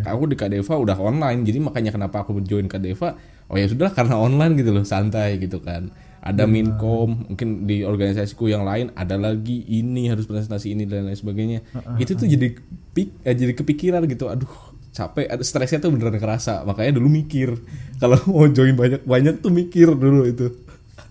aku 0.06 0.30
di 0.30 0.38
KDV 0.38 0.70
udah 0.70 1.02
online, 1.02 1.42
jadi 1.42 1.58
makanya 1.58 1.90
kenapa 1.90 2.22
aku 2.22 2.38
join 2.46 2.70
KDV? 2.70 3.02
Oh 3.50 3.58
ya 3.58 3.66
sudah 3.66 3.90
karena 3.90 4.14
online 4.14 4.54
gitu 4.54 4.70
loh, 4.70 4.86
santai 4.86 5.34
gitu 5.42 5.58
kan. 5.58 5.90
Ada 6.22 6.46
minkom, 6.46 7.26
mungkin 7.34 7.66
di 7.66 7.82
organisasiku 7.82 8.46
yang 8.46 8.62
lain 8.62 8.94
ada 8.94 9.18
lagi 9.18 9.66
ini 9.66 10.06
harus 10.06 10.30
presentasi 10.30 10.78
ini 10.78 10.86
dan 10.86 11.10
lain 11.10 11.18
sebagainya. 11.18 11.66
Itu 11.98 12.14
tuh 12.14 12.30
jadi 12.30 12.54
pik, 12.94 13.26
eh, 13.26 13.34
jadi 13.34 13.50
kepikiran 13.58 14.06
gitu. 14.06 14.30
Aduh, 14.30 14.69
capek 14.90 15.26
ada 15.30 15.44
stresnya 15.46 15.78
tuh 15.82 15.94
beneran 15.94 16.18
kerasa. 16.18 16.66
Makanya 16.66 16.98
dulu 16.98 17.08
mikir 17.08 17.54
kalau 17.98 18.18
mau 18.32 18.46
join 18.50 18.74
banyak 18.74 19.02
banyak 19.06 19.42
tuh 19.42 19.52
mikir 19.52 19.92
dulu 19.94 20.26
itu. 20.26 20.48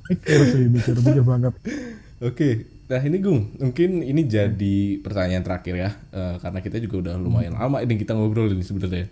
Mikir 0.10 0.98
mikir 1.00 1.24
banget. 1.24 1.54
Oke 2.20 2.80
nah 2.90 2.98
ini 3.06 3.22
Gung 3.22 3.54
mungkin 3.62 4.02
ini 4.02 4.26
jadi 4.26 4.98
pertanyaan 5.06 5.46
terakhir 5.46 5.78
ya 5.78 5.94
uh, 6.10 6.42
karena 6.42 6.58
kita 6.58 6.82
juga 6.82 7.06
udah 7.06 7.16
lumayan 7.22 7.54
hmm. 7.54 7.62
lama 7.62 7.78
ini 7.86 7.94
kita 8.02 8.18
ngobrol 8.18 8.50
ini 8.50 8.66
sebenarnya. 8.66 9.06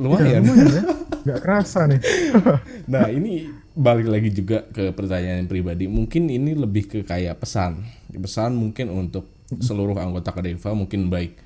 Lumayan. 0.00 0.40
Ya, 0.40 0.40
lumayan 0.40 0.72
ya. 0.72 0.82
Nggak 1.26 1.40
kerasa 1.44 1.80
nih. 1.90 2.00
Nah 2.92 3.12
ini 3.12 3.44
balik 3.76 4.08
lagi 4.08 4.32
juga 4.32 4.64
ke 4.72 4.96
pertanyaan 4.96 5.44
pribadi. 5.44 5.84
Mungkin 5.84 6.32
ini 6.32 6.56
lebih 6.56 6.88
ke 6.88 6.98
kayak 7.04 7.44
pesan. 7.44 7.84
Pesan 8.08 8.56
mungkin 8.56 8.88
untuk 8.88 9.28
seluruh 9.60 9.98
anggota 10.00 10.32
Kadeva 10.32 10.72
mungkin 10.72 11.12
baik 11.12 11.36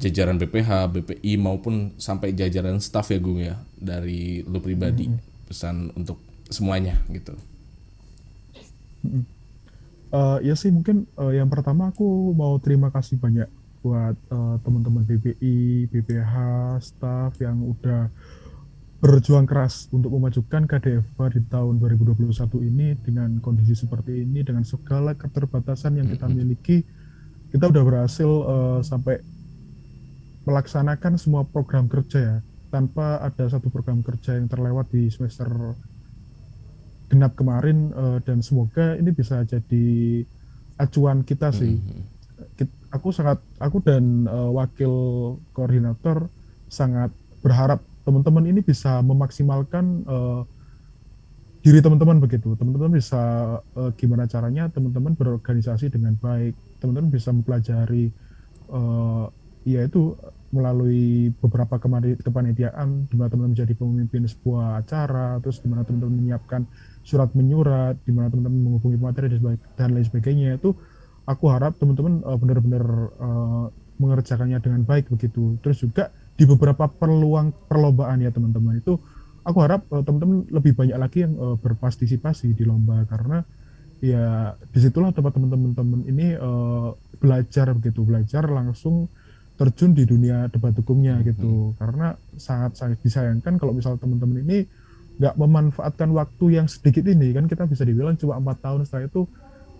jajaran 0.00 0.40
BPH, 0.40 0.88
BPI 0.96 1.36
maupun 1.36 1.92
sampai 2.00 2.32
jajaran 2.32 2.80
staff 2.80 3.12
ya 3.12 3.20
Gung 3.20 3.40
ya 3.44 3.60
dari 3.76 4.40
lu 4.48 4.58
pribadi 4.64 5.12
mm 5.12 5.14
-hmm. 5.14 5.44
pesan 5.44 5.76
untuk 5.92 6.16
semuanya 6.48 6.96
gitu. 7.12 7.36
Mm 9.04 9.10
-hmm. 9.12 9.24
uh, 10.16 10.38
ya 10.40 10.56
sih 10.56 10.72
mungkin 10.72 11.04
uh, 11.20 11.30
yang 11.36 11.52
pertama 11.52 11.92
aku 11.92 12.32
mau 12.32 12.56
terima 12.56 12.88
kasih 12.88 13.20
banyak 13.20 13.46
buat 13.80 14.16
uh, 14.32 14.56
teman-teman 14.60 15.04
BPI, 15.08 15.88
BPH, 15.88 16.34
staff 16.80 17.36
yang 17.40 17.64
udah 17.64 18.12
berjuang 19.00 19.48
keras 19.48 19.88
untuk 19.88 20.12
memajukan 20.12 20.68
KDFA 20.68 21.32
di 21.32 21.40
tahun 21.48 21.80
2021 21.80 22.28
ini 22.68 22.92
dengan 23.00 23.40
kondisi 23.40 23.72
seperti 23.72 24.28
ini 24.28 24.44
dengan 24.44 24.60
segala 24.60 25.16
keterbatasan 25.16 25.96
yang 25.96 26.12
kita 26.12 26.28
miliki 26.28 26.84
kita 27.48 27.72
udah 27.72 27.82
berhasil 27.82 28.28
uh, 28.28 28.80
sampai 28.84 29.24
melaksanakan 30.44 31.20
semua 31.20 31.44
program 31.44 31.86
kerja 31.86 32.18
ya 32.18 32.36
tanpa 32.70 33.18
ada 33.20 33.50
satu 33.50 33.68
program 33.68 34.00
kerja 34.00 34.38
yang 34.38 34.46
terlewat 34.46 34.88
di 34.94 35.10
semester 35.10 35.50
genap 37.10 37.34
kemarin 37.34 37.90
uh, 37.92 38.18
dan 38.22 38.38
semoga 38.40 38.94
ini 38.94 39.10
bisa 39.10 39.42
jadi 39.42 40.22
acuan 40.78 41.26
kita 41.26 41.50
sih. 41.50 41.76
Mm 41.76 41.82
-hmm. 41.82 42.68
Aku 42.90 43.14
sangat 43.14 43.38
aku 43.58 43.82
dan 43.82 44.26
uh, 44.26 44.50
wakil 44.50 44.90
koordinator 45.54 46.30
sangat 46.70 47.10
berharap 47.42 47.82
teman-teman 48.06 48.46
ini 48.50 48.62
bisa 48.62 48.98
memaksimalkan 49.02 50.06
uh, 50.06 50.42
diri 51.60 51.78
teman-teman 51.84 52.18
begitu. 52.18 52.56
Teman-teman 52.56 52.96
bisa 52.96 53.22
uh, 53.62 53.90
gimana 53.94 54.24
caranya 54.26 54.66
teman-teman 54.72 55.14
berorganisasi 55.14 55.92
dengan 55.92 56.16
baik. 56.16 56.56
Teman-teman 56.82 57.12
bisa 57.12 57.30
mempelajari 57.30 58.10
uh, 58.72 59.28
ya 59.78 59.86
itu 59.86 60.16
melalui 60.50 61.30
beberapa 61.38 61.78
kepanitiaan 62.18 63.06
di 63.06 63.14
mana 63.14 63.30
teman-teman 63.30 63.54
menjadi 63.54 63.74
pemimpin 63.78 64.26
sebuah 64.26 64.82
acara 64.82 65.38
terus 65.38 65.62
di 65.62 65.70
mana 65.70 65.86
teman-teman 65.86 66.18
menyiapkan 66.18 66.66
surat 67.06 67.30
menyurat 67.38 67.94
di 68.02 68.10
mana 68.10 68.26
teman-teman 68.34 68.58
menghubungi 68.58 68.98
materi 68.98 69.30
dan 69.78 69.94
lain 69.94 70.06
sebagainya. 70.06 70.58
Itu 70.58 70.74
aku 71.22 71.44
harap 71.54 71.78
teman-teman 71.78 72.26
uh, 72.26 72.34
benar-benar 72.34 72.84
uh, 73.22 73.66
mengerjakannya 74.02 74.58
dengan 74.58 74.82
baik 74.82 75.06
begitu. 75.14 75.54
Terus 75.62 75.86
juga 75.86 76.10
di 76.34 76.42
beberapa 76.50 76.90
peluang 76.90 77.54
perlombaan 77.70 78.18
ya 78.18 78.34
teman-teman. 78.34 78.82
Itu 78.82 78.98
aku 79.46 79.58
harap 79.62 79.86
uh, 79.94 80.02
teman-teman 80.02 80.50
lebih 80.50 80.74
banyak 80.74 80.98
lagi 80.98 81.22
yang 81.22 81.38
berpartisipasi 81.38 82.58
di 82.58 82.66
lomba 82.66 83.06
karena 83.06 83.46
ya 84.00 84.56
di 84.72 84.78
situlah 84.80 85.12
tempat 85.12 85.36
teman-teman 85.36 86.08
ini 86.08 86.34
uh, 86.34 86.96
belajar 87.20 87.76
begitu 87.76 88.00
belajar 88.02 88.48
langsung 88.48 89.12
terjun 89.60 89.92
di 89.92 90.08
dunia 90.08 90.48
debat 90.48 90.72
hukumnya 90.72 91.20
hmm. 91.20 91.24
gitu. 91.28 91.76
karena 91.76 92.16
sangat 92.40 92.80
sangat 92.80 92.96
disayangkan 93.04 93.60
kalau 93.60 93.76
misal 93.76 94.00
teman-teman 94.00 94.40
ini 94.40 94.64
nggak 95.20 95.36
memanfaatkan 95.36 96.08
waktu 96.16 96.56
yang 96.56 96.64
sedikit 96.64 97.04
ini. 97.04 97.36
Kan 97.36 97.44
kita 97.44 97.68
bisa 97.68 97.84
dibilang 97.84 98.16
cuma 98.16 98.40
empat 98.40 98.64
tahun 98.64 98.88
setelah 98.88 99.04
itu 99.04 99.22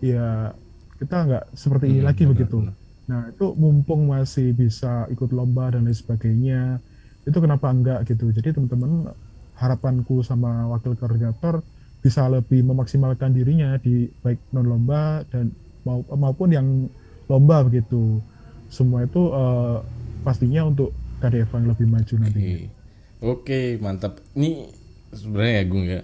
ya 0.05 0.53
kita 1.01 1.17
nggak 1.25 1.45
seperti 1.57 1.97
ini 1.97 2.01
hmm, 2.05 2.09
lagi 2.13 2.23
benar, 2.29 2.33
begitu. 2.37 2.59
benar. 2.61 2.77
nah 3.09 3.23
itu 3.27 3.47
mumpung 3.57 4.07
masih 4.07 4.53
bisa 4.53 5.09
ikut 5.11 5.33
lomba 5.33 5.73
dan 5.73 5.89
lain 5.89 5.97
sebagainya 5.97 6.77
itu 7.25 7.39
kenapa 7.41 7.73
enggak 7.73 8.05
gitu. 8.05 8.29
Jadi 8.37 8.53
teman-teman 8.53 9.17
harapanku 9.57 10.21
sama 10.21 10.69
wakil 10.69 10.93
koordinator 10.93 11.65
bisa 12.05 12.29
lebih 12.29 12.61
memaksimalkan 12.65 13.33
dirinya 13.33 13.81
di 13.81 14.13
baik 14.21 14.53
non 14.53 14.69
lomba 14.69 15.25
dan 15.33 15.57
maupun 15.89 16.49
yang 16.53 16.69
lomba 17.33 17.65
begitu 17.65 18.21
semua 18.71 19.03
itu 19.03 19.35
uh, 19.35 19.83
pastinya 20.23 20.65
untuk 20.65 20.95
KDF 21.21 21.51
yang 21.59 21.67
lebih 21.69 21.87
maju 21.91 22.15
nanti. 22.23 22.41
Oke, 23.21 23.45
okay, 23.45 23.67
mantap. 23.83 24.23
Ini 24.33 24.71
sebenarnya 25.13 25.53
ya 25.61 25.65
Gung 25.69 25.85
ya. 25.85 26.01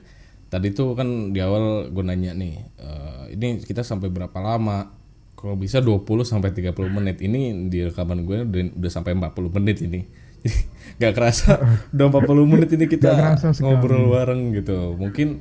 Tadi 0.53 0.69
tuh 0.75 0.93
kan 0.93 1.33
di 1.33 1.41
awal 1.41 1.89
gue 1.89 2.05
nanya 2.05 2.37
nih, 2.37 2.61
uh, 2.83 3.25
ini 3.33 3.63
kita 3.65 3.81
sampai 3.87 4.13
berapa 4.13 4.37
lama? 4.37 4.93
Kalau 5.37 5.57
bisa 5.57 5.81
20 5.81 6.05
sampai 6.27 6.53
30 6.53 6.77
menit. 6.93 7.23
Ini 7.23 7.71
di 7.73 7.89
rekaman 7.89 8.27
gue 8.29 8.45
udah, 8.45 8.63
udah 8.77 8.91
sampai 8.93 9.17
40 9.17 9.57
menit 9.57 9.79
ini. 9.81 10.01
Gak 11.01 11.13
kerasa 11.17 11.59
udah 11.95 12.07
40 12.13 12.53
menit 12.53 12.71
ini 12.77 12.85
kita 12.91 13.37
ngobrol 13.63 14.13
bareng 14.13 14.53
gitu. 14.53 14.97
Mungkin 14.97 15.41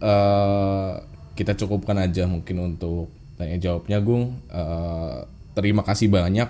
uh, 0.00 1.00
kita 1.32 1.56
cukupkan 1.56 1.96
aja 1.98 2.28
mungkin 2.28 2.76
untuk 2.76 3.08
tanya 3.40 3.56
jawabnya 3.56 3.98
Gung. 4.04 4.42
Uh, 4.52 5.24
terima 5.52 5.84
kasih 5.84 6.08
banyak 6.08 6.48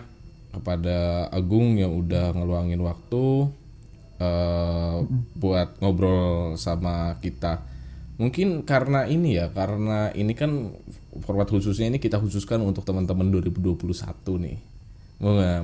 kepada 0.52 1.28
Agung 1.32 1.80
yang 1.80 1.96
udah 1.96 2.36
ngeluangin 2.36 2.80
waktu 2.84 3.48
uh, 4.20 4.96
buat 5.36 5.80
ngobrol 5.80 6.54
sama 6.60 7.16
kita. 7.24 7.64
Mungkin 8.20 8.62
karena 8.68 9.08
ini 9.08 9.40
ya, 9.40 9.48
karena 9.50 10.12
ini 10.12 10.36
kan 10.36 10.76
format 11.24 11.48
khususnya 11.48 11.88
ini 11.88 11.98
kita 11.98 12.20
khususkan 12.20 12.60
untuk 12.62 12.84
teman-teman 12.84 13.32
2021 13.32 13.82
nih. 14.44 14.58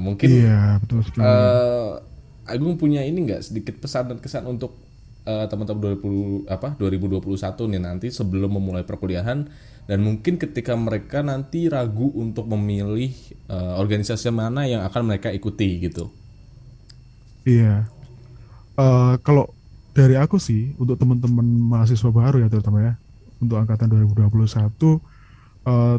Mungkin 0.00 0.28
iya, 0.30 0.80
betul 0.82 1.04
sekali. 1.04 1.22
Uh, 1.22 2.00
Agung 2.48 2.80
punya 2.80 3.04
ini 3.04 3.28
nggak 3.28 3.44
sedikit 3.44 3.76
pesan 3.76 4.08
dan 4.08 4.18
kesan 4.24 4.48
untuk 4.48 4.87
uh, 5.28 5.44
teman-teman 5.44 6.00
20 6.00 6.48
apa 6.48 6.72
2021 6.80 7.28
nih 7.76 7.82
nanti 7.84 8.08
sebelum 8.08 8.56
memulai 8.56 8.88
perkuliahan 8.88 9.44
dan 9.84 9.98
mungkin 10.00 10.40
ketika 10.40 10.72
mereka 10.72 11.20
nanti 11.20 11.68
ragu 11.68 12.08
untuk 12.16 12.48
memilih 12.48 13.12
uh, 13.52 13.76
organisasi 13.76 14.32
mana 14.32 14.64
yang 14.64 14.84
akan 14.88 15.04
mereka 15.04 15.28
ikuti 15.28 15.84
gitu. 15.84 16.08
Iya. 17.44 17.88
Uh, 18.76 19.20
kalau 19.20 19.52
dari 19.92 20.14
aku 20.16 20.40
sih 20.40 20.72
untuk 20.80 20.96
teman-teman 20.96 21.44
mahasiswa 21.44 22.08
baru 22.08 22.44
ya 22.44 22.48
terutama 22.48 22.84
ya 22.84 22.94
untuk 23.42 23.58
angkatan 23.58 23.90
2021 23.90 24.30
uh, 24.30 25.00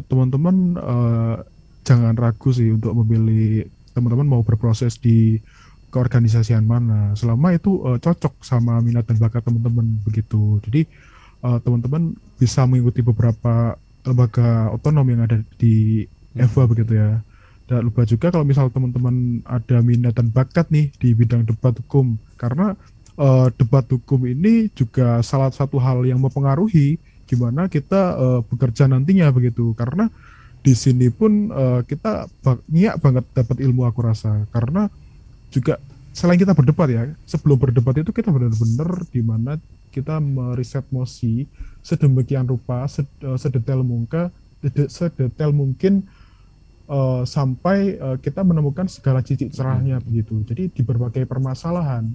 teman-teman 0.08 0.56
uh, 0.80 1.36
jangan 1.84 2.14
ragu 2.16 2.48
sih 2.54 2.72
untuk 2.72 2.96
memilih 3.04 3.68
teman-teman 3.92 4.24
mau 4.24 4.42
berproses 4.46 4.96
di 4.96 5.42
keorganisasian 5.90 6.62
mana 6.64 7.12
selama 7.18 7.52
itu 7.52 7.82
uh, 7.82 7.98
cocok 7.98 8.40
sama 8.40 8.78
minat 8.80 9.04
dan 9.04 9.18
bakat 9.18 9.42
teman-teman 9.42 10.00
begitu. 10.06 10.62
Jadi 10.64 10.86
uh, 11.42 11.58
teman-teman 11.60 12.14
bisa 12.38 12.64
mengikuti 12.64 13.02
beberapa 13.02 13.74
lembaga 14.06 14.72
otonom 14.72 15.04
yang 15.10 15.26
ada 15.26 15.42
di 15.60 16.06
EVA 16.38 16.64
hmm. 16.64 16.70
begitu 16.70 16.92
ya. 16.96 17.20
Dan 17.70 17.86
lupa 17.86 18.02
juga 18.02 18.34
kalau 18.34 18.42
misal 18.42 18.66
teman-teman 18.70 19.46
ada 19.46 19.78
minat 19.82 20.14
dan 20.14 20.30
bakat 20.30 20.66
nih 20.74 20.90
di 20.98 21.14
bidang 21.14 21.46
debat 21.46 21.70
hukum 21.76 22.18
karena 22.34 22.74
uh, 23.14 23.46
debat 23.54 23.86
hukum 23.86 24.26
ini 24.26 24.72
juga 24.74 25.22
salah 25.22 25.54
satu 25.54 25.78
hal 25.78 26.02
yang 26.02 26.18
mempengaruhi 26.18 26.98
gimana 27.30 27.70
kita 27.70 28.18
uh, 28.18 28.40
bekerja 28.42 28.90
nantinya 28.90 29.30
begitu 29.30 29.70
karena 29.78 30.10
di 30.60 30.74
sini 30.74 31.08
pun 31.14 31.48
uh, 31.54 31.80
kita 31.86 32.26
banyak 32.42 32.94
banget 32.98 33.24
dapat 33.32 33.56
ilmu 33.62 33.86
aku 33.86 34.02
rasa 34.02 34.44
karena 34.50 34.90
juga 35.50 35.76
selain 36.10 36.38
kita 36.38 36.54
berdebat 36.54 36.88
ya 36.90 37.02
sebelum 37.26 37.58
berdebat 37.58 37.94
itu 38.02 38.10
kita 38.10 38.30
benar-benar 38.30 39.06
di 39.10 39.22
mana 39.22 39.58
kita 39.90 40.22
meriset 40.22 40.86
mosi 40.94 41.50
sedemikian 41.82 42.46
rupa, 42.46 42.86
eh, 42.86 43.38
sedetail 43.38 43.82
mungkin, 43.82 44.30
sedetail 44.86 45.50
mungkin 45.50 46.06
uh, 46.90 47.22
sampai 47.24 47.96
uh, 47.96 48.16
kita 48.20 48.44
menemukan 48.44 48.86
segala 48.90 49.24
titik 49.24 49.50
cerahnya 49.54 49.98
hmm. 49.98 50.04
begitu. 50.06 50.34
Jadi 50.46 50.64
di 50.70 50.82
berbagai 50.84 51.24
permasalahan, 51.24 52.06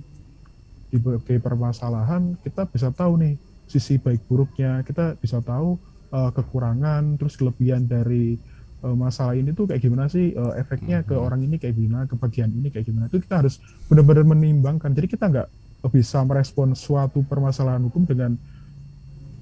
di 0.92 0.98
berbagai 1.00 1.42
permasalahan 1.42 2.38
kita 2.44 2.70
bisa 2.70 2.92
tahu 2.94 3.18
nih 3.20 3.36
sisi 3.66 3.98
baik 3.98 4.24
buruknya, 4.30 4.86
kita 4.86 5.18
bisa 5.18 5.42
tahu 5.42 5.80
uh, 6.14 6.30
kekurangan, 6.32 7.18
terus 7.18 7.34
kelebihan 7.34 7.90
dari 7.90 8.38
uh, 8.86 8.94
masalah 8.94 9.34
ini 9.34 9.50
tuh 9.58 9.66
kayak 9.66 9.82
gimana 9.82 10.06
sih 10.06 10.38
uh, 10.38 10.54
efeknya 10.54 11.02
ke 11.02 11.18
hmm. 11.18 11.26
orang 11.26 11.42
ini 11.42 11.58
kayak 11.58 11.74
gimana, 11.74 12.06
ke 12.06 12.14
bagian 12.14 12.54
ini 12.54 12.70
kayak 12.70 12.86
gimana. 12.86 13.10
Itu 13.10 13.18
kita 13.18 13.42
harus 13.42 13.58
benar-benar 13.90 14.24
menimbangkan. 14.30 14.94
Jadi 14.94 15.08
kita 15.10 15.26
nggak 15.34 15.48
bisa 15.90 16.22
merespon 16.22 16.78
suatu 16.78 17.26
permasalahan 17.26 17.82
hukum 17.90 18.06
dengan 18.06 18.38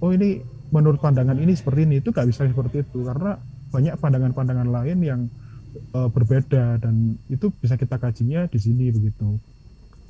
oh 0.03 0.11
ini 0.11 0.43
menurut 0.71 0.99
pandangan 0.99 1.39
ini 1.39 1.55
seperti 1.55 1.87
ini 1.87 1.95
itu 2.03 2.11
nggak 2.11 2.27
bisa 2.27 2.43
seperti 2.43 2.83
itu 2.83 3.07
karena 3.07 3.39
banyak 3.71 3.95
pandangan-pandangan 3.95 4.67
lain 4.67 4.97
yang 4.99 5.21
uh, 5.95 6.09
berbeda 6.11 6.83
dan 6.83 7.15
itu 7.31 7.47
bisa 7.63 7.79
kita 7.79 7.95
kajinya 7.99 8.47
di 8.47 8.59
sini 8.59 8.91
begitu. 8.91 9.39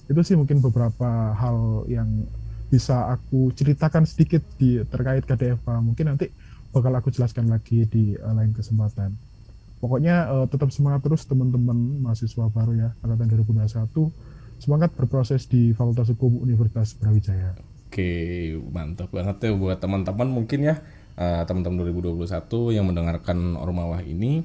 Itu 0.10 0.22
sih 0.26 0.36
mungkin 0.36 0.60
beberapa 0.60 1.38
hal 1.38 1.88
yang 1.88 2.28
bisa 2.68 3.14
aku 3.14 3.54
ceritakan 3.54 4.04
sedikit 4.10 4.42
di 4.58 4.82
terkait 4.90 5.24
KDFA. 5.30 5.78
Mungkin 5.80 6.10
nanti 6.10 6.28
bakal 6.74 6.92
aku 6.98 7.14
jelaskan 7.14 7.48
lagi 7.48 7.86
di 7.86 8.18
uh, 8.18 8.34
lain 8.34 8.52
kesempatan. 8.52 9.14
Pokoknya 9.78 10.28
uh, 10.34 10.46
tetap 10.50 10.74
semangat 10.74 11.06
terus 11.06 11.24
teman-teman 11.30 12.02
mahasiswa 12.02 12.50
baru 12.50 12.74
ya 12.74 12.90
angkatan 13.06 13.30
2021. 13.46 13.94
Semangat 14.58 14.96
berproses 14.98 15.46
di 15.46 15.76
Fakultas 15.78 16.10
Hukum 16.10 16.42
Universitas 16.42 16.98
Brawijaya. 16.98 17.54
Oke, 17.88 18.58
mantap 18.74 19.14
banget 19.14 19.38
ya 19.44 19.52
buat 19.54 19.78
teman-teman 19.78 20.26
mungkin 20.26 20.66
ya 20.66 20.82
uh, 21.14 21.46
teman-teman 21.46 21.86
2021 21.94 22.26
yang 22.74 22.90
mendengarkan 22.90 23.54
Ormawah 23.54 24.02
ini 24.02 24.42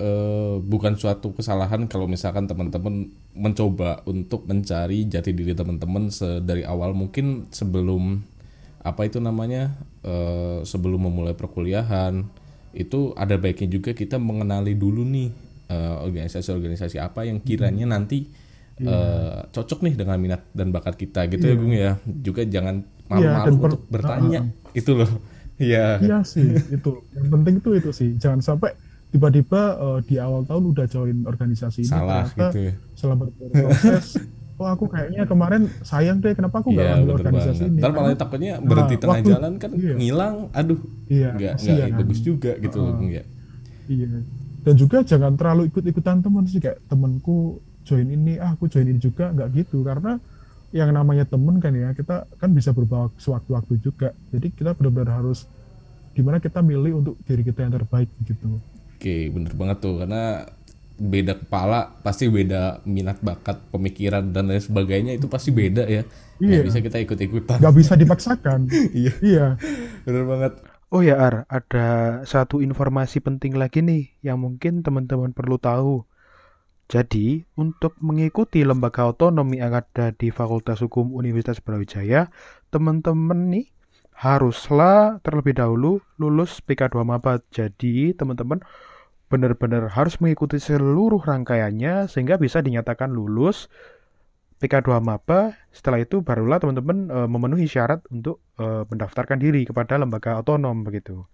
uh, 0.00 0.56
bukan 0.62 0.96
suatu 0.96 1.36
kesalahan 1.36 1.84
kalau 1.90 2.08
misalkan 2.08 2.48
teman-teman 2.48 3.12
mencoba 3.36 4.00
untuk 4.08 4.48
mencari 4.48 5.04
jati 5.04 5.36
diri 5.36 5.52
teman-teman 5.52 6.08
dari 6.44 6.64
awal 6.64 6.96
mungkin 6.96 7.48
sebelum 7.52 8.24
apa 8.82 9.06
itu 9.06 9.20
namanya 9.20 9.76
uh, 10.06 10.60
sebelum 10.62 11.10
memulai 11.10 11.34
perkuliahan 11.34 12.24
itu 12.72 13.12
ada 13.18 13.36
baiknya 13.36 13.68
juga 13.68 13.92
kita 13.92 14.16
mengenali 14.16 14.72
dulu 14.72 15.04
nih 15.04 15.30
organisasi-organisasi 15.72 17.00
uh, 17.00 17.08
apa 17.08 17.24
yang 17.24 17.40
kiranya 17.40 17.88
hmm. 17.88 17.94
nanti 17.96 18.28
yeah. 18.76 18.88
Iya. 18.88 18.92
uh, 18.92 19.40
cocok 19.52 19.88
nih 19.88 19.94
dengan 19.96 20.16
minat 20.20 20.44
dan 20.52 20.68
bakat 20.68 21.00
kita 21.00 21.28
gitu 21.32 21.48
yeah. 21.48 21.56
ya 21.56 21.60
Gung 21.60 21.74
ya 21.76 21.92
juga 22.04 22.42
jangan 22.44 22.84
iya, 22.84 23.08
malu-malu 23.08 23.48
yeah, 23.56 23.64
untuk 23.68 23.82
bertanya 23.88 24.40
uh, 24.44 24.76
itu 24.76 24.92
loh 24.92 25.08
Iya. 25.62 25.86
Iya 26.02 26.18
sih, 26.26 26.58
itu. 26.58 26.90
Yang 27.14 27.28
penting 27.30 27.54
itu 27.62 27.70
itu 27.78 27.90
sih. 27.94 28.10
Jangan 28.18 28.42
sampai 28.42 28.74
tiba-tiba 29.12 29.76
uh, 29.76 29.98
di 30.02 30.16
awal 30.16 30.42
tahun 30.48 30.72
udah 30.72 30.86
join 30.88 31.22
organisasi 31.28 31.84
ini 31.84 31.92
Salah 31.92 32.26
gitu 32.32 32.72
ya. 32.72 32.74
selama 32.96 33.28
proses 33.28 34.16
oh 34.62 34.70
aku 34.70 34.86
kayaknya 34.86 35.26
kemarin 35.26 35.66
sayang 35.82 36.22
deh 36.22 36.32
kenapa 36.38 36.62
aku 36.62 36.70
nggak 36.70 36.86
yeah, 36.86 36.96
ambil 37.02 37.12
organisasi 37.18 37.66
banget. 37.66 37.74
ini? 37.74 37.80
Ntar 37.82 37.90
malah 37.90 38.14
takutnya 38.14 38.52
berhenti 38.62 38.94
nah, 38.94 39.00
tengah 39.02 39.18
waktu, 39.18 39.30
jalan 39.34 39.52
kan 39.58 39.70
iya. 39.74 39.94
ngilang 39.98 40.36
aduh 40.54 40.80
iya, 41.10 41.30
nggak 41.34 41.54
nggak 41.58 41.88
kan. 41.90 41.98
bagus 41.98 42.20
juga 42.22 42.52
gitu 42.62 42.78
uh, 42.78 42.84
loh 42.86 42.94
ya 43.10 43.24
iya. 43.90 44.10
Dan 44.62 44.74
juga 44.78 45.02
jangan 45.02 45.34
terlalu 45.34 45.74
ikut-ikutan 45.74 46.22
teman 46.22 46.46
sih 46.46 46.62
kayak 46.62 46.78
temanku 46.86 47.58
join 47.82 48.06
ini 48.06 48.38
ah 48.38 48.54
aku 48.54 48.70
join 48.70 48.86
ini 48.86 49.02
juga 49.02 49.34
nggak 49.34 49.48
gitu. 49.58 49.82
Karena 49.82 50.22
yang 50.70 50.94
namanya 50.94 51.26
temen 51.26 51.58
kan 51.58 51.74
ya 51.74 51.90
kita 51.92 52.24
kan 52.38 52.50
bisa 52.54 52.70
berubah 52.70 53.10
sewaktu-waktu 53.18 53.82
juga. 53.82 54.14
Jadi 54.30 54.54
kita 54.54 54.78
benar-benar 54.78 55.18
harus 55.18 55.50
gimana 56.14 56.38
kita 56.38 56.62
milih 56.62 57.02
untuk 57.02 57.14
diri 57.26 57.42
kita 57.42 57.66
yang 57.66 57.74
terbaik 57.74 58.08
gitu. 58.22 58.62
Oke 58.94 59.34
bener 59.34 59.52
banget 59.58 59.82
tuh. 59.82 59.98
Karena 59.98 60.46
beda 61.02 61.34
kepala 61.34 61.98
pasti 62.06 62.30
beda 62.30 62.86
minat 62.86 63.18
bakat 63.18 63.58
pemikiran 63.74 64.30
dan 64.30 64.46
lain 64.46 64.62
sebagainya 64.62 65.18
itu 65.18 65.26
pasti 65.26 65.50
beda 65.50 65.90
ya 65.90 66.06
iya. 66.38 66.62
Gak 66.62 66.66
bisa 66.70 66.78
kita 66.78 66.98
ikut-ikutan 67.02 67.58
nggak 67.58 67.74
bisa 67.74 67.92
dipaksakan 67.98 68.70
iya 69.02 69.12
iya 69.18 69.46
bener 70.06 70.24
banget 70.30 70.54
Oh 70.92 71.00
ya 71.00 71.16
Ar, 71.16 71.48
ada 71.48 72.20
satu 72.28 72.60
informasi 72.60 73.24
penting 73.24 73.56
lagi 73.56 73.80
nih 73.80 74.12
yang 74.20 74.44
mungkin 74.44 74.84
teman-teman 74.84 75.32
perlu 75.32 75.56
tahu. 75.56 76.04
Jadi, 76.84 77.48
untuk 77.56 77.96
mengikuti 78.04 78.60
lembaga 78.60 79.08
otonomi 79.08 79.64
yang 79.64 79.72
ada 79.72 80.12
di 80.12 80.28
Fakultas 80.28 80.84
Hukum 80.84 81.16
Universitas 81.16 81.64
Brawijaya, 81.64 82.28
teman-teman 82.68 83.48
nih 83.48 83.72
haruslah 84.12 85.16
terlebih 85.24 85.56
dahulu 85.56 86.04
lulus 86.20 86.60
PK2 86.60 87.08
MAPA. 87.08 87.40
Jadi, 87.48 88.12
teman-teman 88.12 88.60
benar-benar 89.32 89.88
harus 89.96 90.20
mengikuti 90.20 90.60
seluruh 90.60 91.24
rangkaiannya 91.24 92.04
sehingga 92.12 92.36
bisa 92.36 92.60
dinyatakan 92.60 93.08
lulus 93.08 93.72
PK2 94.60 95.00
MAPA. 95.00 95.56
Setelah 95.72 96.04
itu 96.04 96.20
barulah 96.20 96.60
teman-teman 96.60 97.08
e, 97.08 97.18
memenuhi 97.24 97.64
syarat 97.64 98.04
untuk 98.12 98.44
e, 98.60 98.84
mendaftarkan 98.84 99.40
diri 99.40 99.64
kepada 99.64 99.96
lembaga 99.96 100.36
otonom 100.36 100.84
begitu. 100.84 101.24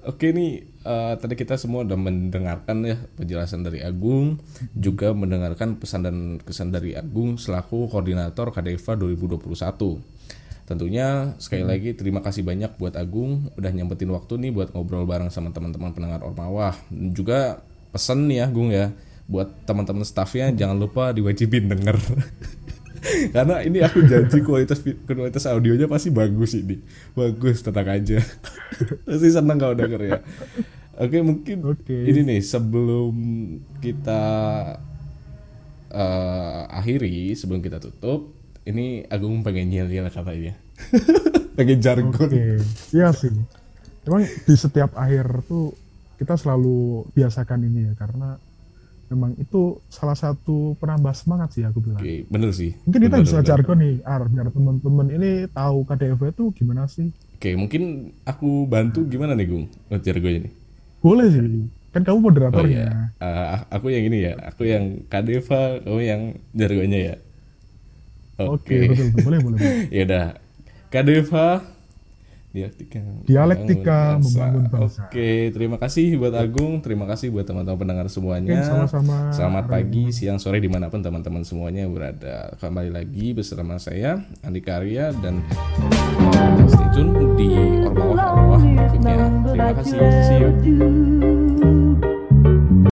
Oke 0.00 0.32
nih 0.32 0.64
uh, 0.88 1.12
tadi 1.20 1.36
kita 1.36 1.60
semua 1.60 1.84
udah 1.84 2.00
mendengarkan 2.00 2.88
ya 2.88 2.96
penjelasan 3.20 3.60
dari 3.60 3.84
Agung 3.84 4.40
juga 4.72 5.12
mendengarkan 5.12 5.76
pesan 5.76 6.08
dan 6.08 6.16
kesan 6.40 6.72
dari 6.72 6.96
Agung 6.96 7.36
selaku 7.36 7.84
koordinator 7.92 8.48
KDEVA 8.48 8.96
2021. 8.96 10.39
Tentunya 10.70 11.34
sekali 11.42 11.66
hmm. 11.66 11.72
lagi 11.74 11.90
terima 11.98 12.22
kasih 12.22 12.46
banyak 12.46 12.78
buat 12.78 12.94
Agung 12.94 13.50
udah 13.58 13.74
nyempetin 13.74 14.06
waktu 14.14 14.38
nih 14.38 14.54
buat 14.54 14.70
ngobrol 14.70 15.02
bareng 15.02 15.26
sama 15.26 15.50
teman-teman 15.50 15.90
pendengar 15.90 16.22
Ormawah. 16.22 16.78
Juga 17.10 17.66
pesan 17.90 18.30
nih 18.30 18.38
ya 18.38 18.44
Agung 18.46 18.70
ya 18.70 18.94
buat 19.26 19.50
teman-teman 19.66 20.06
staffnya 20.06 20.54
jangan 20.54 20.78
lupa 20.78 21.10
diwajibin 21.10 21.66
denger. 21.66 21.98
karena 23.34 23.64
ini 23.64 23.80
aku 23.80 24.04
janji 24.04 24.44
kualitas 24.44 24.84
kualitas 25.08 25.48
audionya 25.48 25.88
pasti 25.88 26.12
bagus 26.12 26.52
ini 26.52 26.84
bagus 27.16 27.64
tenang 27.64 27.88
aja 27.96 28.20
pasti 29.08 29.28
seneng 29.32 29.56
kalau 29.56 29.72
denger 29.72 30.00
ya 30.04 30.18
oke 31.00 31.16
mungkin 31.24 31.64
okay. 31.64 32.12
ini 32.12 32.20
nih 32.28 32.40
sebelum 32.44 33.16
kita 33.80 34.22
uh, 35.96 36.62
akhiri 36.68 37.32
sebelum 37.32 37.64
kita 37.64 37.80
tutup 37.80 38.39
ini 38.68 39.06
Agung 39.08 39.40
pengen 39.40 39.72
nyel-nyel 39.72 40.10
katanya 40.12 40.54
pengen 41.56 41.78
jargon 41.80 42.12
okay. 42.12 42.60
iya 42.92 43.12
sih 43.12 43.32
emang 44.04 44.24
di 44.24 44.54
setiap 44.56 44.96
akhir 44.96 45.44
tuh 45.46 45.76
kita 46.20 46.36
selalu 46.36 47.08
biasakan 47.16 47.64
ini 47.64 47.88
ya 47.88 47.92
karena 47.96 48.36
memang 49.10 49.34
itu 49.42 49.82
salah 49.90 50.14
satu 50.14 50.78
penambah 50.78 51.10
semangat 51.18 51.50
sih 51.58 51.66
aku 51.66 51.82
bilang. 51.82 51.98
Oke, 51.98 52.30
bener 52.30 52.54
sih. 52.54 52.78
Mungkin 52.86 53.00
kita 53.10 53.16
bener, 53.18 53.26
bisa 53.26 53.38
jargon 53.42 53.78
nih, 53.82 53.94
Ar, 54.06 54.22
biar 54.30 54.48
teman-teman 54.54 55.06
ini 55.10 55.30
tahu 55.50 55.82
KDV 55.82 56.20
itu 56.30 56.44
gimana 56.54 56.86
sih. 56.86 57.10
Oke, 57.34 57.58
mungkin 57.58 58.14
aku 58.22 58.70
bantu 58.70 59.02
gimana 59.10 59.34
nih, 59.34 59.50
Gung, 59.50 59.66
jargonnya 59.90 60.46
nih. 60.46 60.52
Boleh 61.02 61.26
sih. 61.26 61.42
Kan 61.90 62.06
kamu 62.06 62.22
moderatornya. 62.22 62.86
Oh, 63.18 63.26
iya. 63.26 63.58
uh, 63.58 63.66
aku 63.66 63.90
yang 63.90 64.06
ini 64.06 64.18
ya, 64.30 64.38
aku 64.46 64.62
yang 64.62 65.02
KDV, 65.10 65.48
kamu 65.82 66.00
yang 66.06 66.22
jargonnya 66.54 67.00
ya. 67.02 67.14
Oke, 68.48 68.64
okay. 68.64 68.80
okay, 68.80 68.88
betul, 68.88 69.06
betul. 69.12 69.24
Boleh, 69.26 69.38
boleh. 69.44 69.58
boleh. 69.60 69.76
ya 69.96 70.02
udah. 70.08 70.26
KDV 70.90 71.32
Dialektika. 72.50 72.98
Dialektika 73.30 74.18
membangun 74.18 74.64
bangsa. 74.66 75.06
Oke, 75.06 75.54
terima 75.54 75.78
kasih 75.78 76.18
buat 76.18 76.34
Agung, 76.34 76.82
terima 76.82 77.06
kasih 77.06 77.30
buat 77.30 77.46
teman-teman 77.46 77.78
pendengar 77.78 78.10
semuanya. 78.10 78.66
sama-sama. 78.66 79.30
Selamat 79.30 79.70
pagi, 79.70 80.10
siang, 80.10 80.42
sore 80.42 80.58
di 80.58 80.66
mana 80.66 80.90
pun 80.90 80.98
teman-teman 80.98 81.46
semuanya 81.46 81.86
berada. 81.86 82.50
Kembali 82.58 82.90
lagi 82.90 83.38
bersama 83.38 83.78
saya 83.78 84.26
Andi 84.42 84.66
Karya 84.66 85.14
dan 85.22 85.46
stay 86.66 86.88
tune 86.90 87.38
di 87.38 87.54
Ormawah 87.86 88.18
Ormawah 88.18 88.60
berikutnya. 88.66 89.16
Terima 89.54 89.72
kasih, 89.78 89.98
see 90.26 90.42
you. 90.42 91.39